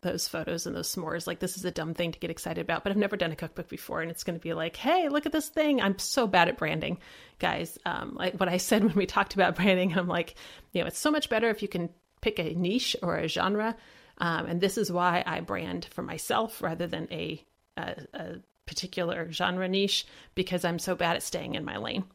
those 0.01 0.27
photos 0.27 0.65
and 0.65 0.75
those 0.75 0.93
s'mores. 0.93 1.27
Like 1.27 1.39
this 1.39 1.57
is 1.57 1.65
a 1.65 1.71
dumb 1.71 1.93
thing 1.93 2.11
to 2.11 2.19
get 2.19 2.29
excited 2.29 2.61
about, 2.61 2.83
but 2.83 2.91
I've 2.91 2.97
never 2.97 3.17
done 3.17 3.31
a 3.31 3.35
cookbook 3.35 3.67
before, 3.67 4.01
and 4.01 4.11
it's 4.11 4.23
going 4.23 4.37
to 4.37 4.43
be 4.43 4.53
like, 4.53 4.75
hey, 4.75 5.09
look 5.09 5.25
at 5.25 5.31
this 5.31 5.49
thing. 5.49 5.81
I'm 5.81 5.97
so 5.99 6.27
bad 6.27 6.47
at 6.47 6.57
branding, 6.57 6.99
guys. 7.39 7.77
Um, 7.85 8.15
like 8.15 8.35
what 8.39 8.49
I 8.49 8.57
said 8.57 8.83
when 8.85 8.95
we 8.95 9.05
talked 9.05 9.33
about 9.33 9.55
branding, 9.55 9.97
I'm 9.97 10.07
like, 10.07 10.35
you 10.71 10.81
know, 10.81 10.87
it's 10.87 10.99
so 10.99 11.11
much 11.11 11.29
better 11.29 11.49
if 11.49 11.61
you 11.61 11.67
can 11.67 11.89
pick 12.21 12.39
a 12.39 12.53
niche 12.53 12.95
or 13.01 13.17
a 13.17 13.27
genre, 13.27 13.75
um, 14.17 14.45
and 14.45 14.61
this 14.61 14.77
is 14.77 14.91
why 14.91 15.23
I 15.25 15.41
brand 15.41 15.85
for 15.85 16.01
myself 16.01 16.61
rather 16.61 16.87
than 16.87 17.07
a, 17.11 17.43
a, 17.77 17.95
a 18.13 18.35
particular 18.65 19.31
genre 19.31 19.67
niche 19.67 20.05
because 20.33 20.65
I'm 20.65 20.79
so 20.79 20.95
bad 20.95 21.15
at 21.15 21.23
staying 21.23 21.55
in 21.55 21.65
my 21.65 21.77
lane. 21.77 22.05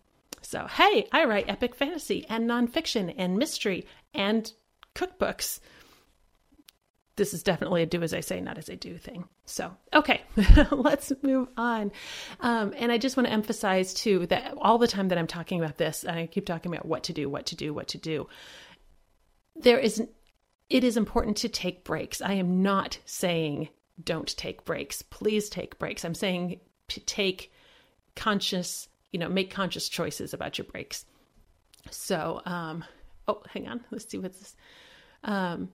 So, 0.43 0.67
hey, 0.67 1.07
I 1.13 1.25
write 1.25 1.49
epic 1.49 1.75
fantasy 1.75 2.25
and 2.29 2.49
nonfiction 2.49 3.15
and 3.17 3.37
mystery 3.37 3.87
and 4.15 4.53
cookbooks. 4.95 5.61
This 7.17 7.35
is 7.35 7.43
definitely 7.43 7.83
a 7.83 7.87
do 7.87 8.03
as 8.03 8.15
I 8.15 8.21
say, 8.21 8.41
not 8.41 8.57
as 8.57 8.71
I 8.71 8.77
do 8.77 8.97
thing. 8.97 9.29
So, 9.45 9.77
okay, 9.93 10.23
let's 10.71 11.13
move 11.23 11.49
on. 11.57 11.93
Um, 12.41 12.73
and 12.77 12.91
I 12.91 12.99
just 12.99 13.17
want 13.17 13.27
to 13.27 13.33
emphasize 13.33 13.93
too 13.93 14.27
that 14.27 14.55
all 14.59 14.79
the 14.79 14.89
time 14.89 15.09
that 15.09 15.19
I'm 15.19 15.27
talking 15.27 15.61
about 15.61 15.77
this, 15.77 16.05
and 16.05 16.19
I 16.19 16.27
keep 16.27 16.47
talking 16.47 16.73
about 16.73 16.87
what 16.87 17.05
to 17.05 17.13
do, 17.13 17.29
what 17.29 17.47
to 17.47 17.57
do, 17.57 17.75
what 17.75 17.89
to 17.89 17.99
do, 17.99 18.27
there 19.55 19.79
is, 19.79 20.03
it 20.71 20.85
is 20.85 20.97
important 20.97 21.37
to 21.39 21.49
take 21.49 21.85
breaks. 21.85 22.23
I 22.23 22.35
am 22.35 22.63
not 22.63 22.99
saying 23.05 23.69
don't 24.05 24.37
take 24.37 24.65
breaks. 24.65 25.03
Please 25.03 25.49
take 25.49 25.79
breaks. 25.79 26.05
I'm 26.05 26.15
saying 26.15 26.61
take 26.89 27.53
conscious, 28.17 28.89
you 29.13 29.19
know, 29.19 29.29
make 29.29 29.51
conscious 29.51 29.89
choices 29.89 30.35
about 30.35 30.59
your 30.59 30.67
breaks. 30.67 31.05
So, 31.91 32.43
um, 32.45 32.85
oh, 33.29 33.43
hang 33.49 33.69
on. 33.69 33.85
Let's 33.91 34.09
see 34.09 34.19
what's 34.19 34.39
this. 34.39 34.57
Um, 35.25 35.71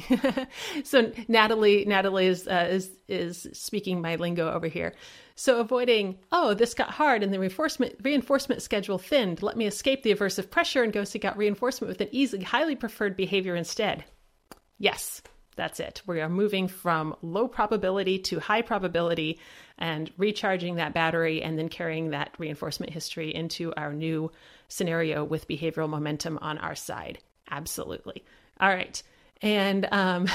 so 0.84 1.12
Natalie, 1.28 1.84
Natalie 1.84 2.26
is 2.26 2.48
uh, 2.48 2.68
is 2.70 2.90
is 3.08 3.46
speaking 3.52 4.00
my 4.00 4.16
lingo 4.16 4.50
over 4.50 4.66
here. 4.66 4.94
So 5.34 5.60
avoiding, 5.60 6.18
oh, 6.30 6.54
this 6.54 6.74
got 6.74 6.90
hard, 6.90 7.22
and 7.22 7.32
the 7.32 7.38
reinforcement 7.38 7.96
reinforcement 8.02 8.62
schedule 8.62 8.98
thinned. 8.98 9.42
Let 9.42 9.56
me 9.56 9.66
escape 9.66 10.02
the 10.02 10.14
aversive 10.14 10.50
pressure 10.50 10.82
and 10.82 10.92
go 10.92 11.04
seek 11.04 11.24
out 11.24 11.36
reinforcement 11.36 11.88
with 11.88 12.00
an 12.00 12.08
easily 12.10 12.42
highly 12.44 12.76
preferred 12.76 13.16
behavior 13.16 13.54
instead. 13.54 14.04
Yes, 14.78 15.22
that's 15.62 15.78
it. 15.78 16.02
We 16.08 16.20
are 16.20 16.28
moving 16.28 16.66
from 16.66 17.14
low 17.22 17.46
probability 17.46 18.18
to 18.18 18.40
high 18.40 18.62
probability 18.62 19.38
and 19.78 20.10
recharging 20.18 20.74
that 20.74 20.92
battery 20.92 21.40
and 21.40 21.56
then 21.56 21.68
carrying 21.68 22.10
that 22.10 22.34
reinforcement 22.36 22.92
history 22.92 23.32
into 23.32 23.72
our 23.76 23.92
new 23.92 24.32
scenario 24.66 25.22
with 25.22 25.46
behavioral 25.46 25.88
momentum 25.88 26.36
on 26.42 26.58
our 26.58 26.74
side. 26.74 27.20
Absolutely. 27.48 28.24
All 28.58 28.70
right. 28.70 29.00
And, 29.40 29.86
um, 29.92 30.26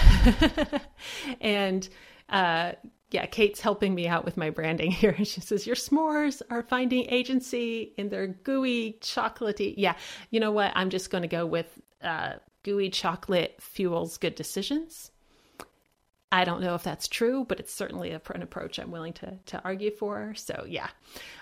and, 1.41 1.89
uh, 2.29 2.71
yeah, 3.11 3.25
Kate's 3.25 3.59
helping 3.59 3.93
me 3.93 4.07
out 4.07 4.23
with 4.23 4.37
my 4.37 4.49
branding 4.49 4.91
here. 4.91 5.13
She 5.25 5.41
says, 5.41 5.67
Your 5.67 5.75
s'mores 5.75 6.41
are 6.49 6.63
finding 6.63 7.09
agency 7.09 7.93
in 7.97 8.07
their 8.07 8.27
gooey, 8.27 8.97
chocolatey. 9.01 9.73
Yeah, 9.75 9.95
you 10.31 10.39
know 10.39 10.53
what? 10.53 10.71
I'm 10.73 10.89
just 10.89 11.09
going 11.09 11.23
to 11.23 11.27
go 11.27 11.45
with 11.45 11.67
uh, 12.01 12.35
gooey 12.63 12.89
chocolate 12.89 13.55
fuels 13.59 14.17
good 14.17 14.35
decisions. 14.35 15.11
I 16.31 16.43
don't 16.43 16.61
know 16.61 16.75
if 16.75 16.83
that's 16.83 17.07
true, 17.07 17.45
but 17.47 17.59
it's 17.59 17.73
certainly 17.73 18.11
a, 18.11 18.21
an 18.33 18.41
approach 18.41 18.79
I'm 18.79 18.91
willing 18.91 19.13
to 19.13 19.37
to 19.47 19.61
argue 19.63 19.91
for. 19.91 20.33
So 20.35 20.65
yeah, 20.67 20.89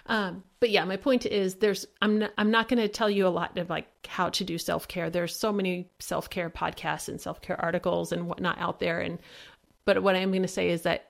um, 0.05 0.43
but 0.59 0.69
yeah, 0.69 0.85
my 0.85 0.97
point 0.97 1.25
is 1.25 1.55
there's 1.55 1.87
I'm 2.01 2.19
not, 2.19 2.31
I'm 2.37 2.51
not 2.51 2.67
going 2.67 2.79
to 2.79 2.87
tell 2.87 3.09
you 3.09 3.25
a 3.25 3.29
lot 3.29 3.57
of 3.57 3.69
like 3.69 3.87
how 4.07 4.29
to 4.29 4.43
do 4.43 4.59
self 4.59 4.87
care. 4.87 5.09
There's 5.09 5.35
so 5.35 5.51
many 5.51 5.89
self 5.99 6.29
care 6.29 6.51
podcasts 6.51 7.09
and 7.09 7.19
self 7.19 7.41
care 7.41 7.59
articles 7.59 8.11
and 8.11 8.27
whatnot 8.27 8.59
out 8.59 8.79
there, 8.79 8.99
and 8.99 9.17
but 9.85 10.03
what 10.03 10.15
I'm 10.15 10.29
going 10.29 10.43
to 10.43 10.47
say 10.47 10.69
is 10.69 10.83
that 10.83 11.09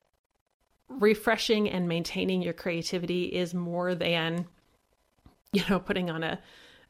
refreshing 0.88 1.70
and 1.70 1.88
maintaining 1.88 2.42
your 2.42 2.54
creativity 2.54 3.26
is 3.26 3.54
more 3.54 3.94
than 3.94 4.46
you 5.52 5.64
know 5.70 5.80
putting 5.80 6.10
on 6.10 6.24
a, 6.24 6.40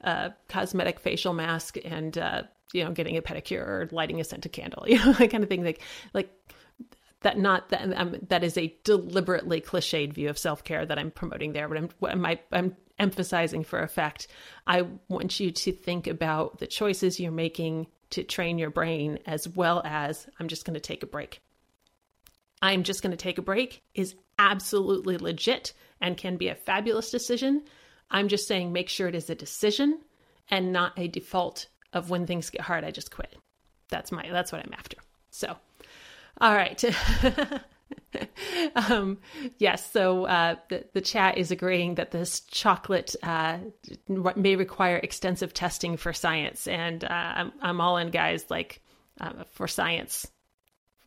a 0.01 0.33
cosmetic 0.49 0.99
facial 0.99 1.33
mask 1.33 1.77
and 1.83 2.15
uh, 2.19 2.43
you 2.73 2.83
know 2.83 2.91
getting 2.91 3.17
a 3.17 3.23
pedicure 3.23 3.65
or 3.65 3.89
lighting 3.91 4.19
a 4.19 4.23
scented 4.23 4.51
candle, 4.51 4.83
you 4.87 4.97
know 4.97 5.13
that 5.13 5.31
kind 5.31 5.43
of 5.43 5.49
thing. 5.49 5.63
Like 5.63 5.81
like 6.13 6.29
that 7.25 7.39
not 7.39 7.69
that 7.69 7.91
um, 7.97 8.15
that 8.29 8.43
is 8.43 8.55
a 8.55 8.73
deliberately 8.83 9.59
cliched 9.59 10.13
view 10.13 10.29
of 10.29 10.37
self-care 10.37 10.85
that 10.85 10.99
I'm 10.99 11.09
promoting 11.09 11.53
there 11.53 11.67
but 11.67 11.77
I'm 11.77 11.89
I'm, 12.25 12.39
I'm 12.51 12.77
emphasizing 12.99 13.63
for 13.63 13.81
effect. 13.81 14.27
I 14.67 14.83
want 15.09 15.39
you 15.39 15.51
to 15.51 15.71
think 15.71 16.05
about 16.07 16.59
the 16.59 16.67
choices 16.67 17.19
you're 17.19 17.31
making 17.31 17.87
to 18.11 18.23
train 18.23 18.59
your 18.59 18.69
brain 18.69 19.19
as 19.25 19.47
well 19.47 19.81
as 19.83 20.27
I'm 20.39 20.47
just 20.47 20.65
going 20.65 20.75
to 20.75 20.79
take 20.79 21.01
a 21.01 21.07
break. 21.07 21.41
I'm 22.61 22.83
just 22.83 23.01
going 23.01 23.11
to 23.11 23.17
take 23.17 23.39
a 23.39 23.41
break 23.41 23.81
is 23.95 24.15
absolutely 24.37 25.17
legit 25.17 25.73
and 25.99 26.15
can 26.15 26.37
be 26.37 26.49
a 26.49 26.55
fabulous 26.55 27.09
decision. 27.09 27.63
I'm 28.09 28.27
just 28.27 28.47
saying 28.47 28.71
make 28.71 28.87
sure 28.87 29.07
it 29.07 29.15
is 29.15 29.29
a 29.31 29.35
decision 29.35 29.99
and 30.49 30.71
not 30.71 30.93
a 30.97 31.07
default 31.07 31.67
of 31.91 32.11
when 32.11 32.27
things 32.27 32.51
get 32.51 32.61
hard 32.61 32.83
I 32.83 32.91
just 32.91 33.11
quit. 33.11 33.35
That's 33.89 34.11
my 34.11 34.29
that's 34.31 34.51
what 34.51 34.63
I'm 34.63 34.73
after. 34.73 34.97
So 35.31 35.57
all 36.41 36.53
right. 36.53 36.83
um, 38.75 39.17
yes, 39.57 39.91
so 39.91 40.25
uh, 40.25 40.55
the, 40.69 40.85
the 40.93 41.01
chat 41.01 41.37
is 41.37 41.51
agreeing 41.51 41.95
that 41.95 42.11
this 42.11 42.41
chocolate 42.41 43.15
uh, 43.23 43.57
may 44.07 44.55
require 44.55 44.97
extensive 44.97 45.53
testing 45.53 45.97
for 45.97 46.13
science. 46.13 46.67
And 46.67 47.03
uh, 47.03 47.07
I'm, 47.09 47.51
I'm 47.61 47.81
all 47.81 47.97
in, 47.97 48.11
guys, 48.11 48.45
like 48.49 48.81
uh, 49.19 49.43
for 49.51 49.67
science. 49.67 50.27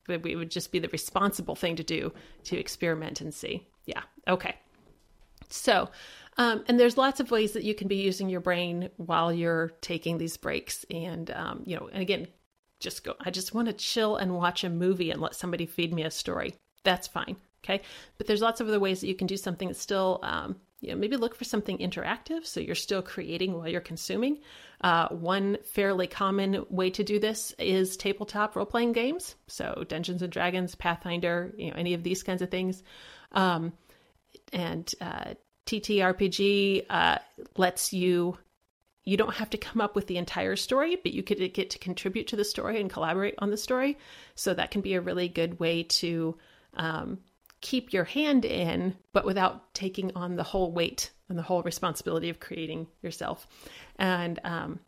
It 0.09 0.37
would 0.37 0.51
just 0.51 0.73
be 0.73 0.79
the 0.79 0.89
responsible 0.89 1.55
thing 1.55 1.77
to 1.77 1.85
do 1.85 2.13
to 2.45 2.59
experiment 2.59 3.21
and 3.21 3.35
see. 3.35 3.67
Yeah, 3.85 4.03
okay. 4.27 4.57
So, 5.51 5.91
um, 6.39 6.65
and 6.69 6.79
there's 6.79 6.97
lots 6.97 7.21
of 7.21 7.31
ways 7.31 7.53
that 7.53 7.65
you 7.65 7.75
can 7.75 7.89
be 7.89 7.97
using 7.97 8.29
your 8.29 8.41
brain 8.41 8.91
while 8.97 9.33
you're 9.33 9.69
taking 9.81 10.17
these 10.17 10.37
breaks. 10.37 10.87
And, 10.91 11.31
um, 11.31 11.63
you 11.67 11.77
know, 11.77 11.89
and 11.93 12.01
again, 12.01 12.29
just 12.81 13.05
go, 13.05 13.15
I 13.21 13.31
just 13.31 13.55
want 13.55 13.69
to 13.69 13.75
chill 13.75 14.17
and 14.17 14.35
watch 14.35 14.65
a 14.65 14.71
movie 14.71 15.11
and 15.11 15.21
let 15.21 15.35
somebody 15.35 15.67
feed 15.67 15.93
me 15.93 16.03
a 16.03 16.11
story. 16.11 16.55
That's 16.85 17.09
fine. 17.09 17.37
Okay. 17.65 17.83
But 18.17 18.27
there's 18.27 18.41
lots 18.41 18.61
of 18.61 18.69
other 18.69 18.81
ways 18.81 19.01
that 19.01 19.09
you 19.09 19.15
can 19.15 19.27
do 19.27 19.37
something 19.37 19.69
that's 19.69 19.81
still, 19.81 20.21
um, 20.23 20.57
you 20.81 20.91
know, 20.91 20.97
maybe 20.97 21.17
look 21.17 21.35
for 21.35 21.45
something 21.45 21.79
interactive 21.79 22.47
so 22.47 22.61
you're 22.61 22.77
still 22.77 23.03
creating 23.03 23.55
while 23.55 23.69
you're 23.69 23.81
consuming. 23.81 24.39
Uh, 24.81 25.09
one 25.09 25.59
fairly 25.73 26.07
common 26.07 26.65
way 26.71 26.89
to 26.91 27.03
do 27.03 27.19
this 27.19 27.53
is 27.59 27.97
tabletop 27.97 28.55
role 28.55 28.65
playing 28.65 28.93
games. 28.93 29.35
So 29.49 29.85
Dungeons 29.89 30.23
and 30.23 30.33
Dragons, 30.33 30.77
Pathfinder, 30.77 31.53
you 31.57 31.71
know, 31.71 31.77
any 31.77 31.95
of 31.95 32.05
these 32.05 32.23
kinds 32.23 32.43
of 32.43 32.51
things. 32.51 32.83
Um, 33.33 33.73
and 34.53 34.89
uh, 35.01 35.35
TTRPG 35.67 36.87
uh, 36.89 37.19
lets 37.57 37.93
you 37.93 38.39
you 39.09 39.17
don't 39.17 39.35
have 39.35 39.49
to 39.49 39.57
come 39.57 39.81
up 39.81 39.97
with 39.97 40.07
the 40.07 40.19
entire 40.19 40.55
story, 40.55 40.97
but 41.03 41.13
you 41.13 41.23
could 41.23 41.39
get 41.55 41.71
to 41.71 41.79
contribute 41.79 42.27
to 42.27 42.37
the 42.37 42.45
story 42.45 42.79
and 42.79 42.91
collaborate 42.91 43.35
on 43.39 43.51
the 43.51 43.57
story. 43.57 43.97
So 44.35 44.53
that 44.53 44.71
can 44.71 44.83
be 44.83 44.93
a 44.95 45.01
really 45.01 45.29
good 45.29 45.59
way 45.59 45.85
to 45.85 46.37
um, 46.75 47.19
keep 47.63 47.95
your 47.95 48.05
hand 48.05 48.45
in, 48.45 48.95
but 49.15 49.25
without 49.25 49.73
taking 49.73 50.15
on 50.15 50.37
the 50.37 50.43
whole 50.43 50.73
weight 50.73 51.11
and 51.31 51.39
the 51.39 51.43
whole 51.43 51.63
responsibility 51.63 52.29
of 52.29 52.39
creating 52.39 52.87
yourself. 53.01 53.47
And 53.97 54.39
um, 54.45 54.79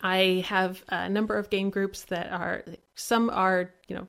I 0.00 0.42
have 0.48 0.82
a 0.88 1.10
number 1.10 1.36
of 1.36 1.50
game 1.50 1.68
groups 1.68 2.04
that 2.04 2.32
are, 2.32 2.64
some 2.94 3.28
are, 3.28 3.74
you 3.88 3.96
know, 3.96 4.06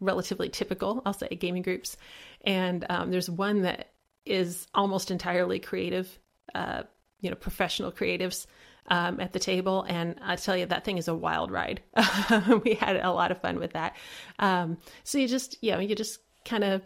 relatively 0.00 0.50
typical, 0.50 1.00
I'll 1.06 1.14
say, 1.14 1.28
gaming 1.28 1.62
groups. 1.62 1.96
And 2.42 2.84
um, 2.90 3.10
there's 3.10 3.30
one 3.30 3.62
that 3.62 3.88
is 4.26 4.66
almost 4.74 5.10
entirely 5.10 5.60
creative. 5.60 6.18
Uh, 6.54 6.82
you 7.20 7.30
know 7.30 7.36
professional 7.36 7.92
creatives 7.92 8.46
um, 8.88 9.20
at 9.20 9.32
the 9.32 9.38
table, 9.38 9.84
and 9.88 10.18
I 10.22 10.36
tell 10.36 10.56
you 10.56 10.66
that 10.66 10.84
thing 10.84 10.98
is 10.98 11.08
a 11.08 11.14
wild 11.14 11.50
ride. 11.50 11.82
we 12.64 12.74
had 12.74 12.96
a 12.96 13.12
lot 13.12 13.30
of 13.30 13.40
fun 13.40 13.58
with 13.58 13.74
that. 13.74 13.96
Um, 14.38 14.78
so 15.04 15.18
you 15.18 15.28
just 15.28 15.62
you 15.62 15.72
know 15.72 15.78
you 15.78 15.94
just 15.94 16.20
kind 16.44 16.64
of 16.64 16.82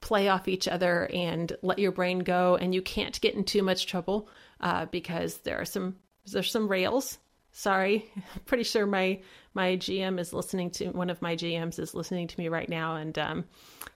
play 0.00 0.28
off 0.28 0.48
each 0.48 0.66
other 0.66 1.08
and 1.12 1.56
let 1.62 1.78
your 1.78 1.92
brain 1.92 2.20
go, 2.20 2.56
and 2.56 2.74
you 2.74 2.82
can't 2.82 3.20
get 3.20 3.34
in 3.34 3.44
too 3.44 3.62
much 3.62 3.86
trouble 3.86 4.28
uh, 4.60 4.86
because 4.86 5.38
there 5.38 5.60
are 5.60 5.64
some 5.64 5.96
there's 6.30 6.50
some 6.50 6.68
rails. 6.68 7.18
Sorry, 7.52 8.10
pretty 8.44 8.64
sure 8.64 8.86
my 8.86 9.20
my 9.54 9.76
GM 9.76 10.18
is 10.18 10.32
listening 10.32 10.70
to 10.72 10.90
one 10.90 11.10
of 11.10 11.22
my 11.22 11.36
GMs 11.36 11.78
is 11.78 11.94
listening 11.94 12.28
to 12.28 12.40
me 12.40 12.48
right 12.48 12.68
now, 12.68 12.96
and 12.96 13.18
um, 13.18 13.44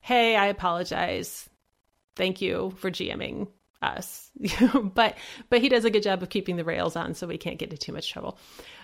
hey, 0.00 0.36
I 0.36 0.46
apologize. 0.46 1.48
Thank 2.14 2.40
you 2.40 2.72
for 2.78 2.90
GMing 2.90 3.48
us. 3.82 4.30
But 4.94 5.16
but 5.50 5.60
he 5.60 5.68
does 5.68 5.84
a 5.84 5.90
good 5.90 6.02
job 6.02 6.22
of 6.22 6.28
keeping 6.28 6.56
the 6.56 6.64
rails 6.64 6.96
on 6.96 7.14
so 7.14 7.26
we 7.26 7.38
can't 7.38 7.58
get 7.58 7.70
into 7.70 7.78
too 7.78 7.92
much 7.92 8.10
trouble. 8.10 8.38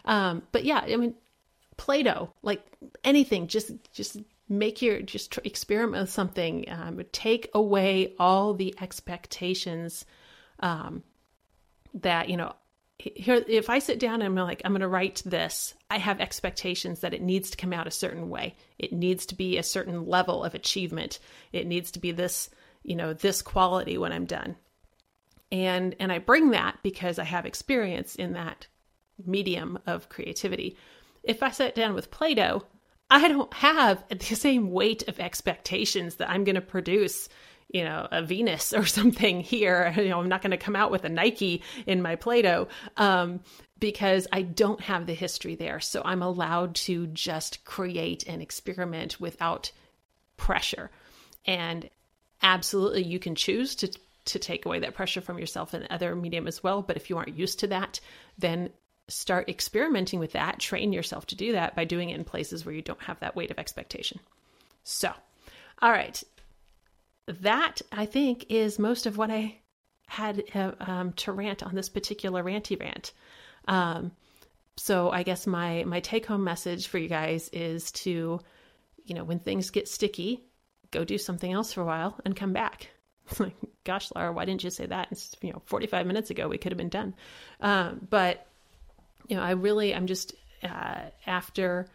Um 0.04 0.42
but 0.52 0.64
yeah 0.64 0.80
i 0.80 0.96
mean 0.96 1.14
play-doh 1.76 2.30
like 2.42 2.62
anything 3.02 3.46
just 3.46 3.72
just 3.92 4.18
make 4.48 4.82
your 4.82 5.00
just 5.00 5.38
experiment 5.44 6.02
with 6.02 6.10
something 6.10 6.66
um, 6.68 7.00
take 7.12 7.50
away 7.54 8.12
all 8.18 8.52
the 8.52 8.74
expectations 8.80 10.04
um 10.60 11.02
that 11.94 12.28
you 12.28 12.36
know 12.36 12.52
here 12.98 13.42
if 13.48 13.70
i 13.70 13.78
sit 13.78 13.98
down 13.98 14.20
and 14.20 14.24
i'm 14.24 14.34
like 14.34 14.60
i'm 14.64 14.72
going 14.72 14.80
to 14.80 14.88
write 14.88 15.22
this 15.24 15.74
i 15.90 15.96
have 15.96 16.20
expectations 16.20 17.00
that 17.00 17.14
it 17.14 17.22
needs 17.22 17.50
to 17.50 17.56
come 17.56 17.72
out 17.72 17.86
a 17.86 17.90
certain 17.90 18.28
way. 18.28 18.54
It 18.78 18.92
needs 18.92 19.26
to 19.26 19.34
be 19.34 19.56
a 19.56 19.62
certain 19.62 20.06
level 20.06 20.44
of 20.44 20.54
achievement. 20.54 21.18
It 21.52 21.66
needs 21.66 21.92
to 21.92 22.00
be 22.00 22.12
this 22.12 22.50
you 22.82 22.96
know 22.96 23.12
this 23.12 23.42
quality 23.42 23.98
when 23.98 24.12
i'm 24.12 24.26
done 24.26 24.56
and 25.52 25.94
and 26.00 26.10
I 26.10 26.18
bring 26.18 26.50
that 26.50 26.78
because 26.82 27.18
I 27.20 27.24
have 27.24 27.46
experience 27.46 28.16
in 28.16 28.32
that 28.32 28.66
medium 29.24 29.78
of 29.86 30.08
creativity. 30.08 30.76
If 31.22 31.42
I 31.42 31.50
sit 31.50 31.76
down 31.76 31.94
with 31.94 32.10
Play-Doh, 32.10 32.64
I 33.10 33.28
don't 33.28 33.52
have 33.54 34.02
the 34.08 34.34
same 34.34 34.70
weight 34.70 35.06
of 35.06 35.20
expectations 35.20 36.16
that 36.16 36.30
I'm 36.30 36.44
going 36.44 36.56
to 36.56 36.62
produce, 36.62 37.28
you 37.68 37.84
know, 37.84 38.08
a 38.10 38.22
Venus 38.22 38.72
or 38.72 38.86
something 38.86 39.40
here. 39.40 39.94
You 39.96 40.08
know, 40.08 40.20
I'm 40.20 40.28
not 40.28 40.42
going 40.42 40.52
to 40.52 40.56
come 40.56 40.74
out 40.74 40.90
with 40.90 41.04
a 41.04 41.10
Nike 41.10 41.62
in 41.86 42.02
my 42.02 42.16
Play-Doh 42.16 42.68
um, 42.96 43.40
because 43.78 44.26
I 44.32 44.42
don't 44.42 44.80
have 44.80 45.06
the 45.06 45.14
history 45.14 45.54
there. 45.54 45.78
So 45.80 46.02
I'm 46.04 46.22
allowed 46.22 46.74
to 46.76 47.06
just 47.08 47.64
create 47.64 48.24
and 48.26 48.40
experiment 48.40 49.20
without 49.20 49.70
pressure. 50.38 50.90
And 51.44 51.90
absolutely, 52.42 53.04
you 53.04 53.18
can 53.18 53.34
choose 53.34 53.74
to 53.76 53.92
to 54.24 54.38
take 54.38 54.66
away 54.66 54.78
that 54.80 54.94
pressure 54.94 55.20
from 55.20 55.38
yourself 55.38 55.74
and 55.74 55.86
other 55.90 56.14
medium 56.14 56.46
as 56.46 56.62
well. 56.62 56.82
But 56.82 56.96
if 56.96 57.10
you 57.10 57.18
aren't 57.18 57.36
used 57.36 57.60
to 57.60 57.66
that, 57.68 58.00
then 58.38 58.70
start 59.08 59.48
experimenting 59.48 60.20
with 60.20 60.32
that. 60.32 60.58
Train 60.58 60.92
yourself 60.92 61.26
to 61.26 61.36
do 61.36 61.52
that 61.52 61.74
by 61.74 61.84
doing 61.84 62.10
it 62.10 62.16
in 62.16 62.24
places 62.24 62.64
where 62.64 62.74
you 62.74 62.82
don't 62.82 63.02
have 63.02 63.20
that 63.20 63.36
weight 63.36 63.50
of 63.50 63.58
expectation. 63.58 64.20
So, 64.84 65.12
all 65.80 65.90
right. 65.90 66.22
That 67.26 67.82
I 67.90 68.06
think 68.06 68.46
is 68.48 68.78
most 68.78 69.06
of 69.06 69.16
what 69.16 69.30
I 69.30 69.58
had 70.06 70.44
uh, 70.54 70.72
um, 70.80 71.12
to 71.14 71.32
rant 71.32 71.62
on 71.62 71.74
this 71.74 71.88
particular 71.88 72.42
ranty 72.42 72.78
rant. 72.78 73.12
Um, 73.66 74.12
so 74.76 75.10
I 75.10 75.22
guess 75.22 75.46
my 75.46 75.84
my 75.84 76.00
take 76.00 76.26
home 76.26 76.44
message 76.44 76.88
for 76.88 76.98
you 76.98 77.08
guys 77.08 77.48
is 77.50 77.92
to, 77.92 78.40
you 79.04 79.14
know, 79.14 79.24
when 79.24 79.38
things 79.38 79.70
get 79.70 79.88
sticky, 79.88 80.44
go 80.90 81.04
do 81.04 81.18
something 81.18 81.52
else 81.52 81.72
for 81.72 81.82
a 81.82 81.86
while 81.86 82.18
and 82.24 82.34
come 82.34 82.52
back. 82.52 82.90
like, 83.38 83.54
gosh, 83.84 84.10
Laura, 84.14 84.32
why 84.32 84.44
didn't 84.44 84.64
you 84.64 84.70
say 84.70 84.86
that? 84.86 85.08
It's, 85.10 85.34
you 85.40 85.52
know, 85.52 85.62
45 85.66 86.06
minutes 86.06 86.30
ago, 86.30 86.48
we 86.48 86.58
could 86.58 86.72
have 86.72 86.78
been 86.78 86.88
done. 86.88 87.14
Um, 87.60 88.06
but, 88.08 88.46
you 89.28 89.36
know, 89.36 89.42
I 89.42 89.52
really, 89.52 89.94
I'm 89.94 90.06
just, 90.06 90.34
uh, 90.62 91.00
after 91.26 91.86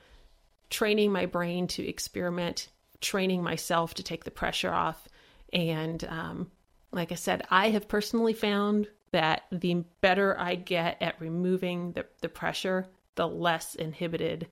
training 0.70 1.12
my 1.12 1.26
brain 1.26 1.68
to 1.68 1.88
experiment, 1.88 2.70
training 3.02 3.44
myself 3.44 3.94
to 3.96 4.04
take 4.04 4.24
the 4.24 4.32
pressure 4.32 4.74
off. 4.74 5.08
And, 5.54 6.04
um, 6.06 6.52
like 6.92 7.12
I 7.12 7.16
said, 7.16 7.46
I 7.50 7.70
have 7.70 7.88
personally 7.88 8.34
found 8.34 8.88
that 9.12 9.44
the 9.52 9.84
better 10.02 10.38
I 10.40 10.56
get 10.56 11.02
at 11.02 11.20
removing 11.20 11.94
the, 11.94 12.06
the 12.22 12.30
pressure, 12.30 12.88
the 13.16 13.28
less 13.28 13.76
inhibited 13.76 14.48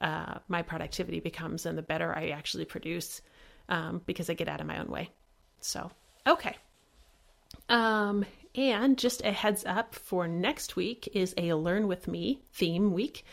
uh, 0.00 0.38
my 0.48 0.62
productivity 0.62 1.20
becomes 1.20 1.66
and 1.66 1.76
the 1.76 1.82
better 1.82 2.16
I 2.16 2.28
actually 2.28 2.64
produce 2.64 3.20
um, 3.68 4.00
because 4.06 4.30
I 4.30 4.34
get 4.34 4.48
out 4.48 4.60
of 4.60 4.66
my 4.66 4.78
own 4.78 4.88
way. 4.88 5.10
So 5.60 5.90
Okay. 6.26 6.56
Um, 7.68 8.24
and 8.54 8.98
just 8.98 9.24
a 9.24 9.32
heads 9.32 9.64
up 9.64 9.94
for 9.94 10.26
next 10.26 10.76
week 10.76 11.08
is 11.12 11.34
a 11.36 11.54
Learn 11.54 11.86
with 11.86 12.08
Me 12.08 12.42
theme 12.52 12.92
week. 12.92 13.24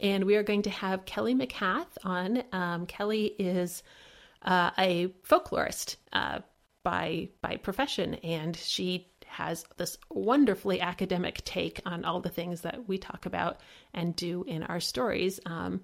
And 0.00 0.24
we 0.24 0.36
are 0.36 0.42
going 0.42 0.62
to 0.62 0.70
have 0.70 1.04
Kelly 1.04 1.34
McCath 1.34 1.96
on. 2.02 2.42
Um, 2.52 2.86
Kelly 2.86 3.26
is 3.38 3.82
uh, 4.42 4.70
a 4.76 5.08
folklorist 5.28 5.96
uh, 6.12 6.40
by 6.82 7.28
by 7.40 7.56
profession, 7.56 8.14
and 8.16 8.56
she 8.56 9.08
has 9.26 9.64
this 9.76 9.96
wonderfully 10.10 10.80
academic 10.80 11.42
take 11.44 11.80
on 11.86 12.04
all 12.04 12.20
the 12.20 12.28
things 12.28 12.60
that 12.60 12.86
we 12.88 12.98
talk 12.98 13.26
about 13.26 13.60
and 13.92 14.14
do 14.14 14.44
in 14.44 14.62
our 14.62 14.80
stories, 14.80 15.40
um, 15.46 15.80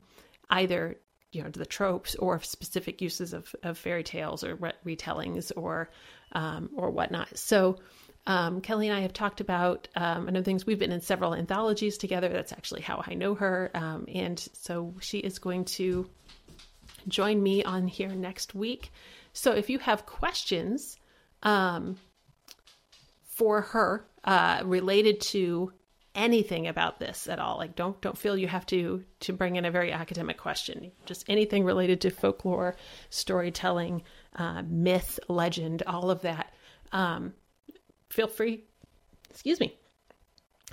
either 0.50 0.96
you 1.32 1.42
know 1.42 1.48
the 1.50 1.66
tropes 1.66 2.14
or 2.16 2.40
specific 2.42 3.00
uses 3.00 3.32
of, 3.32 3.54
of 3.62 3.78
fairy 3.78 4.02
tales 4.02 4.44
or 4.44 4.56
re- 4.56 4.72
retellings 4.84 5.52
or 5.56 5.88
um, 6.32 6.70
or 6.76 6.90
whatnot. 6.90 7.36
So 7.36 7.78
um, 8.26 8.60
Kelly 8.60 8.88
and 8.88 8.96
I 8.96 9.00
have 9.00 9.12
talked 9.12 9.40
about 9.40 9.88
um, 9.96 10.28
another 10.28 10.44
things. 10.44 10.66
We've 10.66 10.78
been 10.78 10.92
in 10.92 11.00
several 11.00 11.34
anthologies 11.34 11.98
together. 11.98 12.28
That's 12.28 12.52
actually 12.52 12.82
how 12.82 13.02
I 13.06 13.14
know 13.14 13.34
her, 13.34 13.70
um, 13.74 14.06
and 14.12 14.38
so 14.52 14.94
she 15.00 15.18
is 15.18 15.38
going 15.38 15.64
to 15.66 16.08
join 17.08 17.42
me 17.42 17.64
on 17.64 17.86
here 17.88 18.10
next 18.10 18.54
week. 18.54 18.92
So 19.32 19.52
if 19.52 19.70
you 19.70 19.78
have 19.78 20.06
questions 20.06 20.98
um, 21.42 21.96
for 23.24 23.62
her 23.62 24.06
uh, 24.24 24.62
related 24.64 25.20
to 25.20 25.72
anything 26.14 26.66
about 26.66 26.98
this 26.98 27.28
at 27.28 27.38
all 27.38 27.56
like 27.56 27.76
don't 27.76 28.00
don't 28.00 28.18
feel 28.18 28.36
you 28.36 28.48
have 28.48 28.66
to 28.66 29.04
to 29.20 29.32
bring 29.32 29.54
in 29.54 29.64
a 29.64 29.70
very 29.70 29.92
academic 29.92 30.36
question 30.36 30.90
just 31.06 31.24
anything 31.28 31.64
related 31.64 32.00
to 32.00 32.10
folklore 32.10 32.74
storytelling 33.10 34.02
uh, 34.36 34.62
myth 34.66 35.18
legend 35.28 35.82
all 35.86 36.10
of 36.10 36.22
that 36.22 36.52
um, 36.92 37.32
feel 38.10 38.28
free 38.28 38.64
excuse 39.30 39.60
me 39.60 39.76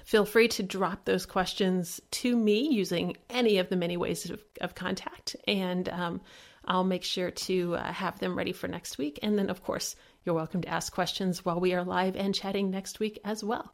feel 0.07 0.23
free 0.23 0.47
to 0.47 0.63
drop 0.63 1.03
those 1.03 1.25
questions 1.25 1.99
to 2.11 2.33
me 2.33 2.69
using 2.73 3.17
any 3.29 3.57
of 3.57 3.67
the 3.67 3.75
many 3.75 3.97
ways 3.97 4.29
of, 4.29 4.41
of 4.61 4.73
contact. 4.73 5.35
And 5.47 5.89
um, 5.89 6.21
i'll 6.63 6.85
make 6.85 7.03
sure 7.03 7.29
to 7.29 7.75
uh, 7.75 7.91
have 7.91 8.17
them 8.19 8.37
ready 8.37 8.53
for 8.53 8.69
next 8.69 8.97
week. 8.97 9.19
And 9.21 9.37
then 9.37 9.49
of 9.49 9.63
course 9.63 9.97
you're 10.23 10.33
welcome 10.33 10.61
to 10.61 10.69
ask 10.69 10.93
questions 10.93 11.43
while 11.43 11.59
we 11.59 11.73
are 11.73 11.83
live 11.83 12.15
and 12.15 12.33
chatting 12.33 12.71
next 12.71 13.01
week 13.01 13.19
as 13.25 13.43
well. 13.43 13.73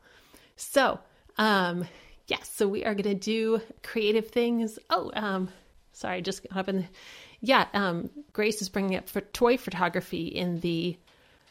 So 0.56 1.00
um, 1.38 1.86
yes, 2.28 2.50
so 2.52 2.68
we 2.68 2.84
are 2.84 2.96
going 2.96 3.04
to 3.04 3.14
do 3.14 3.62
creative 3.84 4.30
things. 4.30 4.80
Oh, 4.90 5.12
um, 5.14 5.50
sorry, 5.92 6.24
just 6.24 6.48
got 6.50 6.58
up 6.58 6.70
in 6.70 6.78
the, 6.78 6.86
yeah, 7.44 7.68
um, 7.74 8.10
Grace 8.32 8.62
is 8.62 8.70
bringing 8.70 8.96
up 8.96 9.10
for 9.10 9.20
toy 9.20 9.58
photography 9.58 10.28
in 10.28 10.62
the, 10.62 10.98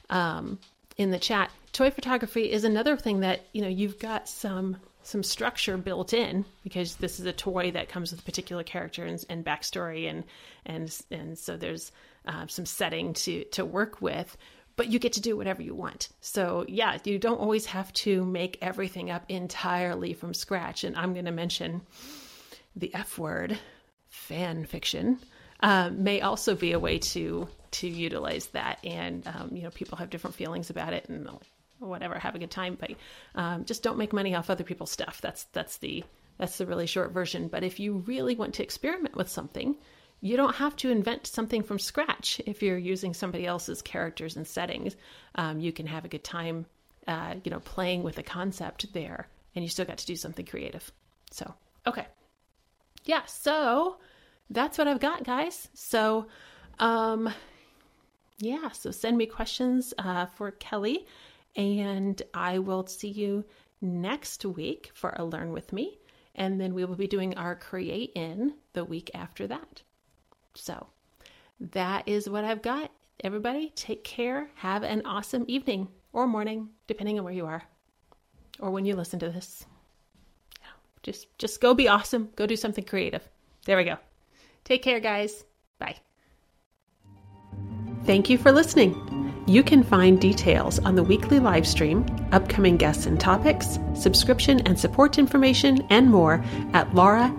um, 0.09 0.59
in 0.97 1.11
the 1.11 1.19
chat. 1.19 1.51
Toy 1.73 1.91
photography 1.91 2.51
is 2.51 2.65
another 2.65 2.97
thing 2.97 3.21
that, 3.21 3.45
you 3.53 3.61
know, 3.61 3.69
you've 3.69 3.99
got 3.99 4.27
some, 4.27 4.79
some 5.03 5.23
structure 5.23 5.77
built 5.77 6.15
in 6.15 6.47
because 6.63 6.97
this 6.97 7.21
is 7.21 7.27
a 7.27 7.33
toy 7.33 7.73
that 7.73 7.91
comes 7.91 8.11
with 8.11 8.21
a 8.21 8.25
particular 8.25 8.63
character 8.63 9.05
and, 9.05 9.23
and 9.29 9.45
backstory 9.45 10.09
and, 10.09 10.25
and, 10.65 10.99
and 11.11 11.39
so 11.39 11.59
there's, 11.59 11.93
uh, 12.27 12.47
some 12.47 12.65
setting 12.65 13.13
to, 13.13 13.45
to 13.45 13.63
work 13.63 14.01
with 14.01 14.35
but 14.77 14.89
you 14.89 14.99
get 14.99 15.13
to 15.13 15.21
do 15.21 15.37
whatever 15.37 15.61
you 15.61 15.75
want. 15.75 16.09
So, 16.23 16.65
yeah, 16.67 16.97
you 17.05 17.19
don't 17.19 17.39
always 17.39 17.67
have 17.67 17.93
to 17.93 18.25
make 18.25 18.57
everything 18.63 19.11
up 19.11 19.23
entirely 19.29 20.15
from 20.15 20.33
scratch. 20.33 20.83
And 20.83 20.97
I'm 20.97 21.13
going 21.13 21.27
to 21.27 21.31
mention 21.31 21.83
the 22.75 22.95
F 22.95 23.19
word, 23.19 23.59
fan 24.09 24.65
fiction, 24.65 25.19
um, 25.63 26.03
may 26.03 26.21
also 26.21 26.55
be 26.55 26.73
a 26.73 26.79
way 26.79 26.99
to 26.99 27.49
to 27.73 27.89
utilize 27.89 28.47
that. 28.49 28.79
And 28.85 29.27
um, 29.27 29.51
you 29.53 29.63
know, 29.63 29.71
people 29.71 29.99
have 29.99 30.11
different 30.11 30.37
feelings 30.37 30.71
about 30.71 30.93
it, 30.93 31.09
and 31.09 31.29
whatever, 31.79 32.19
have 32.19 32.35
a 32.35 32.39
good 32.39 32.51
time. 32.51 32.77
But 32.79 32.93
um, 33.35 33.65
just 33.65 33.83
don't 33.83 33.99
make 33.99 34.13
money 34.13 34.35
off 34.35 34.51
other 34.51 34.65
people's 34.65 34.91
stuff. 34.91 35.21
That's 35.21 35.45
that's 35.53 35.79
the 35.79 36.05
that's 36.39 36.59
the 36.59 36.67
really 36.67 36.87
short 36.87 37.13
version. 37.13 37.49
But 37.49 37.65
if 37.65 37.81
you 37.81 37.99
really 38.07 38.35
want 38.35 38.55
to 38.55 38.63
experiment 38.63 39.17
with 39.17 39.29
something, 39.29 39.77
you 40.21 40.37
don't 40.37 40.57
have 40.57 40.77
to 40.77 40.91
invent 40.91 41.27
something 41.27 41.63
from 41.63 41.79
scratch 41.79 42.41
if 42.47 42.63
you're 42.63 42.79
using 42.79 43.15
somebody 43.15 43.47
else's 43.47 43.83
characters 43.83 44.37
and 44.37 44.47
settings. 44.47 44.97
Um, 45.35 45.61
you 45.61 45.73
can 45.73 45.87
have 45.87 46.05
a 46.05 46.09
good 46.09 46.25
time, 46.25 46.67
uh, 47.07 47.35
you 47.45 47.51
know, 47.51 47.61
playing 47.61 48.03
with 48.03 48.19
a 48.19 48.23
concept 48.23 48.93
there, 48.93 49.29
and 49.55 49.65
you 49.65 49.69
still 49.69 49.85
got 49.85 49.99
to 49.99 50.07
do 50.07 50.17
something 50.17 50.47
creative. 50.47 50.91
So, 51.31 51.53
okay, 51.87 52.07
yeah. 53.05 53.25
So 53.27 53.97
that's 54.53 54.79
what 54.79 54.89
I've 54.89 55.01
got, 55.01 55.25
guys. 55.25 55.69
So, 55.75 56.27
um, 56.79 57.33
yeah. 58.39 58.71
So 58.71 58.91
send 58.91 59.17
me 59.17 59.27
questions 59.27 59.95
uh, 59.99 60.27
for 60.27 60.51
Kelly, 60.53 61.07
and 61.57 62.21
I 62.35 62.59
will 62.59 62.87
see 62.87 63.09
you 63.09 63.45
next 63.81 64.45
week 64.45 64.91
for 64.95 65.15
a 65.17 65.25
learn 65.25 65.53
with 65.53 65.73
me, 65.73 65.99
and 66.35 66.61
then 66.61 66.75
we 66.75 66.85
will 66.85 66.97
be 66.97 67.07
doing 67.07 67.37
our 67.37 67.55
create 67.55 68.13
in 68.15 68.55
the 68.73 68.85
week 68.85 69.11
after 69.15 69.47
that. 69.47 69.83
So 70.55 70.87
that 71.61 72.07
is 72.07 72.29
what 72.29 72.45
I've 72.45 72.63
got. 72.63 72.91
Everybody, 73.25 73.73
take 73.75 74.05
care. 74.05 74.51
Have 74.57 74.83
an 74.83 75.03
awesome 75.05 75.45
evening 75.47 75.89
or 76.13 76.27
morning, 76.27 76.69
depending 76.87 77.19
on 77.19 77.25
where 77.25 77.35
you 77.35 77.47
are 77.47 77.63
or 78.61 78.71
when 78.71 78.85
you 78.85 78.97
listen 78.97 79.19
to 79.21 79.31
this. 79.31 79.65
Just 81.03 81.37
just 81.39 81.61
go 81.61 81.75
be 81.75 81.89
awesome. 81.89 82.31
Go 82.37 82.47
do 82.47 82.57
something 82.57 82.85
creative. 82.85 83.29
There 83.67 83.77
we 83.77 83.85
go. 83.85 83.97
Take 84.65 84.83
care, 84.83 85.01
guys. 85.01 85.45
Bye. 85.79 85.97
Thank 88.05 88.31
you 88.31 88.39
for 88.39 88.53
listening. 88.53 88.95
You 89.47 89.63
can 89.63 89.83
find 89.83 90.21
details 90.21 90.79
on 90.81 90.95
the 90.95 91.03
weekly 91.03 91.41
live 91.41 91.67
stream, 91.67 92.07
upcoming 92.31 92.77
guests 92.77 93.07
and 93.07 93.19
topics, 93.19 93.79
subscription 93.95 94.61
and 94.61 94.79
support 94.79 95.19
information, 95.19 95.85
and 95.91 96.09
more 96.11 96.45
at 96.73 96.89
lauravab.com. 96.91 97.39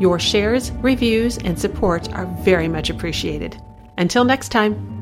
Your 0.00 0.18
shares, 0.18 0.70
reviews, 0.72 1.38
and 1.38 1.58
support 1.58 2.12
are 2.12 2.26
very 2.42 2.68
much 2.68 2.90
appreciated. 2.90 3.56
Until 3.96 4.24
next 4.24 4.50
time. 4.50 4.93